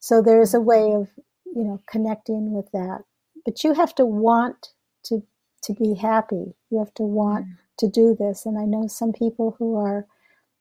So 0.00 0.20
there's 0.20 0.52
a 0.52 0.60
way 0.60 0.92
of, 0.92 1.08
you 1.46 1.64
know, 1.64 1.80
connecting 1.86 2.52
with 2.52 2.70
that. 2.72 3.04
But 3.44 3.62
you 3.62 3.74
have 3.74 3.94
to 3.96 4.04
want 4.04 4.72
to 5.04 5.22
to 5.64 5.72
be 5.72 5.94
happy. 5.94 6.54
You 6.70 6.78
have 6.78 6.92
to 6.94 7.02
want 7.02 7.46
mm. 7.46 7.56
to 7.78 7.88
do 7.88 8.14
this. 8.18 8.44
And 8.44 8.58
I 8.58 8.64
know 8.64 8.86
some 8.86 9.12
people 9.12 9.56
who 9.58 9.76
are 9.76 10.06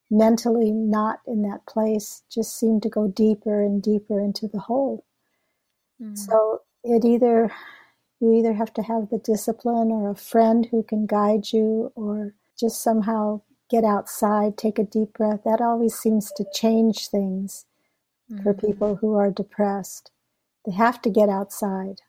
mentally 0.09 0.71
not 0.71 1.19
in 1.27 1.41
that 1.43 1.65
place 1.67 2.23
just 2.31 2.57
seem 2.57 2.79
to 2.81 2.89
go 2.89 3.07
deeper 3.07 3.61
and 3.61 3.81
deeper 3.81 4.19
into 4.19 4.47
the 4.47 4.59
hole. 4.59 5.05
Mm. 6.01 6.17
So 6.17 6.61
it 6.83 7.05
either 7.05 7.51
you 8.19 8.33
either 8.33 8.53
have 8.53 8.73
to 8.73 8.81
have 8.81 9.09
the 9.09 9.17
discipline 9.17 9.91
or 9.91 10.09
a 10.09 10.15
friend 10.15 10.67
who 10.71 10.81
can 10.83 11.05
guide 11.05 11.51
you 11.51 11.91
or 11.95 12.33
just 12.57 12.81
somehow 12.81 13.41
get 13.69 13.83
outside, 13.83 14.57
take 14.57 14.79
a 14.79 14.83
deep 14.83 15.13
breath. 15.13 15.41
That 15.43 15.59
always 15.59 15.95
seems 15.95 16.31
to 16.37 16.45
change 16.53 17.09
things 17.09 17.65
mm-hmm. 18.31 18.43
for 18.43 18.53
people 18.53 18.95
who 18.95 19.15
are 19.15 19.31
depressed. 19.31 20.11
They 20.65 20.71
have 20.71 21.01
to 21.01 21.09
get 21.09 21.27
outside, 21.27 21.99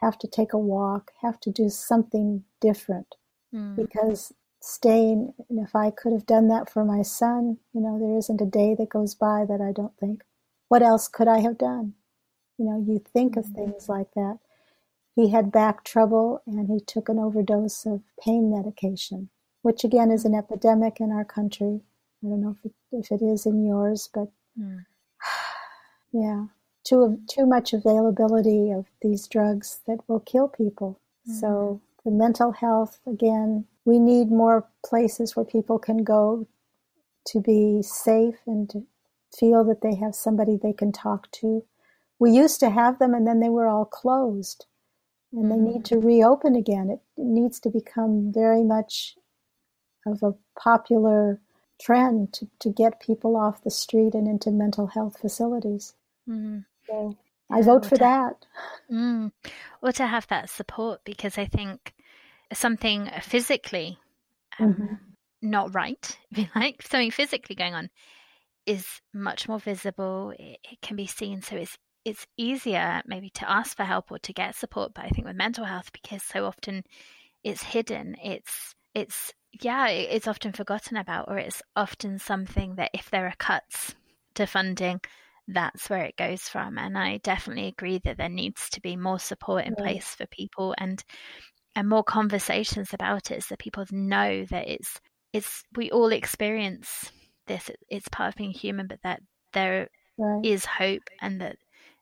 have 0.00 0.18
to 0.18 0.26
take 0.26 0.52
a 0.52 0.58
walk, 0.58 1.12
have 1.22 1.38
to 1.40 1.50
do 1.50 1.68
something 1.68 2.42
different 2.60 3.14
mm. 3.54 3.76
because 3.76 4.32
staying, 4.60 5.34
and 5.48 5.58
if 5.60 5.76
I 5.76 5.90
could 5.90 6.12
have 6.12 6.26
done 6.26 6.48
that 6.48 6.68
for 6.68 6.84
my 6.84 7.02
son, 7.02 7.58
you 7.72 7.80
know, 7.80 7.98
there 7.98 8.18
isn't 8.18 8.40
a 8.40 8.46
day 8.46 8.74
that 8.76 8.88
goes 8.88 9.14
by 9.14 9.44
that 9.48 9.60
I 9.60 9.72
don't 9.72 9.96
think, 9.98 10.22
what 10.68 10.82
else 10.82 11.06
could 11.06 11.28
I 11.28 11.38
have 11.40 11.58
done? 11.58 11.94
You 12.60 12.66
know, 12.66 12.84
you 12.86 13.02
think 13.12 13.36
of 13.36 13.46
mm. 13.46 13.54
things 13.54 13.88
like 13.88 14.12
that. 14.14 14.38
He 15.16 15.30
had 15.30 15.50
back 15.50 15.82
trouble 15.82 16.42
and 16.46 16.68
he 16.68 16.78
took 16.78 17.08
an 17.08 17.18
overdose 17.18 17.84
of 17.84 18.02
pain 18.24 18.50
medication 18.50 19.30
which 19.62 19.84
again 19.84 20.10
is 20.10 20.24
an 20.24 20.34
epidemic 20.34 21.00
in 21.00 21.10
our 21.12 21.24
country. 21.24 21.80
I 22.24 22.28
don't 22.28 22.40
know 22.40 22.56
if 22.58 22.64
it, 22.64 22.72
if 22.92 23.12
it 23.12 23.24
is 23.24 23.46
in 23.46 23.64
yours, 23.64 24.08
but 24.12 24.28
mm. 24.58 24.84
yeah, 26.12 26.46
too 26.84 27.20
too 27.28 27.46
much 27.46 27.72
availability 27.72 28.70
of 28.70 28.86
these 29.02 29.26
drugs 29.26 29.80
that 29.86 29.98
will 30.08 30.20
kill 30.20 30.48
people. 30.48 31.00
Mm. 31.28 31.40
So 31.40 31.80
the 32.04 32.10
mental 32.10 32.52
health 32.52 33.00
again, 33.06 33.66
we 33.84 33.98
need 33.98 34.30
more 34.30 34.66
places 34.84 35.36
where 35.36 35.44
people 35.44 35.78
can 35.78 36.04
go 36.04 36.46
to 37.26 37.40
be 37.40 37.82
safe 37.82 38.38
and 38.46 38.68
to 38.70 38.86
feel 39.38 39.62
that 39.64 39.82
they 39.82 39.94
have 39.94 40.14
somebody 40.14 40.56
they 40.56 40.72
can 40.72 40.92
talk 40.92 41.30
to. 41.30 41.64
We 42.20 42.30
used 42.30 42.60
to 42.60 42.70
have 42.70 42.98
them 43.00 43.14
and 43.14 43.26
then 43.26 43.40
they 43.40 43.48
were 43.48 43.66
all 43.66 43.86
closed 43.86 44.66
and 45.32 45.44
mm-hmm. 45.44 45.50
they 45.50 45.56
need 45.72 45.84
mm-hmm. 45.84 46.00
to 46.00 46.06
reopen 46.06 46.54
again. 46.54 46.90
It, 46.90 47.00
needs 47.16 47.60
to 47.60 47.68
become 47.68 48.32
very 48.32 48.64
much 48.64 49.14
of 50.06 50.22
a 50.22 50.34
popular 50.58 51.38
trend 51.80 52.32
to, 52.32 52.48
to 52.60 52.70
get 52.70 53.00
people 53.00 53.36
off 53.36 53.62
the 53.62 53.70
street 53.70 54.14
and 54.14 54.26
into 54.26 54.50
mental 54.50 54.86
health 54.86 55.18
facilities. 55.20 55.94
Mm. 56.28 56.64
So 56.86 57.16
yeah, 57.50 57.56
I 57.56 57.62
vote 57.62 57.84
for 57.84 57.96
to, 57.96 58.04
that. 58.04 58.46
Mm, 58.90 59.32
or 59.82 59.92
to 59.92 60.06
have 60.06 60.26
that 60.28 60.48
support 60.48 61.00
because 61.04 61.36
I 61.36 61.44
think 61.44 61.92
something 62.52 63.10
physically 63.22 63.98
um, 64.58 64.74
mm-hmm. 64.74 64.94
not 65.42 65.74
right, 65.74 66.18
if 66.30 66.38
you 66.38 66.46
like, 66.54 66.82
something 66.82 67.10
physically 67.10 67.54
going 67.54 67.74
on 67.74 67.90
is 68.66 68.86
much 69.12 69.48
more 69.48 69.58
visible. 69.58 70.32
It, 70.38 70.58
it 70.70 70.80
can 70.80 70.96
be 70.96 71.06
seen, 71.06 71.42
so 71.42 71.56
it's 71.56 71.76
it's 72.04 72.26
easier 72.36 73.02
maybe 73.06 73.30
to 73.30 73.50
ask 73.50 73.76
for 73.76 73.84
help 73.84 74.10
or 74.10 74.18
to 74.18 74.32
get 74.32 74.54
support 74.54 74.92
but 74.94 75.04
i 75.04 75.08
think 75.08 75.26
with 75.26 75.36
mental 75.36 75.64
health 75.64 75.92
because 75.92 76.22
so 76.22 76.44
often 76.46 76.82
it's 77.44 77.62
hidden 77.62 78.16
it's 78.22 78.74
it's 78.94 79.32
yeah 79.62 79.88
it's 79.88 80.28
often 80.28 80.52
forgotten 80.52 80.96
about 80.96 81.28
or 81.28 81.38
it's 81.38 81.62
often 81.76 82.18
something 82.18 82.76
that 82.76 82.90
if 82.94 83.10
there 83.10 83.26
are 83.26 83.34
cuts 83.38 83.94
to 84.34 84.46
funding 84.46 85.00
that's 85.48 85.90
where 85.90 86.04
it 86.04 86.16
goes 86.16 86.42
from. 86.42 86.78
And 86.78 86.96
i 86.96 87.18
definitely 87.18 87.66
agree 87.66 87.98
that 88.04 88.16
there 88.18 88.28
needs 88.28 88.70
to 88.70 88.80
be 88.80 88.96
more 88.96 89.18
support 89.18 89.64
in 89.64 89.74
place 89.74 90.14
for 90.14 90.26
people 90.26 90.74
and 90.78 91.02
and 91.76 91.88
more 91.88 92.04
conversations 92.04 92.92
about 92.94 93.30
it 93.30 93.42
so 93.44 93.56
people 93.56 93.84
know 93.90 94.44
that 94.46 94.68
it's 94.68 95.00
it's 95.32 95.64
we 95.76 95.90
all 95.90 96.12
experience 96.12 97.10
this 97.46 97.70
it's 97.88 98.08
part 98.08 98.28
of 98.30 98.36
being 98.36 98.50
human 98.52 98.86
but 98.86 99.00
that 99.02 99.20
there 99.52 99.88
is 100.42 100.64
hope 100.64 101.02
and 101.20 101.40
that 101.40 101.56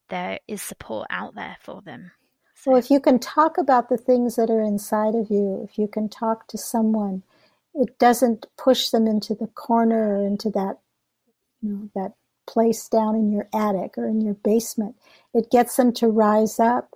there 0.09 0.40
is 0.48 0.62
support 0.62 1.06
out 1.11 1.34
there 1.34 1.56
for 1.61 1.82
them. 1.82 2.12
So, 2.54 2.72
well, 2.72 2.80
if 2.80 2.90
you 2.90 3.00
can 3.00 3.18
talk 3.18 3.56
about 3.56 3.88
the 3.88 3.96
things 3.96 4.36
that 4.36 4.50
are 4.50 4.61
inside 4.61 5.14
of 5.14 5.30
you, 5.30 5.66
if 5.68 5.78
you 5.78 5.86
can 5.86 6.09
talk 6.09 6.48
to 6.48 6.59
someone, 6.59 7.22
it 7.74 7.98
doesn't 7.98 8.46
push 8.56 8.90
them 8.90 9.06
into 9.06 9.34
the 9.34 9.46
corner 9.46 10.16
or 10.16 10.26
into 10.26 10.50
that, 10.50 10.78
you 11.62 11.70
know, 11.70 11.90
that 11.94 12.14
place 12.48 12.88
down 12.88 13.14
in 13.14 13.30
your 13.30 13.48
attic 13.54 13.96
or 13.96 14.09
in 14.09 14.20
your 14.20 14.34
basement. 14.34 14.96
It 15.34 15.50
gets 15.50 15.76
them 15.76 15.92
to 15.94 16.09
rise 16.09 16.59
up. 16.59 16.94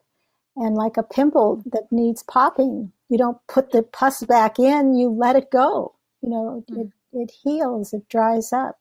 And 0.56 0.74
like 0.74 0.96
a 0.96 1.02
pimple 1.02 1.62
that 1.66 1.90
needs 1.90 2.22
popping, 2.22 2.92
you 3.08 3.16
don't 3.16 3.38
put 3.46 3.70
the 3.70 3.82
pus 3.82 4.22
back 4.24 4.58
in, 4.58 4.94
you 4.94 5.08
let 5.08 5.36
it 5.36 5.50
go. 5.50 5.94
You 6.20 6.30
know, 6.30 6.64
mm. 6.70 6.80
it, 6.80 6.92
it 7.12 7.30
heals, 7.42 7.92
it 7.92 8.08
dries 8.08 8.52
up. 8.52 8.78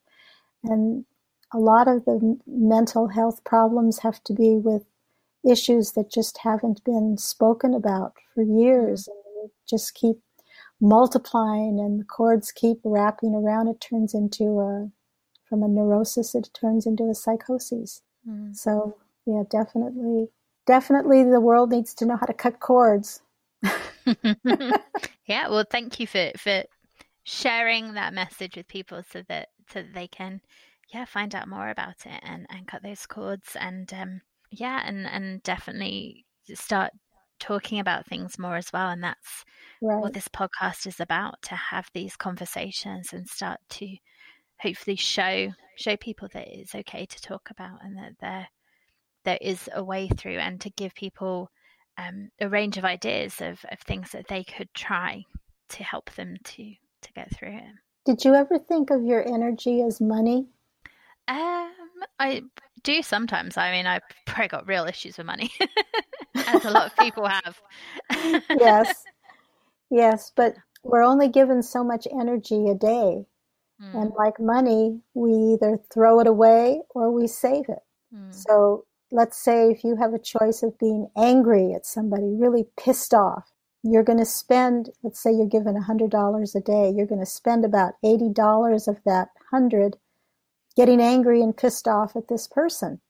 And 0.64 1.04
a 1.54 1.58
lot 1.58 1.88
of 1.88 2.04
the 2.04 2.38
mental 2.46 3.08
health 3.08 3.42
problems 3.44 4.00
have 4.00 4.22
to 4.24 4.32
be 4.32 4.56
with 4.56 4.84
issues 5.48 5.92
that 5.92 6.10
just 6.10 6.38
haven't 6.38 6.84
been 6.84 7.16
spoken 7.18 7.74
about 7.74 8.14
for 8.34 8.42
years 8.42 9.08
and 9.08 9.50
just 9.68 9.94
keep 9.94 10.16
multiplying 10.80 11.78
and 11.80 12.00
the 12.00 12.04
cords 12.04 12.52
keep 12.52 12.78
wrapping 12.84 13.34
around. 13.34 13.68
It 13.68 13.80
turns 13.80 14.14
into 14.14 14.60
a 14.60 14.90
from 15.48 15.62
a 15.62 15.68
neurosis 15.68 16.34
it 16.34 16.48
turns 16.54 16.86
into 16.86 17.10
a 17.10 17.14
psychosis. 17.14 18.02
Mm. 18.26 18.54
so 18.54 18.96
yeah 19.26 19.42
definitely 19.50 20.28
definitely 20.64 21.24
the 21.24 21.40
world 21.40 21.70
needs 21.70 21.92
to 21.94 22.06
know 22.06 22.16
how 22.16 22.26
to 22.26 22.32
cut 22.32 22.60
cords. 22.60 23.20
Yeah 25.26 25.48
well 25.48 25.64
thank 25.68 26.00
you 26.00 26.06
for 26.06 26.32
for 26.36 26.64
sharing 27.24 27.94
that 27.94 28.12
message 28.12 28.56
with 28.56 28.66
people 28.66 29.02
so 29.08 29.22
that 29.28 29.48
so 29.68 29.82
that 29.82 29.94
they 29.94 30.08
can 30.08 30.40
yeah, 30.92 31.04
find 31.04 31.34
out 31.34 31.48
more 31.48 31.70
about 31.70 32.06
it 32.06 32.20
and, 32.22 32.46
and 32.50 32.66
cut 32.66 32.82
those 32.82 33.06
cords 33.06 33.56
and 33.58 33.92
um, 33.94 34.20
yeah, 34.50 34.82
and, 34.86 35.06
and 35.06 35.42
definitely 35.42 36.26
start 36.54 36.92
talking 37.40 37.80
about 37.80 38.06
things 38.06 38.38
more 38.38 38.56
as 38.56 38.72
well. 38.72 38.90
And 38.90 39.02
that's 39.02 39.44
right. 39.80 40.00
what 40.00 40.12
this 40.12 40.28
podcast 40.28 40.86
is 40.86 41.00
about 41.00 41.40
to 41.42 41.54
have 41.54 41.88
these 41.92 42.16
conversations 42.16 43.12
and 43.12 43.26
start 43.26 43.58
to 43.70 43.96
hopefully 44.60 44.96
show 44.96 45.50
show 45.76 45.96
people 45.96 46.28
that 46.32 46.46
it's 46.46 46.74
okay 46.74 47.06
to 47.06 47.20
talk 47.20 47.48
about 47.50 47.82
and 47.82 47.96
that 47.96 48.12
there 48.20 48.46
there 49.24 49.38
is 49.40 49.68
a 49.74 49.82
way 49.82 50.08
through 50.08 50.38
and 50.38 50.60
to 50.60 50.70
give 50.70 50.94
people 50.94 51.50
um, 51.98 52.30
a 52.40 52.48
range 52.48 52.76
of 52.76 52.84
ideas 52.84 53.40
of, 53.40 53.64
of 53.70 53.80
things 53.80 54.10
that 54.12 54.28
they 54.28 54.44
could 54.44 54.68
try 54.74 55.24
to 55.68 55.82
help 55.82 56.10
them 56.14 56.36
to 56.44 56.74
to 57.00 57.12
get 57.14 57.34
through 57.34 57.56
it. 57.56 57.74
Did 58.04 58.24
you 58.24 58.34
ever 58.34 58.58
think 58.58 58.90
of 58.90 59.04
your 59.04 59.26
energy 59.26 59.82
as 59.82 60.00
money? 60.00 60.46
Um, 61.28 61.72
I 62.18 62.42
do 62.82 63.02
sometimes. 63.02 63.56
I 63.56 63.70
mean, 63.70 63.86
I've 63.86 64.02
probably 64.26 64.48
got 64.48 64.66
real 64.66 64.84
issues 64.84 65.18
with 65.18 65.26
money, 65.26 65.50
as 66.34 66.64
a 66.64 66.70
lot 66.70 66.86
of 66.86 66.96
people 66.96 67.26
have. 67.26 67.60
yes, 68.50 69.04
yes, 69.90 70.32
but 70.34 70.54
we're 70.82 71.02
only 71.02 71.28
given 71.28 71.62
so 71.62 71.84
much 71.84 72.06
energy 72.10 72.68
a 72.68 72.74
day. 72.74 73.24
Mm. 73.82 74.02
And 74.02 74.12
like 74.16 74.38
money, 74.40 75.00
we 75.14 75.32
either 75.54 75.78
throw 75.92 76.20
it 76.20 76.26
away 76.26 76.82
or 76.90 77.10
we 77.10 77.26
save 77.26 77.68
it. 77.68 77.82
Mm. 78.14 78.34
So 78.34 78.84
let's 79.10 79.42
say 79.42 79.70
if 79.70 79.84
you 79.84 79.96
have 79.96 80.14
a 80.14 80.18
choice 80.18 80.62
of 80.62 80.78
being 80.78 81.08
angry 81.16 81.72
at 81.74 81.86
somebody, 81.86 82.34
really 82.36 82.66
pissed 82.78 83.14
off, 83.14 83.50
you're 83.82 84.04
going 84.04 84.18
to 84.18 84.24
spend, 84.24 84.90
let's 85.02 85.20
say 85.20 85.32
you're 85.32 85.46
given 85.46 85.74
$100 85.74 86.54
a 86.54 86.60
day, 86.60 86.92
you're 86.94 87.06
going 87.06 87.20
to 87.20 87.26
spend 87.26 87.64
about 87.64 87.94
$80 88.04 88.88
of 88.88 88.98
that 89.04 89.28
100 89.50 89.96
getting 90.72 91.00
angry 91.00 91.42
and 91.42 91.56
pissed 91.56 91.86
off 91.88 92.16
at 92.16 92.28
this 92.28 92.46
person. 92.46 93.00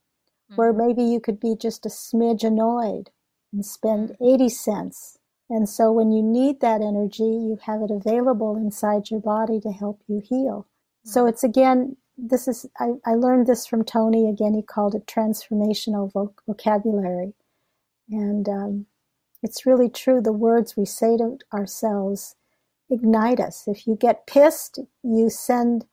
Mm-hmm. 0.51 0.55
Where 0.55 0.73
maybe 0.73 1.03
you 1.03 1.19
could 1.19 1.39
be 1.39 1.55
just 1.55 1.85
a 1.85 1.89
smidge 1.89 2.43
annoyed 2.43 3.09
and 3.51 3.65
spend 3.65 4.09
mm-hmm. 4.09 4.35
80 4.35 4.49
cents. 4.49 5.17
And 5.49 5.69
so 5.69 5.91
when 5.91 6.11
you 6.11 6.23
need 6.23 6.61
that 6.61 6.81
energy, 6.81 7.23
you 7.23 7.59
have 7.63 7.81
it 7.81 7.91
available 7.91 8.55
inside 8.55 9.11
your 9.11 9.19
body 9.19 9.59
to 9.61 9.71
help 9.71 10.01
you 10.07 10.21
heal. 10.23 10.67
Mm-hmm. 11.05 11.09
So 11.09 11.25
it's 11.25 11.43
again, 11.43 11.97
this 12.17 12.47
is, 12.47 12.65
I, 12.79 12.91
I, 13.05 13.15
learned 13.15 13.47
this 13.47 13.65
from 13.65 13.83
Tony. 13.83 14.29
Again, 14.29 14.53
he 14.53 14.61
called 14.61 14.93
it 14.93 15.07
transformational 15.07 16.11
voc- 16.11 16.37
vocabulary. 16.45 17.33
And 18.09 18.47
um, 18.47 18.85
it's 19.41 19.65
really 19.65 19.89
true. 19.89 20.21
The 20.21 20.31
words 20.31 20.77
we 20.77 20.85
say 20.85 21.17
to 21.17 21.37
ourselves 21.51 22.35
ignite 22.89 23.39
us. 23.39 23.67
If 23.67 23.87
you 23.87 23.95
get 23.95 24.27
pissed, 24.27 24.79
you 25.03 25.29
send 25.29 25.85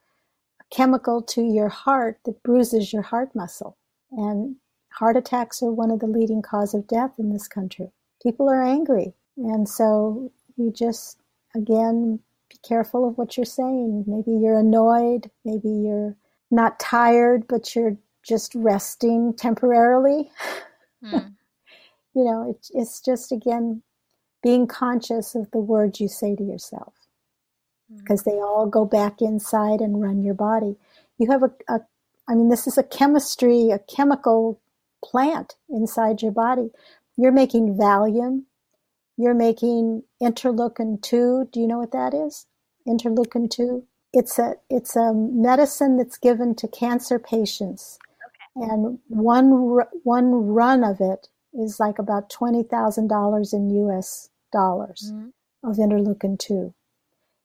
chemical 0.71 1.21
to 1.21 1.43
your 1.43 1.69
heart 1.69 2.19
that 2.25 2.43
bruises 2.43 2.93
your 2.93 3.03
heart 3.03 3.35
muscle. 3.35 3.77
And 4.13 4.57
heart 4.93 5.17
attacks 5.17 5.63
are 5.63 5.73
one 5.73 5.91
of 5.91 6.01
the 6.01 6.07
leading 6.07 6.43
cause 6.43 6.75
of 6.75 6.87
death 6.87 7.15
in 7.19 7.33
this 7.33 7.49
country. 7.49 7.91
People 8.23 8.49
are 8.49 8.63
angry. 8.63 9.15
And 9.37 9.69
so 9.69 10.31
you 10.57 10.73
just, 10.73 11.19
again, 11.55 12.21
be 12.49 12.57
careful 12.67 13.09
of 13.09 13.17
what 13.17 13.37
you're 13.37 13.47
saying. 13.47 14.05
Maybe 14.07 14.33
you're 14.33 14.59
annoyed. 14.59 15.31
Maybe 15.45 15.69
you're 15.69 16.17
not 16.51 16.81
tired, 16.81 17.47
but 17.49 17.75
you're 17.75 17.97
just 18.23 18.55
resting 18.55 19.35
temporarily. 19.35 20.31
Mm. 21.05 21.35
you 22.15 22.25
know, 22.25 22.51
it, 22.51 22.69
it's 22.75 23.01
just, 23.01 23.33
again, 23.33 23.83
being 24.43 24.67
conscious 24.67 25.35
of 25.35 25.51
the 25.53 25.59
words 25.59 26.01
you 26.01 26.09
say 26.09 26.35
to 26.35 26.43
yourself 26.43 26.95
because 27.99 28.23
they 28.23 28.33
all 28.33 28.67
go 28.67 28.85
back 28.85 29.21
inside 29.21 29.81
and 29.81 30.03
run 30.03 30.23
your 30.23 30.35
body. 30.35 30.77
You 31.19 31.31
have 31.31 31.43
a, 31.43 31.51
a, 31.69 31.81
I 32.29 32.35
mean, 32.35 32.49
this 32.49 32.67
is 32.67 32.79
a 32.79 32.83
chemistry, 32.83 33.71
a 33.71 33.79
chemical 33.79 34.61
plant 35.05 35.57
inside 35.69 36.23
your 36.23 36.33
body. 36.33 36.71
You're 37.17 37.33
making 37.33 37.77
Valium. 37.77 38.45
You're 39.17 39.35
making 39.35 40.05
interleukin 40.23 41.03
2. 41.03 41.49
Do 41.53 41.61
you 41.61 41.67
know 41.67 41.79
what 41.79 41.93
that 41.93 42.15
is? 42.15 42.47
Interleukin 42.87 43.51
2? 43.51 43.85
It's 44.13 44.39
a, 44.39 44.55
it's 44.69 44.97
a 44.97 45.13
medicine 45.13 45.97
that's 45.97 46.19
given 46.19 46.55
to 46.57 46.69
cancer 46.69 47.19
patients. 47.19 47.99
Okay. 48.57 48.71
And 48.71 48.99
one, 49.09 49.51
one 50.05 50.33
run 50.33 50.83
of 50.83 51.01
it 51.01 51.29
is 51.53 51.79
like 51.79 51.99
about 51.99 52.31
$20,000 52.31 53.53
in 53.53 53.71
US 53.89 54.31
dollars 54.53 55.13
mm-hmm. 55.13 55.69
of 55.69 55.77
interleukin 55.77 56.39
2 56.39 56.75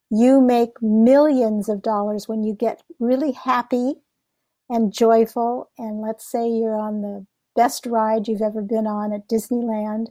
you 0.09 0.41
make 0.41 0.81
millions 0.81 1.69
of 1.69 1.81
dollars 1.81 2.27
when 2.27 2.43
you 2.43 2.53
get 2.53 2.83
really 2.99 3.31
happy 3.31 3.95
and 4.69 4.93
joyful. 4.93 5.69
And 5.77 6.01
let's 6.01 6.29
say 6.29 6.47
you're 6.47 6.77
on 6.77 7.01
the 7.01 7.25
best 7.55 7.85
ride 7.85 8.27
you've 8.27 8.41
ever 8.41 8.61
been 8.61 8.87
on 8.87 9.13
at 9.13 9.27
Disneyland. 9.27 10.07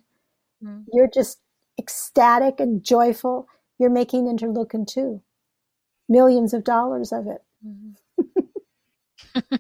Mm-hmm. 0.63 0.83
You're 0.93 1.11
just 1.13 1.41
ecstatic 1.79 2.61
and 2.61 2.83
joyful. 2.83 3.49
You're 3.79 3.91
making 3.91 4.25
interleukin 4.27 4.87
2, 4.87 5.23
millions 6.09 6.55
of 6.55 6.65
dollars 6.65 7.13
of 7.13 7.27
it. 7.27 7.43
Mm-hmm. 7.67 7.91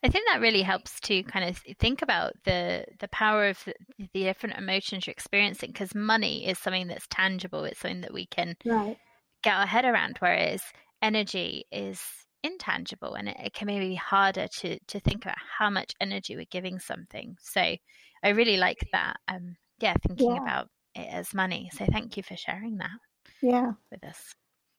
I 0.00 0.08
think 0.08 0.28
that 0.28 0.40
really 0.40 0.62
helps 0.62 1.00
to 1.00 1.24
kind 1.24 1.48
of 1.48 1.60
think 1.80 2.02
about 2.02 2.34
the 2.44 2.84
the 3.00 3.08
power 3.08 3.48
of 3.48 3.58
the, 3.64 3.74
the 4.14 4.22
different 4.22 4.56
emotions 4.56 5.06
you're 5.06 5.12
experiencing 5.12 5.72
because 5.72 5.92
money 5.92 6.46
is 6.46 6.56
something 6.56 6.86
that's 6.86 7.08
tangible. 7.10 7.64
It's 7.64 7.80
something 7.80 8.02
that 8.02 8.14
we 8.14 8.26
can 8.26 8.56
right 8.64 8.96
get 9.42 9.56
our 9.56 9.66
head 9.66 9.84
around, 9.84 10.16
whereas 10.18 10.62
energy 11.02 11.64
is 11.70 12.00
intangible 12.42 13.14
and 13.14 13.28
it, 13.28 13.36
it 13.44 13.52
can 13.52 13.66
maybe 13.66 13.88
be 13.88 13.94
harder 13.94 14.46
to 14.46 14.78
to 14.86 15.00
think 15.00 15.24
about 15.24 15.36
how 15.58 15.68
much 15.70 15.92
energy 16.00 16.36
we're 16.36 16.44
giving 16.50 16.78
something. 16.78 17.36
So 17.40 17.60
I 17.60 18.28
really 18.28 18.56
like 18.56 18.86
that. 18.92 19.16
Um, 19.28 19.56
yeah, 19.80 19.94
thinking 20.06 20.34
yeah. 20.34 20.42
about 20.42 20.68
it 20.94 21.08
as 21.10 21.34
money. 21.34 21.70
So 21.72 21.86
thank 21.86 22.16
you 22.16 22.22
for 22.22 22.36
sharing 22.36 22.78
that. 22.78 22.98
Yeah, 23.42 23.72
with 23.90 24.04
us. 24.04 24.34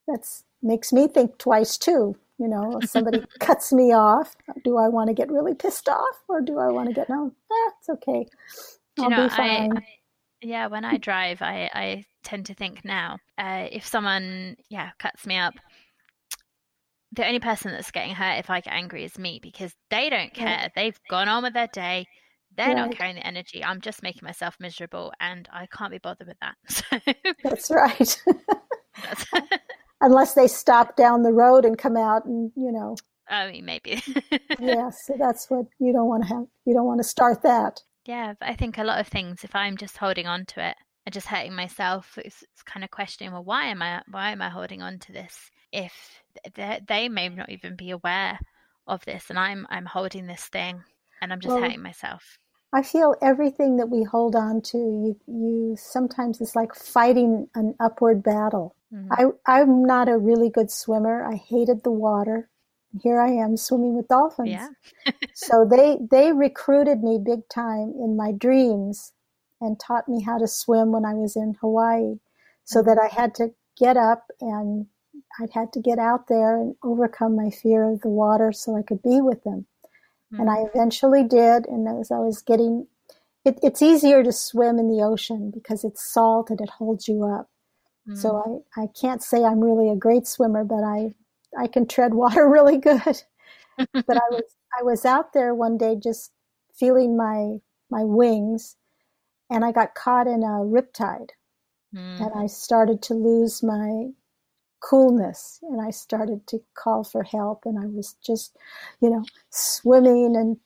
That's 0.08 0.44
makes 0.62 0.92
me 0.92 1.08
think 1.08 1.38
twice 1.38 1.78
too. 1.78 2.16
You 2.38 2.48
know, 2.48 2.80
if 2.82 2.90
somebody 2.90 3.24
cuts 3.40 3.74
me 3.74 3.94
off, 3.94 4.36
do 4.64 4.78
I 4.78 4.88
want 4.88 5.10
to 5.10 5.14
get 5.14 5.30
really 5.30 5.54
pissed 5.54 5.90
off 5.90 6.24
or 6.28 6.42
do 6.42 6.58
I 6.58 6.68
want 6.68 6.88
to 6.90 6.96
get 6.96 7.10
no? 7.10 7.34
Ah, 7.52 7.72
it's 7.80 7.90
okay. 7.90 8.26
I'll 8.98 9.06
you 9.06 9.10
know, 9.10 9.24
be 9.24 9.30
fine. 9.30 9.78
I, 9.78 9.80
I, 9.80 9.86
yeah, 10.42 10.68
when 10.68 10.86
I 10.86 10.98
drive, 11.10 11.42
I, 11.42 11.70
I 11.74 12.06
tend 12.24 12.46
to 12.48 12.54
think 12.54 12.84
now, 12.84 13.18
uh, 13.38 13.68
if 13.72 13.86
someone, 13.86 14.56
yeah, 14.70 14.92
cuts 15.00 15.26
me 15.26 15.38
up, 15.38 15.54
the 17.12 17.26
only 17.26 17.40
person 17.40 17.72
that's 17.72 17.92
getting 17.92 18.14
hurt 18.14 18.40
if 18.40 18.50
I 18.50 18.62
get 18.62 18.74
angry 18.74 19.04
is 19.04 19.18
me 19.18 19.40
because 19.42 19.74
they 19.90 20.10
don't 20.10 20.34
care. 20.34 20.48
Yeah. 20.48 20.68
They've 20.76 21.00
gone 21.10 21.28
on 21.28 21.44
with 21.44 21.54
their 21.54 21.68
day. 21.68 22.06
they're 22.56 22.68
right. 22.68 22.76
not 22.76 22.92
carrying 22.92 23.16
the 23.16 23.26
energy. 23.26 23.64
I'm 23.64 23.82
just 23.82 24.04
making 24.04 24.22
myself 24.24 24.56
miserable, 24.60 25.12
and 25.20 25.48
I 25.52 25.68
can't 25.68 25.92
be 25.92 25.98
bothered 25.98 26.28
with 26.28 26.38
that. 26.42 26.56
So. 26.70 27.00
That's 27.44 27.72
right. 27.72 28.22
That's... 29.04 29.26
Unless 30.02 30.34
they 30.34 30.48
stop 30.48 30.96
down 30.96 31.24
the 31.24 31.34
road 31.34 31.66
and 31.66 31.78
come 31.78 31.98
out, 31.98 32.26
and 32.26 32.52
you 32.56 32.72
know. 32.72 32.96
I 33.28 33.52
mean, 33.52 33.66
maybe. 33.66 34.02
yeah, 34.60 34.90
so 35.06 35.16
that's 35.20 35.50
what 35.50 35.66
you 35.80 35.94
don't 35.94 36.08
want 36.08 36.24
to 36.24 36.30
have. 36.30 36.46
You 36.66 36.74
don't 36.74 36.86
want 36.86 37.00
to 37.00 37.08
start 37.08 37.44
that. 37.44 37.82
Yeah, 38.06 38.34
but 38.40 38.50
I 38.50 38.56
think 38.56 38.78
a 38.78 38.84
lot 38.84 39.00
of 39.00 39.08
things, 39.08 39.44
if 39.44 39.56
I'm 39.56 39.78
just 39.78 39.98
holding 39.98 40.26
on 40.26 40.46
to 40.48 40.70
it 40.70 40.76
and 41.06 41.14
just 41.14 41.28
hurting 41.28 41.56
myself, 41.56 42.18
it's, 42.18 42.44
it's 42.44 42.64
kind 42.64 42.84
of 42.84 42.92
questioning, 42.92 43.34
well, 43.34 43.44
why 43.44 43.66
am 43.66 43.82
I, 43.82 44.02
why 44.10 44.32
am 44.32 44.42
I 44.42 44.50
holding 44.50 44.82
on 44.82 45.00
to 45.00 45.12
this? 45.12 45.52
If 45.72 45.94
they, 46.56 47.10
may 47.10 47.30
not 47.30 47.50
even 47.50 47.76
be 47.76 47.92
aware 47.92 48.40
of 48.88 49.04
this, 49.06 49.30
and 49.30 49.40
I'm, 49.40 49.66
I'm 49.70 49.86
holding 49.86 50.28
this 50.28 50.46
thing, 50.46 50.84
and 51.22 51.32
I'm 51.32 51.40
just 51.40 51.54
well, 51.54 51.62
hurting 51.64 51.82
myself. 51.82 52.38
I 52.74 52.84
feel 52.84 53.16
everything 53.22 53.78
that 53.78 53.90
we 53.90 54.04
hold 54.04 54.36
on 54.36 54.62
to, 54.62 54.78
you, 54.78 55.20
you 55.28 55.76
sometimes 55.80 56.42
it's 56.42 56.56
like 56.56 56.76
fighting 56.76 57.48
an 57.56 57.76
upward 57.80 58.24
battle. 58.24 58.76
Mm-hmm. 58.94 59.34
I, 59.48 59.58
I'm 59.60 59.84
not 59.84 60.10
a 60.10 60.18
really 60.18 60.50
good 60.50 60.70
swimmer. 60.70 61.24
I 61.26 61.36
hated 61.36 61.84
the 61.84 61.92
water. 61.92 62.50
Here 63.02 63.20
I 63.20 63.30
am 63.30 63.58
swimming 63.58 63.96
with 63.96 64.08
dolphins. 64.08 64.50
Yeah. 64.50 64.70
so 65.34 65.68
they 65.70 65.98
they 66.10 66.32
recruited 66.32 67.04
me 67.04 67.20
big 67.24 67.48
time 67.50 67.94
in 68.00 68.18
my 68.18 68.32
dreams 68.32 69.14
and 69.62 69.80
taught 69.80 70.08
me 70.08 70.22
how 70.22 70.38
to 70.38 70.48
swim 70.48 70.92
when 70.92 71.06
I 71.06 71.14
was 71.14 71.36
in 71.36 71.56
Hawaii. 71.62 72.16
So 72.64 72.80
mm-hmm. 72.80 72.90
that 72.90 73.00
I 73.00 73.14
had 73.14 73.36
to 73.36 73.54
get 73.78 73.98
up 73.98 74.26
and 74.40 74.88
I'd 75.40 75.52
had 75.52 75.74
to 75.74 75.80
get 75.80 76.00
out 76.00 76.28
there 76.28 76.58
and 76.58 76.76
overcome 76.84 77.36
my 77.36 77.50
fear 77.50 77.92
of 77.92 78.02
the 78.02 78.10
water 78.10 78.52
so 78.52 78.76
I 78.76 78.82
could 78.82 79.02
be 79.02 79.22
with 79.22 79.44
them. 79.44 79.66
Mm-hmm. 80.34 80.42
And 80.42 80.50
I 80.50 80.58
eventually 80.72 81.24
did. 81.24 81.66
And 81.68 81.88
as 82.00 82.12
I 82.12 82.20
was 82.20 82.42
getting, 82.42 82.88
it, 83.46 83.60
it's 83.64 83.82
easier 83.82 84.24
to 84.24 84.32
swim 84.32 84.80
in 84.80 84.88
the 84.88 85.04
ocean 85.04 85.52
because 85.54 85.84
it's 85.84 86.04
salt 86.04 86.50
and 86.50 86.62
it 86.62 86.70
holds 86.70 87.08
you 87.08 87.24
up. 87.24 87.50
Mm-hmm. 88.08 88.16
So 88.16 88.64
I, 88.78 88.84
I 88.84 88.88
can't 89.00 89.24
say 89.24 89.44
I'm 89.44 89.60
really 89.62 89.90
a 89.90 89.96
great 89.96 90.28
swimmer, 90.28 90.64
but 90.64 90.84
I, 90.84 91.14
I 91.58 91.68
can 91.68 91.88
tread 91.88 92.14
water 92.14 92.48
really 92.48 92.78
good. 92.78 93.24
but 93.78 94.18
I 94.18 94.22
was, 94.30 94.44
I 94.80 94.84
was 94.84 95.06
out 95.06 95.34
there 95.34 95.54
one 95.54 95.78
day 95.78 95.96
just 95.96 96.32
feeling 96.78 97.18
my, 97.18 97.58
my 97.90 98.04
wings 98.04 98.76
and 99.50 99.66
I 99.66 99.72
got 99.72 99.96
caught 99.96 100.28
in 100.28 100.44
a 100.44 100.64
riptide. 100.64 101.30
Mm. 101.94 102.22
And 102.22 102.32
I 102.36 102.48
started 102.48 103.02
to 103.04 103.14
lose 103.14 103.64
my 103.64 104.10
coolness 104.82 105.60
and 105.64 105.82
I 105.82 105.90
started 105.90 106.48
to 106.48 106.60
call 106.76 107.04
for 107.04 107.24
help 107.24 107.64
and 107.66 107.78
I 107.78 107.88
was 107.88 108.16
just, 108.26 108.56
you 109.02 109.10
know, 109.10 109.24
swimming 109.50 110.36
and 110.36 110.58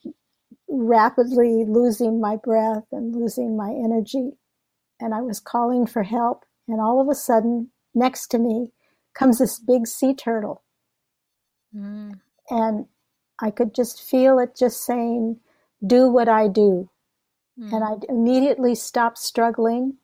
rapidly 0.68 1.66
losing 1.68 2.20
my 2.20 2.36
breath 2.36 2.86
and 2.92 3.16
losing 3.16 3.58
my 3.58 3.70
energy. 3.70 4.32
And 5.00 5.14
I 5.14 5.22
was 5.22 5.40
calling 5.40 5.88
for 5.88 6.04
help 6.04 6.46
and 6.68 6.80
all 6.80 7.02
of 7.02 7.10
a 7.10 7.16
sudden 7.16 7.70
next 7.96 8.28
to 8.30 8.40
me 8.40 8.72
comes 9.14 9.40
this 9.40 9.60
big 9.60 9.88
sea 9.88 10.14
turtle. 10.14 10.64
Mm. 11.76 12.20
And 12.50 12.86
I 13.40 13.52
could 13.52 13.74
just 13.74 14.02
feel 14.02 14.40
it 14.40 14.56
just 14.58 14.86
saying, 14.86 15.40
do 15.86 16.10
what 16.10 16.30
I 16.30 16.48
do. 16.48 16.90
Mm. 17.60 17.74
And 17.74 17.84
I 17.84 18.12
immediately 18.12 18.76
stopped 18.76 19.18
struggling 19.18 19.98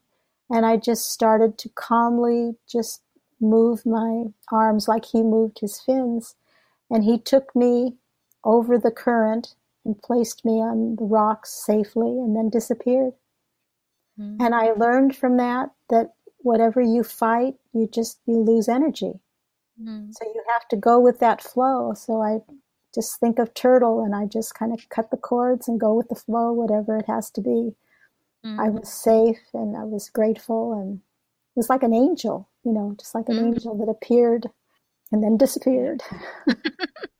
and 0.50 0.66
I 0.66 0.78
just 0.78 1.12
started 1.12 1.58
to 1.60 1.70
calmly 1.70 2.56
just 2.68 3.02
move 3.39 3.86
my 3.86 4.26
arms 4.52 4.88
like 4.88 5.06
he 5.06 5.22
moved 5.22 5.60
his 5.60 5.80
fins. 5.80 6.36
And 6.89 7.04
he 7.04 7.20
took 7.20 7.56
me 7.56 7.95
over 8.43 8.78
the 8.78 8.91
current 8.91 9.56
and 9.86 10.02
placed 10.02 10.43
me 10.43 10.54
on 10.54 10.95
the 10.95 11.06
rocks 11.06 11.52
safely 11.52 12.08
and 12.08 12.36
then 12.36 12.50
disappeared. 12.50 13.14
Mm-hmm. 14.20 14.43
And 14.43 14.56
I 14.56 14.72
learned 14.72 15.16
from 15.16 15.38
that 15.38 15.72
that 15.89 16.14
whatever 16.39 16.82
you 16.82 17.04
fight, 17.04 17.56
you 17.74 17.88
just 17.91 18.20
you 18.26 18.39
lose 18.39 18.68
energy. 18.68 19.20
Mm-hmm. 19.82 20.12
So 20.12 20.26
you 20.26 20.43
have 20.54 20.68
to 20.70 20.76
go 20.76 21.00
with 21.00 21.20
that 21.20 21.41
flow. 21.41 21.93
So 21.93 22.22
I 22.22 22.39
just 23.00 23.20
think 23.20 23.39
of 23.39 23.54
turtle 23.54 24.04
and 24.04 24.16
I 24.16 24.26
just 24.26 24.56
kind 24.56 24.74
of 24.74 24.89
cut 24.89 25.12
the 25.12 25.18
cords 25.18 25.68
and 25.68 25.80
go 25.80 25.93
with 25.93 26.10
the 26.10 26.16
flow, 26.16 26.52
whatever 26.52 26.97
it 26.97 27.06
has 27.08 27.32
to 27.32 27.41
be. 27.41 27.76
Mm-hmm. 28.45 28.60
I 28.60 28.70
was 28.70 28.91
safe 28.91 29.39
and 29.54 29.76
I 29.76 29.84
was 29.84 30.10
grateful 30.10 30.74
and 30.74 30.97
it 30.97 31.60
was 31.60 31.70
like 31.70 31.84
an 31.84 31.93
angel 31.93 32.50
you 32.64 32.74
know, 32.74 32.95
just 32.97 33.16
like 33.16 33.30
an 33.30 33.36
mm. 33.36 33.47
angel 33.47 33.78
that 33.78 33.89
appeared 33.89 34.47
and 35.12 35.24
then 35.24 35.38
disappeared. 35.38 36.02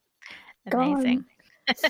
Amazing. 0.72 1.24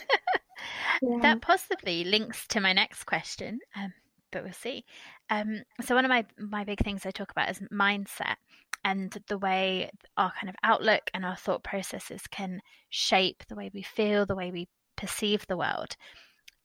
yeah. 1.03 1.19
That 1.23 1.43
possibly 1.43 2.05
links 2.05 2.47
to 2.49 2.61
my 2.61 2.73
next 2.73 3.05
question, 3.05 3.59
um, 3.77 3.93
but 4.31 4.45
we'll 4.45 4.53
see. 4.53 4.85
Um, 5.29 5.63
so 5.81 5.95
one 5.95 6.05
of 6.05 6.09
my 6.09 6.25
my 6.39 6.65
big 6.65 6.79
things 6.81 7.05
I 7.05 7.11
talk 7.11 7.31
about 7.31 7.51
is 7.51 7.61
mindset 7.73 8.37
and 8.85 9.17
the 9.29 9.39
way 9.39 9.91
our 10.17 10.33
kind 10.33 10.49
of 10.49 10.57
outlook 10.63 11.11
and 11.15 11.25
our 11.25 11.37
thought 11.37 11.63
processes 11.63 12.23
can 12.31 12.61
shape 12.89 13.43
the 13.49 13.55
way 13.55 13.71
we 13.73 13.83
feel, 13.83 14.27
the 14.27 14.37
way 14.37 14.51
we 14.51 14.69
perceive 14.97 15.47
the 15.47 15.57
world. 15.57 15.97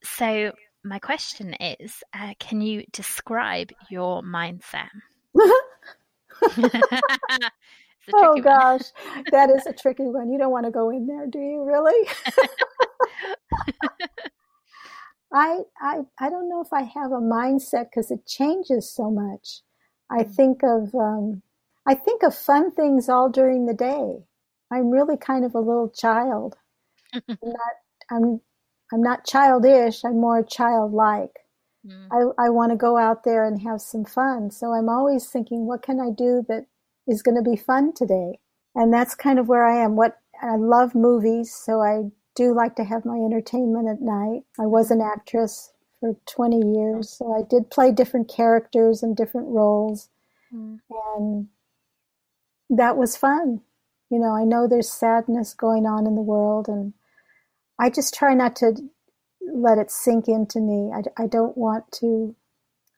So 0.04 0.52
my 0.84 1.00
question 1.00 1.54
is, 1.56 2.04
uh, 2.14 2.34
can 2.40 2.62
you 2.62 2.84
describe 2.92 3.72
your 3.90 4.22
mindset? 4.22 4.90
oh 8.14 8.42
gosh, 8.42 8.84
that 9.32 9.50
is 9.50 9.66
a 9.66 9.74
tricky 9.82 10.04
one. 10.04 10.32
You 10.32 10.38
don't 10.38 10.52
want 10.52 10.66
to 10.66 10.72
go 10.72 10.90
in 10.90 11.08
there, 11.08 11.28
do 11.28 11.40
you? 11.40 11.64
Really? 11.64 12.08
I 15.34 15.62
I 15.82 16.00
I 16.20 16.30
don't 16.30 16.50
know 16.50 16.62
if 16.62 16.72
I 16.72 16.84
have 16.84 17.12
a 17.12 17.20
mindset 17.20 17.86
because 17.86 18.12
it 18.12 18.26
changes 18.26 18.92
so 18.92 19.10
much. 19.10 19.62
I 20.10 20.24
mm. 20.24 20.36
think 20.36 20.64
of 20.64 20.94
um, 20.94 21.42
I 21.88 21.94
think 21.94 22.24
of 22.24 22.36
fun 22.36 22.72
things 22.72 23.10
all 23.10 23.30
during 23.30 23.66
the 23.66 23.74
day. 23.74 24.24
I'm 24.72 24.90
really 24.90 25.18
kind 25.18 25.46
of 25.46 25.54
a 25.54 25.60
little 25.60 25.90
child. 25.90 26.56
I'm 27.14 27.24
not 27.44 27.76
I'm 28.12 28.42
I'm 28.94 29.02
not 29.02 29.26
childish. 29.26 30.04
I'm 30.04 30.20
more 30.20 30.44
childlike. 30.44 31.40
Mm. 31.86 32.08
I, 32.12 32.46
I 32.46 32.50
want 32.50 32.72
to 32.72 32.78
go 32.78 32.98
out 32.98 33.24
there 33.24 33.46
and 33.46 33.62
have 33.62 33.82
some 33.82 34.06
fun. 34.06 34.52
So 34.52 34.74
I'm 34.74 34.90
always 34.90 35.28
thinking, 35.28 35.66
what 35.66 35.82
can 35.82 36.00
I 36.00 36.10
do 36.10 36.44
that 36.48 36.66
is 37.08 37.22
going 37.22 37.36
to 37.36 37.50
be 37.50 37.56
fun 37.56 37.94
today? 37.94 38.40
And 38.76 38.94
that's 38.94 39.16
kind 39.16 39.40
of 39.40 39.48
where 39.48 39.66
I 39.66 39.84
am. 39.84 39.96
What 39.96 40.20
I 40.42 40.56
love 40.56 40.96
movies, 40.96 41.54
so 41.54 41.82
I 41.82 42.12
do 42.36 42.54
like 42.54 42.76
to 42.76 42.84
have 42.84 43.06
my 43.06 43.16
entertainment 43.16 43.88
at 43.88 44.02
night. 44.02 44.42
I 44.60 44.66
was 44.66 44.92
an 44.92 45.02
actress 45.02 45.72
for 46.00 46.16
20 46.28 46.78
years, 46.78 47.10
so 47.10 47.34
I 47.34 47.42
did 47.50 47.72
play 47.72 47.92
different 47.92 48.28
characters 48.28 49.02
and 49.02 49.16
different 49.16 49.48
roles. 49.48 50.10
Mm. 50.54 50.80
And 51.18 51.48
that 52.70 52.98
was 52.98 53.18
fun. 53.18 53.62
You 54.10 54.20
know, 54.20 54.36
I 54.36 54.44
know 54.44 54.68
there's 54.68 54.92
sadness 54.92 55.54
going 55.54 55.86
on 55.86 56.06
in 56.06 56.16
the 56.16 56.22
world, 56.22 56.68
and 56.68 56.94
I 57.80 57.90
just 57.90 58.14
try 58.14 58.34
not 58.34 58.56
to 58.58 58.76
let 59.54 59.78
it 59.78 59.92
sink 59.92 60.28
into 60.28 60.60
me. 60.60 60.92
I, 60.94 61.24
I 61.24 61.28
don't 61.28 61.58
want 61.58 61.92
to, 62.00 62.36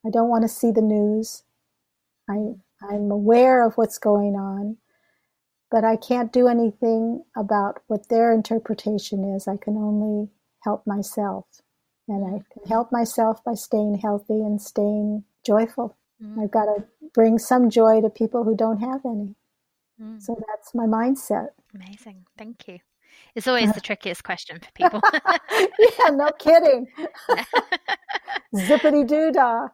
I 0.06 0.10
don't 0.10 0.30
want 0.30 0.44
to 0.44 0.50
see 0.50 0.72
the 0.72 0.82
news. 0.82 1.44
I, 2.30 2.56
I'm 2.82 3.12
aware 3.12 3.66
of 3.66 3.76
what's 3.76 3.98
going 3.98 4.36
on, 4.36 4.78
but 5.72 5.84
I 5.84 5.96
can't 5.96 6.32
do 6.32 6.48
anything 6.48 7.24
about 7.36 7.82
what 7.88 8.10
their 8.10 8.32
interpretation 8.32 9.24
is. 9.36 9.48
I 9.48 9.58
can 9.58 9.78
only 9.78 10.30
help 10.64 10.86
myself. 10.86 11.46
And 12.10 12.26
I 12.26 12.40
can 12.54 12.64
help 12.68 12.92
myself 12.92 13.44
by 13.44 13.54
staying 13.54 13.96
healthy 13.96 14.40
and 14.40 14.62
staying 14.62 15.26
joyful. 15.46 15.98
Mm. 16.24 16.44
I've 16.44 16.52
got 16.52 16.66
to 16.66 16.86
bring 17.14 17.38
some 17.38 17.70
joy 17.70 18.02
to 18.02 18.10
people 18.10 18.44
who 18.44 18.56
don't 18.56 18.80
have 18.80 19.02
any. 19.06 19.36
Mm. 20.02 20.22
So 20.22 20.36
that's 20.48 20.74
my 20.76 20.86
mindset. 20.86 21.48
Amazing. 21.74 22.26
Thank 22.38 22.68
you. 22.68 22.80
It's 23.36 23.48
always 23.48 23.74
the 23.74 23.82
trickiest 23.88 24.24
question 24.24 24.60
for 24.60 24.72
people. 24.74 25.02
yeah, 25.14 26.10
no 26.12 26.30
kidding. 26.40 26.88
Zippity 28.56 29.08
doo 29.08 29.32
dah. 29.32 29.68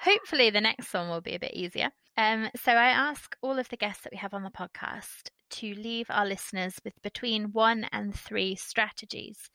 Hopefully, 0.00 0.50
the 0.50 0.60
next 0.60 0.92
one 0.92 1.08
will 1.08 1.20
be 1.20 1.34
a 1.34 1.40
bit 1.40 1.54
easier. 1.54 1.90
Um, 2.16 2.48
so, 2.56 2.72
I 2.72 2.88
ask 2.88 3.36
all 3.42 3.58
of 3.58 3.68
the 3.68 3.76
guests 3.76 4.04
that 4.04 4.12
we 4.12 4.18
have 4.18 4.34
on 4.34 4.42
the 4.42 4.50
podcast 4.50 5.30
to 5.50 5.74
leave 5.74 6.06
our 6.10 6.26
listeners 6.26 6.78
with 6.84 6.94
between 7.02 7.52
one 7.52 7.86
and 7.92 8.14
three 8.14 8.56
strategies 8.56 9.50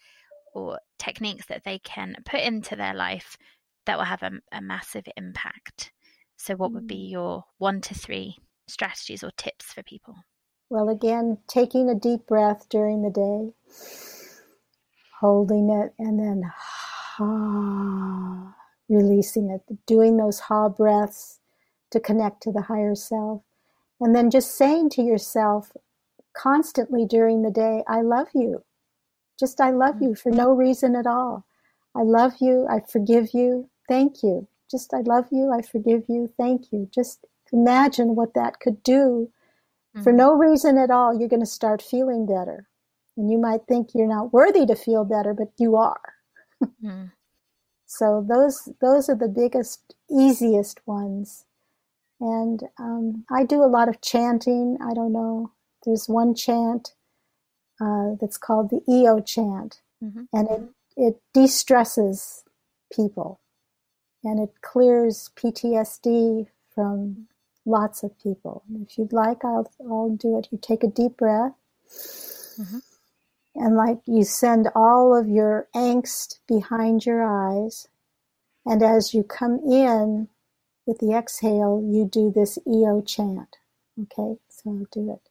or 0.54 0.80
techniques 1.00 1.46
that 1.48 1.64
they 1.64 1.80
can 1.80 2.16
put 2.26 2.42
into 2.42 2.76
their 2.76 2.94
life 2.94 3.38
that 3.86 3.98
will 3.98 4.06
have 4.06 4.24
a, 4.24 4.32
a 4.52 4.62
massive 4.62 5.06
impact. 5.16 5.92
So, 6.38 6.56
what 6.56 6.74
would 6.74 6.88
be 6.88 7.08
mm. 7.08 7.12
your 7.12 7.44
one 7.58 7.82
to 7.82 7.94
three 7.94 8.38
strategies 8.68 9.24
or 9.24 9.32
tips 9.38 9.66
for 9.74 9.84
people? 9.84 10.16
Well, 10.70 10.90
again, 10.90 11.38
taking 11.48 11.90
a 11.90 11.96
deep 11.96 12.28
breath 12.28 12.68
during 12.70 13.02
the 13.02 13.10
day, 13.10 13.54
holding 15.20 15.70
it, 15.70 15.94
and 16.00 16.18
then 16.18 16.44
ha, 16.56 18.54
releasing 18.90 19.50
it, 19.50 19.62
doing 19.86 20.18
those 20.18 20.40
ha 20.40 20.70
breaths 20.70 21.40
to 21.92 22.00
connect 22.00 22.42
to 22.44 22.52
the 22.52 22.62
higher 22.62 22.96
self. 22.96 23.42
And 24.00 24.16
then 24.16 24.32
just 24.32 24.56
saying 24.56 24.92
to 24.92 25.02
yourself 25.02 25.72
constantly 26.34 27.06
during 27.06 27.42
the 27.42 27.52
day, 27.52 27.84
I 27.88 28.02
love 28.02 28.28
you. 28.34 28.64
Just, 29.40 29.60
I 29.60 29.72
love 29.72 30.02
you 30.02 30.16
for 30.16 30.32
no 30.32 30.50
mm-hmm. 30.50 30.60
reason 30.60 30.96
at 30.96 31.06
all. 31.08 31.46
I 31.96 32.04
love 32.04 32.34
you, 32.40 32.66
I 32.70 32.80
forgive 32.80 33.34
you, 33.34 33.70
thank 33.90 34.24
you. 34.24 34.48
Just, 34.70 34.94
I 34.94 35.02
love 35.02 35.26
you, 35.32 35.52
I 35.52 35.62
forgive 35.62 36.04
you, 36.08 36.32
thank 36.38 36.72
you. 36.72 36.90
Just 36.94 37.26
imagine 37.52 38.16
what 38.16 38.34
that 38.34 38.60
could 38.60 38.82
do. 38.84 39.30
Mm-hmm. 39.96 40.04
For 40.04 40.12
no 40.14 40.34
reason 40.34 40.78
at 40.78 40.92
all, 40.92 41.18
you're 41.18 41.30
going 41.30 41.42
to 41.42 41.46
start 41.46 41.82
feeling 41.82 42.26
better. 42.26 42.68
And 43.18 43.30
you 43.30 43.38
might 43.38 43.66
think 43.68 43.90
you're 43.94 44.08
not 44.08 44.34
worthy 44.34 44.66
to 44.66 44.76
feel 44.76 45.04
better, 45.04 45.34
but 45.34 45.52
you 45.58 45.76
are. 45.76 46.14
mm-hmm. 46.64 47.06
So 47.94 48.26
those 48.26 48.70
those 48.80 49.10
are 49.10 49.18
the 49.18 49.28
biggest, 49.28 49.96
easiest 50.10 50.80
ones. 50.88 51.44
And 52.22 52.64
um, 52.80 53.26
I 53.30 53.44
do 53.44 53.62
a 53.62 53.68
lot 53.68 53.90
of 53.90 54.00
chanting. 54.00 54.78
I 54.82 54.94
don't 54.94 55.12
know. 55.12 55.52
There's 55.84 56.08
one 56.08 56.34
chant 56.34 56.94
uh, 57.82 58.12
that's 58.22 58.38
called 58.38 58.70
the 58.70 58.82
EO 58.88 59.20
chant, 59.20 59.82
mm-hmm. 60.02 60.24
and 60.32 60.48
it 60.50 60.64
it 60.96 61.22
de-stresses 61.34 62.44
people, 62.94 63.42
and 64.24 64.40
it 64.40 64.62
clears 64.62 65.30
PTSD 65.36 66.48
from 66.74 67.28
lots 67.66 68.04
of 68.04 68.18
people. 68.20 68.64
If 68.82 68.98
you'd 68.98 69.14
like, 69.14 69.44
I'll 69.46 69.72
I'll 69.82 70.10
do 70.10 70.38
it. 70.38 70.48
You 70.52 70.60
take 70.62 70.84
a 70.84 70.88
deep 70.88 71.18
breath. 71.18 71.54
Mm-hmm. 72.60 72.80
And 73.56 73.76
like 73.76 74.00
you 74.06 74.24
send 74.24 74.70
all 74.76 75.16
of 75.16 75.28
your 75.28 75.68
angst 75.76 76.40
behind 76.48 77.06
your 77.06 77.24
eyes. 77.24 77.88
And 78.66 78.84
as 78.84 79.14
you 79.14 79.24
come 79.24 79.60
in 79.66 80.30
with 80.86 81.00
the 81.00 81.14
exhale, 81.14 81.84
you 81.86 82.06
do 82.06 82.32
this 82.34 82.58
EO 82.68 83.02
chant. 83.02 83.58
Okay, 84.02 84.38
so 84.50 84.70
I'll 84.70 84.88
do 84.92 85.12
it. 85.14 85.22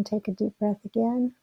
And 0.00 0.06
take 0.06 0.28
a 0.28 0.30
deep 0.30 0.58
breath 0.58 0.82
again. 0.82 1.34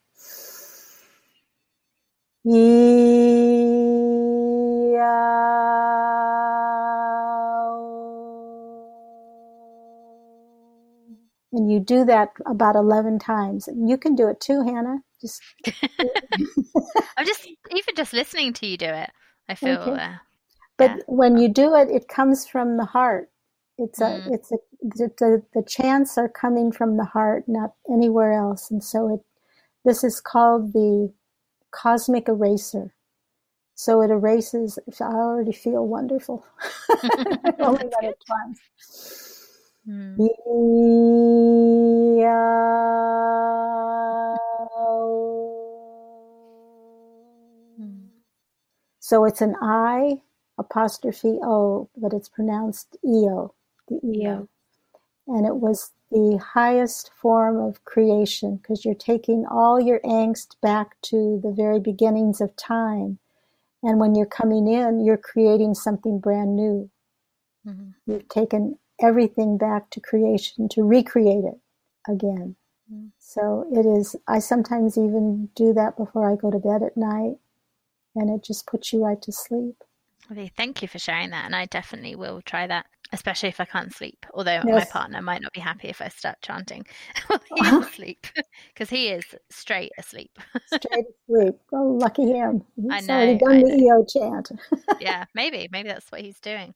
And 11.53 11.71
you 11.71 11.79
do 11.79 12.03
that 12.05 12.29
about 12.47 12.75
11 12.75 13.19
times. 13.19 13.69
You 13.71 13.95
can 13.95 14.15
do 14.15 14.27
it 14.27 14.41
too, 14.41 14.63
Hannah. 14.63 15.03
Just 15.21 15.39
I'm 17.15 17.27
just 17.27 17.45
even 17.45 17.93
just 17.95 18.11
listening 18.11 18.53
to 18.53 18.65
you 18.65 18.77
do 18.77 18.87
it. 18.87 19.11
I 19.47 19.53
feel 19.53 19.73
okay. 19.81 19.91
uh, 19.91 20.13
But 20.79 20.91
yeah. 20.97 21.03
when 21.05 21.37
you 21.37 21.47
do 21.47 21.75
it 21.75 21.91
it 21.91 22.07
comes 22.07 22.47
from 22.47 22.77
the 22.77 22.85
heart. 22.85 23.29
It's 23.77 24.01
a 24.01 24.05
mm. 24.05 24.33
it's 24.33 24.51
a 24.51 24.57
the, 24.81 25.11
the 25.19 25.43
the 25.53 25.63
chants 25.63 26.17
are 26.17 26.29
coming 26.29 26.71
from 26.71 26.97
the 26.97 27.05
heart, 27.05 27.43
not 27.47 27.73
anywhere 27.91 28.33
else. 28.33 28.71
And 28.71 28.83
so 28.83 29.13
it 29.13 29.21
this 29.85 30.03
is 30.03 30.19
called 30.19 30.73
the 30.73 31.13
cosmic 31.71 32.27
eraser. 32.27 32.93
So 33.75 34.01
it 34.01 34.09
erases. 34.09 34.79
I 34.99 35.05
already 35.05 35.51
feel 35.51 35.85
wonderful. 35.87 36.45
only 37.59 37.89
done 37.89 38.05
it 38.05 38.23
twice. 38.25 39.37
Mm. 39.87 40.17
So 48.99 49.23
it's 49.23 49.39
an 49.39 49.55
I 49.61 50.21
apostrophe 50.57 51.39
O, 51.41 51.89
but 51.95 52.11
it's 52.11 52.27
pronounced 52.27 52.97
EO, 53.05 53.53
the 53.87 53.99
EO. 54.03 54.49
And 55.27 55.45
it 55.45 55.57
was 55.57 55.91
the 56.09 56.39
highest 56.53 57.11
form 57.13 57.59
of 57.59 57.83
creation 57.83 58.57
because 58.57 58.85
you're 58.85 58.95
taking 58.95 59.45
all 59.45 59.79
your 59.79 59.99
angst 60.01 60.55
back 60.61 60.95
to 61.03 61.39
the 61.43 61.51
very 61.51 61.79
beginnings 61.79 62.39
of 62.39 62.55
time 62.55 63.19
and 63.83 63.99
when 63.99 64.15
you're 64.15 64.25
coming 64.25 64.67
in, 64.67 65.05
you're 65.05 65.17
creating 65.17 65.75
something 65.75 66.19
brand 66.19 66.55
new. 66.55 66.89
Mm-hmm. 67.65 67.89
You've 68.05 68.27
taken 68.29 68.79
everything 69.01 69.57
back 69.57 69.89
to 69.91 69.99
creation 69.99 70.67
to 70.69 70.83
recreate 70.83 71.45
it 71.45 71.59
again. 72.07 72.55
Mm-hmm. 72.91 73.07
So 73.19 73.67
it 73.71 73.85
is, 73.85 74.15
I 74.27 74.39
sometimes 74.39 74.97
even 74.97 75.49
do 75.55 75.73
that 75.73 75.97
before 75.97 76.31
I 76.31 76.35
go 76.35 76.49
to 76.49 76.59
bed 76.59 76.81
at 76.81 76.97
night, 76.97 77.35
and 78.15 78.29
it 78.29 78.43
just 78.43 78.65
puts 78.65 78.91
you 78.91 79.05
right 79.05 79.21
to 79.21 79.31
sleep. 79.31 79.75
Okay, 80.31 80.51
thank 80.57 80.81
you 80.81 80.87
for 80.87 80.99
sharing 80.99 81.29
that, 81.29 81.45
and 81.45 81.55
I 81.55 81.65
definitely 81.65 82.15
will 82.15 82.41
try 82.41 82.67
that 82.67 82.87
especially 83.13 83.49
if 83.49 83.59
I 83.59 83.65
can't 83.65 83.93
sleep. 83.93 84.25
Although 84.33 84.61
yes. 84.65 84.65
my 84.65 84.85
partner 84.85 85.21
might 85.21 85.41
not 85.41 85.53
be 85.53 85.59
happy 85.59 85.87
if 85.87 86.01
I 86.01 86.09
start 86.09 86.37
chanting 86.41 86.85
while 87.27 87.39
he's 87.55 87.73
asleep 87.87 88.27
because 88.73 88.89
he 88.89 89.07
is 89.09 89.23
straight 89.49 89.91
asleep. 89.97 90.37
straight 90.65 91.05
asleep. 91.29 91.55
Oh, 91.71 91.97
lucky 91.99 92.31
him. 92.31 92.63
He's 92.75 92.91
I 92.91 92.99
know, 93.01 93.13
already 93.15 93.37
done 93.37 93.61
the 93.63 93.83
EO 93.83 94.05
chant. 94.05 94.51
yeah, 94.99 95.25
maybe. 95.33 95.67
Maybe 95.71 95.89
that's 95.89 96.11
what 96.11 96.21
he's 96.21 96.39
doing. 96.39 96.73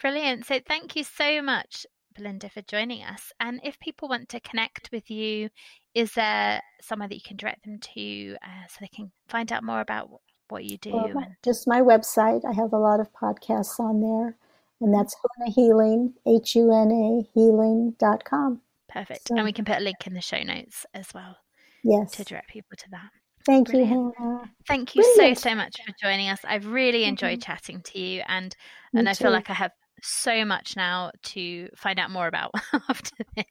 Brilliant. 0.00 0.46
So 0.46 0.60
thank 0.66 0.96
you 0.96 1.04
so 1.04 1.42
much, 1.42 1.86
Belinda, 2.14 2.48
for 2.50 2.62
joining 2.62 3.02
us. 3.02 3.32
And 3.40 3.60
if 3.64 3.78
people 3.80 4.08
want 4.08 4.28
to 4.30 4.40
connect 4.40 4.90
with 4.92 5.10
you, 5.10 5.48
is 5.94 6.12
there 6.12 6.60
somewhere 6.80 7.08
that 7.08 7.14
you 7.14 7.20
can 7.24 7.36
direct 7.36 7.64
them 7.64 7.78
to 7.94 8.36
uh, 8.42 8.66
so 8.68 8.76
they 8.80 8.88
can 8.88 9.10
find 9.28 9.50
out 9.52 9.64
more 9.64 9.80
about 9.80 10.08
what 10.50 10.64
you 10.64 10.78
do? 10.78 10.92
Well, 10.92 11.26
just 11.42 11.66
my 11.66 11.80
website. 11.80 12.44
I 12.44 12.52
have 12.52 12.72
a 12.72 12.78
lot 12.78 13.00
of 13.00 13.12
podcasts 13.12 13.78
on 13.78 14.00
there, 14.00 14.36
and 14.80 14.94
that's 14.94 15.14
Huna 15.14 15.52
Healing, 15.52 16.14
H 16.26 16.54
U 16.56 16.72
N 16.72 16.90
A 16.90 17.38
healing.com. 17.38 18.60
Perfect. 18.88 19.28
So, 19.28 19.36
and 19.36 19.44
we 19.44 19.52
can 19.52 19.64
put 19.64 19.78
a 19.78 19.80
link 19.80 20.06
in 20.06 20.14
the 20.14 20.20
show 20.20 20.42
notes 20.42 20.84
as 20.94 21.12
well. 21.14 21.36
Yes. 21.84 22.12
To 22.12 22.24
direct 22.24 22.48
people 22.48 22.76
to 22.76 22.90
that. 22.90 23.10
Thank 23.46 23.70
Brilliant. 23.70 23.92
you, 23.92 24.14
Hannah. 24.18 24.50
Thank 24.68 24.94
you 24.94 25.02
Brilliant. 25.02 25.38
so, 25.38 25.50
so 25.50 25.54
much 25.54 25.76
for 25.86 25.94
joining 26.02 26.28
us. 26.28 26.40
I've 26.44 26.66
really 26.66 27.04
enjoyed 27.04 27.40
mm-hmm. 27.40 27.52
chatting 27.52 27.82
to 27.82 27.98
you, 27.98 28.22
and 28.26 28.54
Me 28.92 29.00
and 29.00 29.08
I 29.08 29.14
too. 29.14 29.24
feel 29.24 29.32
like 29.32 29.48
I 29.48 29.54
have 29.54 29.72
so 30.02 30.44
much 30.44 30.76
now 30.76 31.10
to 31.22 31.68
find 31.76 31.98
out 31.98 32.10
more 32.10 32.26
about 32.26 32.52
after 32.88 33.16
this. 33.36 33.44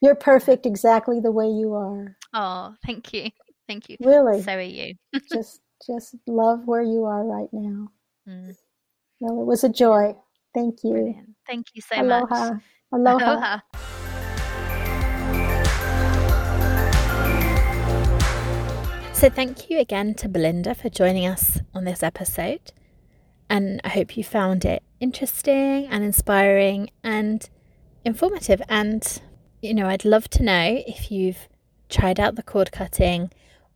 You're 0.00 0.14
perfect 0.14 0.66
exactly 0.66 1.20
the 1.20 1.32
way 1.32 1.46
you 1.46 1.74
are. 1.74 2.16
Oh, 2.32 2.74
thank 2.86 3.12
you. 3.12 3.30
Thank 3.66 3.88
you. 3.88 3.96
Really? 4.00 4.42
So 4.42 4.54
are 4.54 4.60
you. 4.60 4.94
just 5.32 5.60
just 5.86 6.16
love 6.26 6.66
where 6.66 6.82
you 6.82 7.04
are 7.04 7.24
right 7.24 7.48
now. 7.52 7.88
Mm. 8.28 8.56
Well, 9.20 9.42
it 9.42 9.46
was 9.46 9.64
a 9.64 9.68
joy. 9.68 10.16
Thank 10.54 10.84
you. 10.84 10.92
Brilliant. 10.92 11.34
Thank 11.46 11.68
you 11.74 11.82
so 11.82 12.00
Aloha. 12.00 12.50
much. 12.50 12.62
Aloha. 12.92 13.32
Aloha. 13.32 13.60
So, 19.12 19.28
thank 19.28 19.68
you 19.68 19.80
again 19.80 20.14
to 20.14 20.28
Belinda 20.28 20.76
for 20.76 20.88
joining 20.88 21.26
us 21.26 21.58
on 21.74 21.84
this 21.84 22.04
episode. 22.04 22.72
And 23.50 23.80
I 23.82 23.88
hope 23.88 24.16
you 24.16 24.22
found 24.22 24.64
it 24.64 24.82
interesting 25.00 25.88
and 25.88 26.04
inspiring 26.04 26.90
and 27.02 27.48
informative. 28.04 28.62
And, 28.68 29.20
you 29.60 29.74
know, 29.74 29.88
I'd 29.88 30.04
love 30.04 30.28
to 30.30 30.42
know 30.44 30.82
if 30.86 31.10
you've 31.10 31.48
tried 31.88 32.20
out 32.20 32.36
the 32.36 32.42
cord 32.44 32.70
cutting 32.70 33.30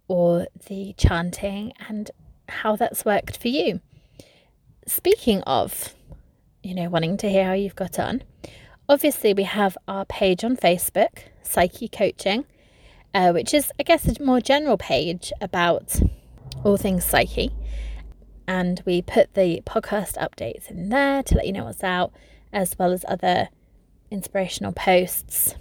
or 0.09 0.47
the 0.67 0.95
chanting 0.97 1.73
and 1.89 2.11
how 2.49 2.77
that's 2.77 3.05
worked 3.05 3.41
for 3.41 3.49
you. 3.49 3.81
Speaking 4.87 5.43
of, 5.43 5.95
you 6.63 6.75
know, 6.75 6.89
wanting 6.89 7.17
to 7.19 7.31
hear 7.31 7.47
how 7.47 7.53
you've 7.53 7.77
got 7.77 7.99
on, 7.99 8.23
obviously 8.89 9.33
we 9.33 9.45
have 9.45 9.79
our 9.89 10.05
page 10.05 10.45
on 10.45 10.57
Facebook, 10.57 11.25
Psykhe 11.45 11.91
Coaching, 11.91 12.45
uh, 13.15 13.33
which 13.33 13.55
is, 13.55 13.71
I 13.79 13.83
guess, 13.83 14.07
a 14.07 14.23
more 14.23 14.41
general 14.41 14.77
page 14.77 15.33
about 15.41 16.01
all 16.65 16.77
things 16.77 17.05
psyche. 17.05 17.51
And 18.47 18.83
we 18.85 19.03
put 19.03 19.35
the 19.35 19.63
podcast 19.65 20.17
updates 20.17 20.71
in 20.71 20.89
there 20.89 21.23
to 21.23 21.35
let 21.37 21.47
you 21.47 21.53
know 21.53 21.65
what's 21.65 21.85
out, 21.85 22.13
as 22.53 22.77
well 22.79 22.93
as 22.93 23.05
other 23.09 23.49
inspirational 24.11 24.73
posts 24.73 25.55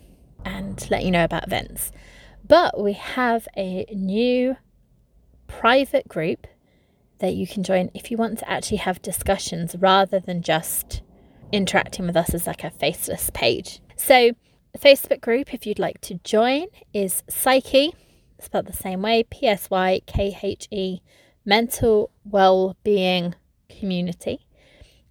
and 0.44 0.90
let 0.90 1.04
you 1.04 1.12
know 1.12 1.24
about 1.24 1.46
events. 1.46 1.92
But 2.48 2.82
we 2.82 2.94
have 2.94 3.48
a 3.56 3.86
new 3.94 4.58
private 5.48 6.08
group 6.08 6.48
that 7.20 7.36
you 7.36 7.46
can 7.46 7.64
join 7.64 7.92
if 7.94 8.10
you 8.10 8.18
want 8.18 8.40
to 8.40 8.50
actually 8.50 8.78
have 8.78 9.02
discussions 9.02 9.76
rather 9.78 10.20
than 10.20 10.42
just 10.42 11.02
interacting 11.52 12.08
with 12.08 12.18
us 12.18 12.34
as 12.34 12.48
like 12.48 12.64
a 12.64 12.72
faceless 12.72 13.30
page. 13.34 13.80
So, 13.96 14.32
the 14.74 14.80
Facebook 14.80 15.22
group, 15.22 15.54
if 15.54 15.66
you'd 15.66 15.80
like 15.80 16.00
to 16.02 16.16
join, 16.24 16.68
is 16.94 17.24
Psykhe, 17.30 17.94
spelled 18.40 18.68
the 18.68 18.74
same 18.74 19.02
way 19.02 19.24
P 19.24 19.48
S 19.48 19.70
Y 19.70 20.02
K 20.08 20.38
H 20.42 20.68
E, 20.72 21.02
Mental 21.46 22.10
Well-Being 22.24 23.36
Community. 23.70 24.48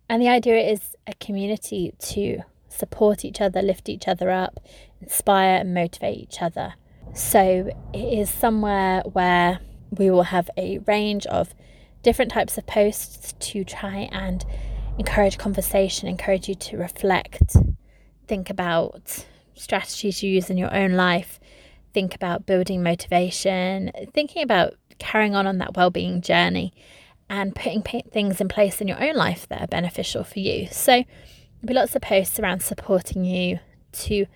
And 0.08 0.20
the 0.20 0.28
idea 0.28 0.58
is 0.58 0.96
a 1.06 1.14
community 1.14 1.92
to 2.00 2.40
support 2.68 3.24
each 3.24 3.40
other, 3.40 3.62
lift 3.62 3.88
each 3.88 4.08
other 4.08 4.30
up, 4.30 4.60
inspire 5.00 5.58
and 5.58 5.74
motivate 5.74 6.18
each 6.18 6.42
other. 6.42 6.74
So 7.14 7.70
it 7.92 8.18
is 8.18 8.30
somewhere 8.30 9.02
where 9.12 9.60
we 9.90 10.10
will 10.10 10.24
have 10.24 10.50
a 10.56 10.78
range 10.78 11.26
of 11.26 11.54
different 12.02 12.30
types 12.30 12.56
of 12.56 12.66
posts 12.66 13.34
to 13.38 13.64
try 13.64 14.08
and 14.12 14.44
encourage 14.98 15.38
conversation, 15.38 16.08
encourage 16.08 16.48
you 16.48 16.54
to 16.54 16.76
reflect, 16.76 17.56
think 18.26 18.48
about 18.50 19.26
strategies 19.54 20.22
you 20.22 20.30
use 20.30 20.50
in 20.50 20.56
your 20.56 20.74
own 20.74 20.92
life, 20.92 21.40
think 21.92 22.14
about 22.14 22.46
building 22.46 22.82
motivation, 22.82 23.90
thinking 24.14 24.42
about 24.42 24.74
carrying 24.98 25.34
on 25.34 25.46
on 25.46 25.58
that 25.58 25.76
well-being 25.76 26.20
journey 26.20 26.72
and 27.28 27.54
putting 27.54 27.82
things 27.82 28.40
in 28.40 28.48
place 28.48 28.80
in 28.80 28.88
your 28.88 29.02
own 29.02 29.14
life 29.14 29.48
that 29.48 29.60
are 29.60 29.66
beneficial 29.66 30.24
for 30.24 30.38
you. 30.38 30.68
So, 30.70 30.92
there'll 30.92 31.66
be 31.66 31.74
lots 31.74 31.94
of 31.94 32.02
posts 32.02 32.38
around 32.38 32.62
supporting 32.62 33.24
you 33.24 33.60
to, 33.92 34.26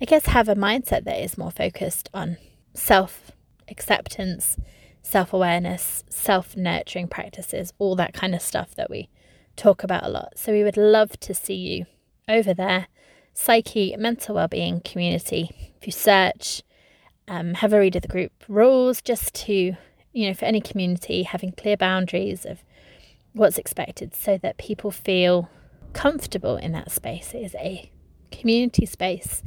I 0.00 0.04
guess, 0.04 0.26
have 0.26 0.48
a 0.48 0.54
mindset 0.54 1.04
that 1.04 1.22
is 1.22 1.38
more 1.38 1.50
focused 1.50 2.08
on 2.14 2.36
self 2.74 3.32
acceptance, 3.68 4.56
self 5.02 5.32
awareness, 5.32 6.04
self 6.08 6.56
nurturing 6.56 7.08
practices, 7.08 7.72
all 7.78 7.96
that 7.96 8.14
kind 8.14 8.34
of 8.34 8.42
stuff 8.42 8.74
that 8.76 8.90
we 8.90 9.08
talk 9.56 9.82
about 9.82 10.04
a 10.04 10.08
lot. 10.08 10.38
So, 10.38 10.52
we 10.52 10.64
would 10.64 10.76
love 10.76 11.18
to 11.20 11.34
see 11.34 11.54
you 11.54 11.86
over 12.28 12.54
there. 12.54 12.86
Psykhe 13.34 13.96
Mental 13.98 14.34
Wellbeing 14.34 14.80
Community. 14.80 15.72
If 15.80 15.86
you 15.86 15.92
search, 15.92 16.62
um, 17.28 17.54
have 17.54 17.72
a 17.72 17.78
read 17.78 17.94
of 17.94 18.02
the 18.02 18.08
group 18.08 18.32
rules 18.48 19.00
just 19.00 19.32
to 19.46 19.76
you 20.12 20.26
know, 20.26 20.34
for 20.34 20.46
any 20.46 20.60
community, 20.60 21.22
having 21.22 21.52
clear 21.52 21.76
boundaries 21.76 22.44
of 22.44 22.64
what's 23.32 23.58
expected 23.58 24.14
so 24.14 24.36
that 24.38 24.58
people 24.58 24.90
feel 24.90 25.48
comfortable 25.92 26.56
in 26.56 26.72
that 26.72 26.90
space. 26.90 27.34
It 27.34 27.38
is 27.38 27.54
a 27.54 27.90
community 28.32 28.84
space 28.84 29.42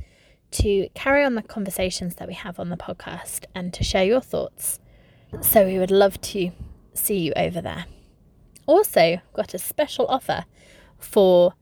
to 0.52 0.90
carry 0.94 1.24
on 1.24 1.36
the 1.36 1.42
conversations 1.42 2.16
that 2.16 2.28
we 2.28 2.34
have 2.34 2.60
on 2.60 2.70
the 2.70 2.78
podcast 2.78 3.46
and 3.56 3.74
to 3.74 3.84
share 3.84 4.04
your 4.04 4.22
thoughts. 4.22 4.80
So 5.42 5.66
we 5.66 5.80
would 5.80 5.92
love 5.92 6.20
to 6.22 6.52
see 6.94 7.20
you 7.20 7.34
over 7.36 7.62
there. 7.62 7.86
Also, 8.68 9.22
got 9.34 9.54
a 9.54 9.60
special 9.60 10.06
offer 10.08 10.46
for 10.98 11.54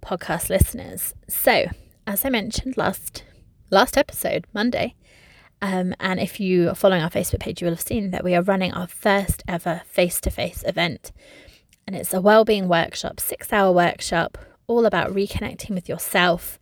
podcast 0.00 0.48
listeners. 0.48 1.14
So, 1.28 1.66
as 2.06 2.24
I 2.24 2.30
mentioned 2.30 2.76
last 2.76 3.24
last 3.70 3.96
episode, 3.96 4.46
Monday, 4.52 4.94
um, 5.62 5.94
and 6.00 6.18
if 6.18 6.40
you 6.40 6.70
are 6.70 6.74
following 6.74 7.02
our 7.02 7.10
Facebook 7.10 7.40
page, 7.40 7.60
you 7.60 7.66
will 7.66 7.74
have 7.74 7.80
seen 7.80 8.10
that 8.10 8.24
we 8.24 8.34
are 8.34 8.42
running 8.42 8.72
our 8.72 8.88
first 8.88 9.42
ever 9.46 9.82
face 9.86 10.20
to 10.22 10.30
face 10.30 10.64
event. 10.66 11.12
And 11.86 11.94
it's 11.94 12.14
a 12.14 12.20
well-being 12.20 12.68
workshop, 12.68 13.20
six 13.20 13.52
hour 13.52 13.72
workshop, 13.72 14.38
all 14.66 14.86
about 14.86 15.12
reconnecting 15.12 15.70
with 15.70 15.88
yourself, 15.88 16.58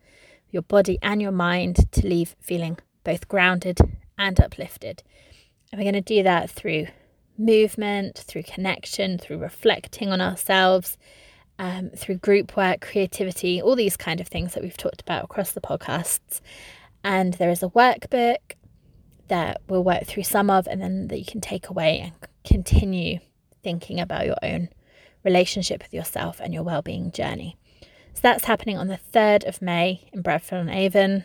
your 0.50 0.62
body, 0.62 0.98
and 1.02 1.20
your 1.20 1.32
mind 1.32 1.90
to 1.92 2.06
leave 2.06 2.36
feeling 2.40 2.78
both 3.04 3.28
grounded 3.28 3.78
and 4.16 4.40
uplifted. 4.40 5.02
And 5.70 5.78
we're 5.78 5.90
going 5.90 6.02
to 6.02 6.14
do 6.16 6.22
that 6.22 6.50
through 6.50 6.86
movement, 7.36 8.18
through 8.18 8.42
connection, 8.42 9.18
through 9.18 9.38
reflecting 9.38 10.10
on 10.10 10.20
ourselves, 10.20 10.96
um, 11.58 11.90
through 11.90 12.16
group 12.16 12.56
work, 12.56 12.80
creativity, 12.80 13.60
all 13.60 13.76
these 13.76 13.96
kind 13.96 14.20
of 14.20 14.28
things 14.28 14.54
that 14.54 14.62
we've 14.62 14.76
talked 14.76 15.00
about 15.00 15.24
across 15.24 15.52
the 15.52 15.60
podcasts. 15.60 16.40
And 17.04 17.34
there 17.34 17.50
is 17.50 17.62
a 17.62 17.68
workbook 17.68 18.38
that 19.28 19.60
we'll 19.68 19.84
work 19.84 20.04
through 20.04 20.22
some 20.24 20.50
of 20.50 20.66
and 20.66 20.80
then 20.80 21.08
that 21.08 21.18
you 21.18 21.24
can 21.24 21.40
take 21.40 21.68
away 21.68 22.00
and 22.00 22.12
continue 22.44 23.18
thinking 23.62 24.00
about 24.00 24.26
your 24.26 24.36
own 24.42 24.68
relationship 25.24 25.82
with 25.82 25.92
yourself 25.92 26.40
and 26.40 26.54
your 26.54 26.62
well-being 26.62 27.12
journey. 27.12 27.56
So 28.18 28.22
that's 28.22 28.46
happening 28.46 28.76
on 28.76 28.88
the 28.88 28.98
3rd 29.12 29.46
of 29.46 29.62
May 29.62 30.08
in 30.12 30.22
Bradford 30.22 30.58
on 30.58 30.68
Avon. 30.68 31.22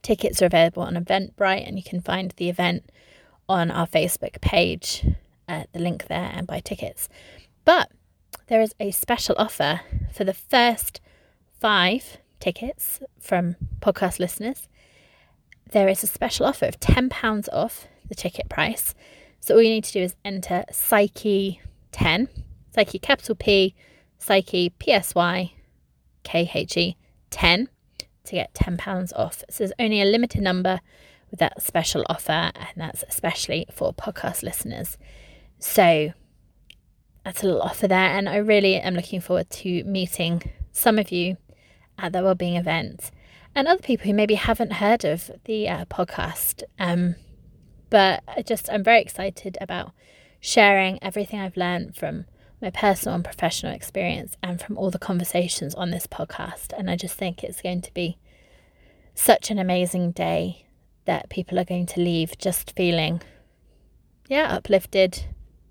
Tickets 0.00 0.40
are 0.40 0.46
available 0.46 0.82
on 0.82 0.94
Eventbrite 0.94 1.68
and 1.68 1.76
you 1.76 1.82
can 1.82 2.00
find 2.00 2.32
the 2.38 2.48
event 2.48 2.90
on 3.46 3.70
our 3.70 3.86
Facebook 3.86 4.40
page, 4.40 5.06
uh, 5.46 5.64
the 5.74 5.78
link 5.78 6.06
there 6.06 6.30
and 6.32 6.46
buy 6.46 6.60
tickets. 6.60 7.10
But 7.66 7.90
there 8.46 8.62
is 8.62 8.74
a 8.80 8.90
special 8.90 9.34
offer 9.36 9.82
for 10.10 10.24
the 10.24 10.32
first 10.32 11.02
five 11.60 12.16
tickets 12.40 13.00
from 13.20 13.56
podcast 13.82 14.18
listeners 14.18 14.66
there 15.72 15.88
is 15.88 16.02
a 16.02 16.06
special 16.06 16.46
offer 16.46 16.64
of 16.64 16.80
£10 16.80 17.48
off 17.52 17.86
the 18.08 18.14
ticket 18.14 18.48
price. 18.48 18.94
So 19.40 19.54
all 19.54 19.62
you 19.62 19.68
need 19.68 19.84
to 19.84 19.92
do 19.92 20.00
is 20.00 20.16
enter 20.24 20.64
Psykhe 20.72 21.58
10, 21.92 22.28
Psykhe 22.74 23.02
capital 23.02 23.34
P, 23.34 23.74
Psykhe 24.18 24.72
PSY, 24.80 25.52
KHE 26.28 26.96
10 27.30 27.68
to 28.24 28.32
get 28.32 28.54
£10 28.54 29.12
off. 29.16 29.42
So 29.50 29.64
there's 29.64 29.72
only 29.78 30.02
a 30.02 30.04
limited 30.04 30.42
number 30.42 30.80
with 31.30 31.40
that 31.40 31.62
special 31.62 32.04
offer, 32.08 32.52
and 32.54 32.68
that's 32.76 33.04
especially 33.08 33.66
for 33.72 33.92
podcast 33.92 34.42
listeners. 34.42 34.98
So 35.58 36.12
that's 37.24 37.42
a 37.42 37.46
little 37.46 37.62
offer 37.62 37.88
there, 37.88 37.98
and 38.16 38.28
I 38.28 38.36
really 38.36 38.76
am 38.76 38.94
looking 38.94 39.20
forward 39.20 39.50
to 39.50 39.84
meeting 39.84 40.50
some 40.72 40.98
of 40.98 41.10
you 41.10 41.36
at 41.98 42.12
the 42.12 42.22
wellbeing 42.22 42.56
event 42.56 43.10
and 43.54 43.66
other 43.66 43.82
people 43.82 44.06
who 44.06 44.14
maybe 44.14 44.34
haven't 44.34 44.74
heard 44.74 45.04
of 45.04 45.30
the 45.44 45.68
uh, 45.68 45.84
podcast. 45.86 46.62
Um, 46.78 47.16
but 47.90 48.22
I 48.28 48.42
just 48.42 48.70
I'm 48.70 48.84
very 48.84 49.00
excited 49.00 49.58
about 49.60 49.92
sharing 50.40 51.02
everything 51.02 51.40
I've 51.40 51.56
learned 51.56 51.96
from 51.96 52.26
my 52.60 52.70
personal 52.70 53.14
and 53.14 53.24
professional 53.24 53.72
experience 53.72 54.36
and 54.42 54.60
from 54.60 54.76
all 54.76 54.90
the 54.90 54.98
conversations 54.98 55.74
on 55.74 55.90
this 55.90 56.06
podcast. 56.06 56.72
And 56.76 56.90
I 56.90 56.96
just 56.96 57.14
think 57.14 57.42
it's 57.42 57.62
going 57.62 57.82
to 57.82 57.94
be 57.94 58.18
such 59.14 59.50
an 59.50 59.58
amazing 59.58 60.12
day 60.12 60.66
that 61.04 61.28
people 61.30 61.58
are 61.58 61.64
going 61.64 61.86
to 61.86 62.00
leave 62.00 62.36
just 62.38 62.74
feeling, 62.76 63.22
yeah, 64.28 64.52
uplifted, 64.52 65.24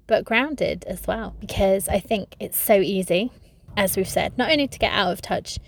but 0.08 0.26
grounded 0.26 0.84
as 0.86 1.06
well. 1.08 1.36
Because 1.40 1.88
I 1.88 2.00
think 2.00 2.36
it's 2.40 2.58
so 2.58 2.76
easy, 2.76 3.32
as 3.76 3.96
we've 3.96 4.08
said, 4.08 4.38
not 4.38 4.52
only 4.52 4.68
to 4.68 4.80
get 4.80 4.94
out 4.94 5.12
of 5.12 5.22
touch 5.22 5.60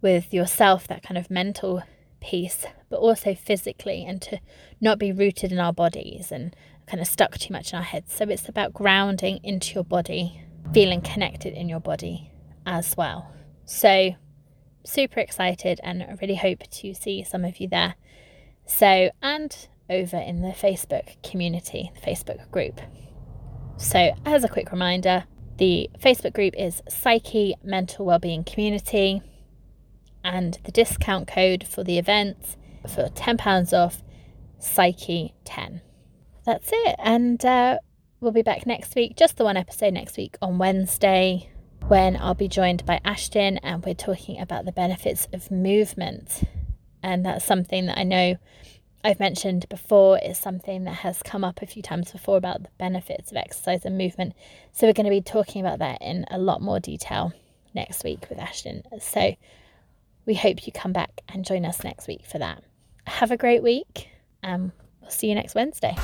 with 0.00 0.32
yourself, 0.32 0.88
that 0.88 1.02
kind 1.02 1.18
of 1.18 1.30
mental 1.30 1.82
piece, 2.20 2.66
but 2.88 2.98
also 2.98 3.34
physically, 3.34 4.04
and 4.04 4.20
to 4.22 4.40
not 4.80 4.98
be 4.98 5.12
rooted 5.12 5.52
in 5.52 5.58
our 5.58 5.72
bodies 5.72 6.32
and 6.32 6.56
kind 6.86 7.00
of 7.00 7.06
stuck 7.06 7.36
too 7.38 7.52
much 7.52 7.72
in 7.72 7.78
our 7.78 7.84
heads. 7.84 8.12
So 8.12 8.24
it's 8.24 8.48
about 8.48 8.72
grounding 8.72 9.40
into 9.42 9.74
your 9.74 9.84
body, 9.84 10.40
feeling 10.72 11.00
connected 11.00 11.52
in 11.52 11.68
your 11.68 11.80
body 11.80 12.30
as 12.64 12.96
well. 12.96 13.32
So, 13.64 14.10
super 14.84 15.20
excited, 15.20 15.80
and 15.82 16.18
really 16.20 16.36
hope 16.36 16.62
to 16.70 16.94
see 16.94 17.24
some 17.24 17.44
of 17.44 17.58
you 17.60 17.68
there. 17.68 17.94
So, 18.66 19.10
and 19.22 19.68
over 19.88 20.16
in 20.16 20.42
the 20.42 20.50
Facebook 20.50 21.22
community, 21.22 21.90
the 21.94 22.00
Facebook 22.00 22.50
group. 22.50 22.80
So, 23.76 24.14
as 24.24 24.44
a 24.44 24.48
quick 24.48 24.70
reminder, 24.72 25.24
the 25.58 25.88
Facebook 26.00 26.34
group 26.34 26.54
is 26.56 26.82
Psykhe 26.90 27.54
Mental 27.62 28.04
Wellbeing 28.04 28.44
Community 28.44 29.22
and 30.22 30.58
the 30.64 30.72
discount 30.72 31.28
code 31.28 31.64
for 31.66 31.84
the 31.84 31.98
event 31.98 32.56
for 32.82 33.08
£10 33.08 33.72
off 33.72 34.02
Psykhe 34.60 35.32
10. 35.44 35.80
That's 36.44 36.68
it. 36.72 36.96
And 36.98 37.44
uh, 37.44 37.78
we'll 38.26 38.32
be 38.32 38.42
back 38.42 38.66
next 38.66 38.96
week, 38.96 39.14
just 39.14 39.36
the 39.36 39.44
one 39.44 39.56
episode 39.56 39.94
next 39.94 40.16
week 40.16 40.36
on 40.42 40.58
Wednesday, 40.58 41.48
when 41.86 42.16
I'll 42.16 42.34
be 42.34 42.48
joined 42.48 42.84
by 42.84 43.00
Ashton 43.04 43.58
and 43.58 43.84
we're 43.84 43.94
talking 43.94 44.40
about 44.40 44.64
the 44.64 44.72
benefits 44.72 45.28
of 45.32 45.48
movement. 45.52 46.42
And 47.04 47.24
that's 47.24 47.44
something 47.44 47.86
that 47.86 47.96
I 47.96 48.02
know 48.02 48.34
I've 49.04 49.20
mentioned 49.20 49.68
before 49.68 50.18
is 50.18 50.38
something 50.38 50.82
that 50.84 50.94
has 50.94 51.22
come 51.22 51.44
up 51.44 51.62
a 51.62 51.66
few 51.66 51.82
times 51.82 52.10
before 52.10 52.36
about 52.36 52.64
the 52.64 52.68
benefits 52.78 53.30
of 53.30 53.36
exercise 53.36 53.84
and 53.84 53.96
movement. 53.96 54.32
So 54.72 54.88
we're 54.88 54.92
going 54.92 55.04
to 55.04 55.10
be 55.10 55.20
talking 55.20 55.64
about 55.64 55.78
that 55.78 56.02
in 56.02 56.24
a 56.28 56.38
lot 56.38 56.60
more 56.60 56.80
detail 56.80 57.32
next 57.74 58.02
week 58.02 58.26
with 58.28 58.40
Ashton. 58.40 58.82
So 59.00 59.36
we 60.24 60.34
hope 60.34 60.66
you 60.66 60.72
come 60.72 60.92
back 60.92 61.20
and 61.28 61.44
join 61.44 61.64
us 61.64 61.84
next 61.84 62.08
week 62.08 62.24
for 62.26 62.38
that. 62.38 62.64
Have 63.06 63.30
a 63.30 63.36
great 63.36 63.62
week, 63.62 64.08
and 64.42 64.72
we'll 65.00 65.10
see 65.10 65.28
you 65.28 65.36
next 65.36 65.54
Wednesday. 65.54 65.94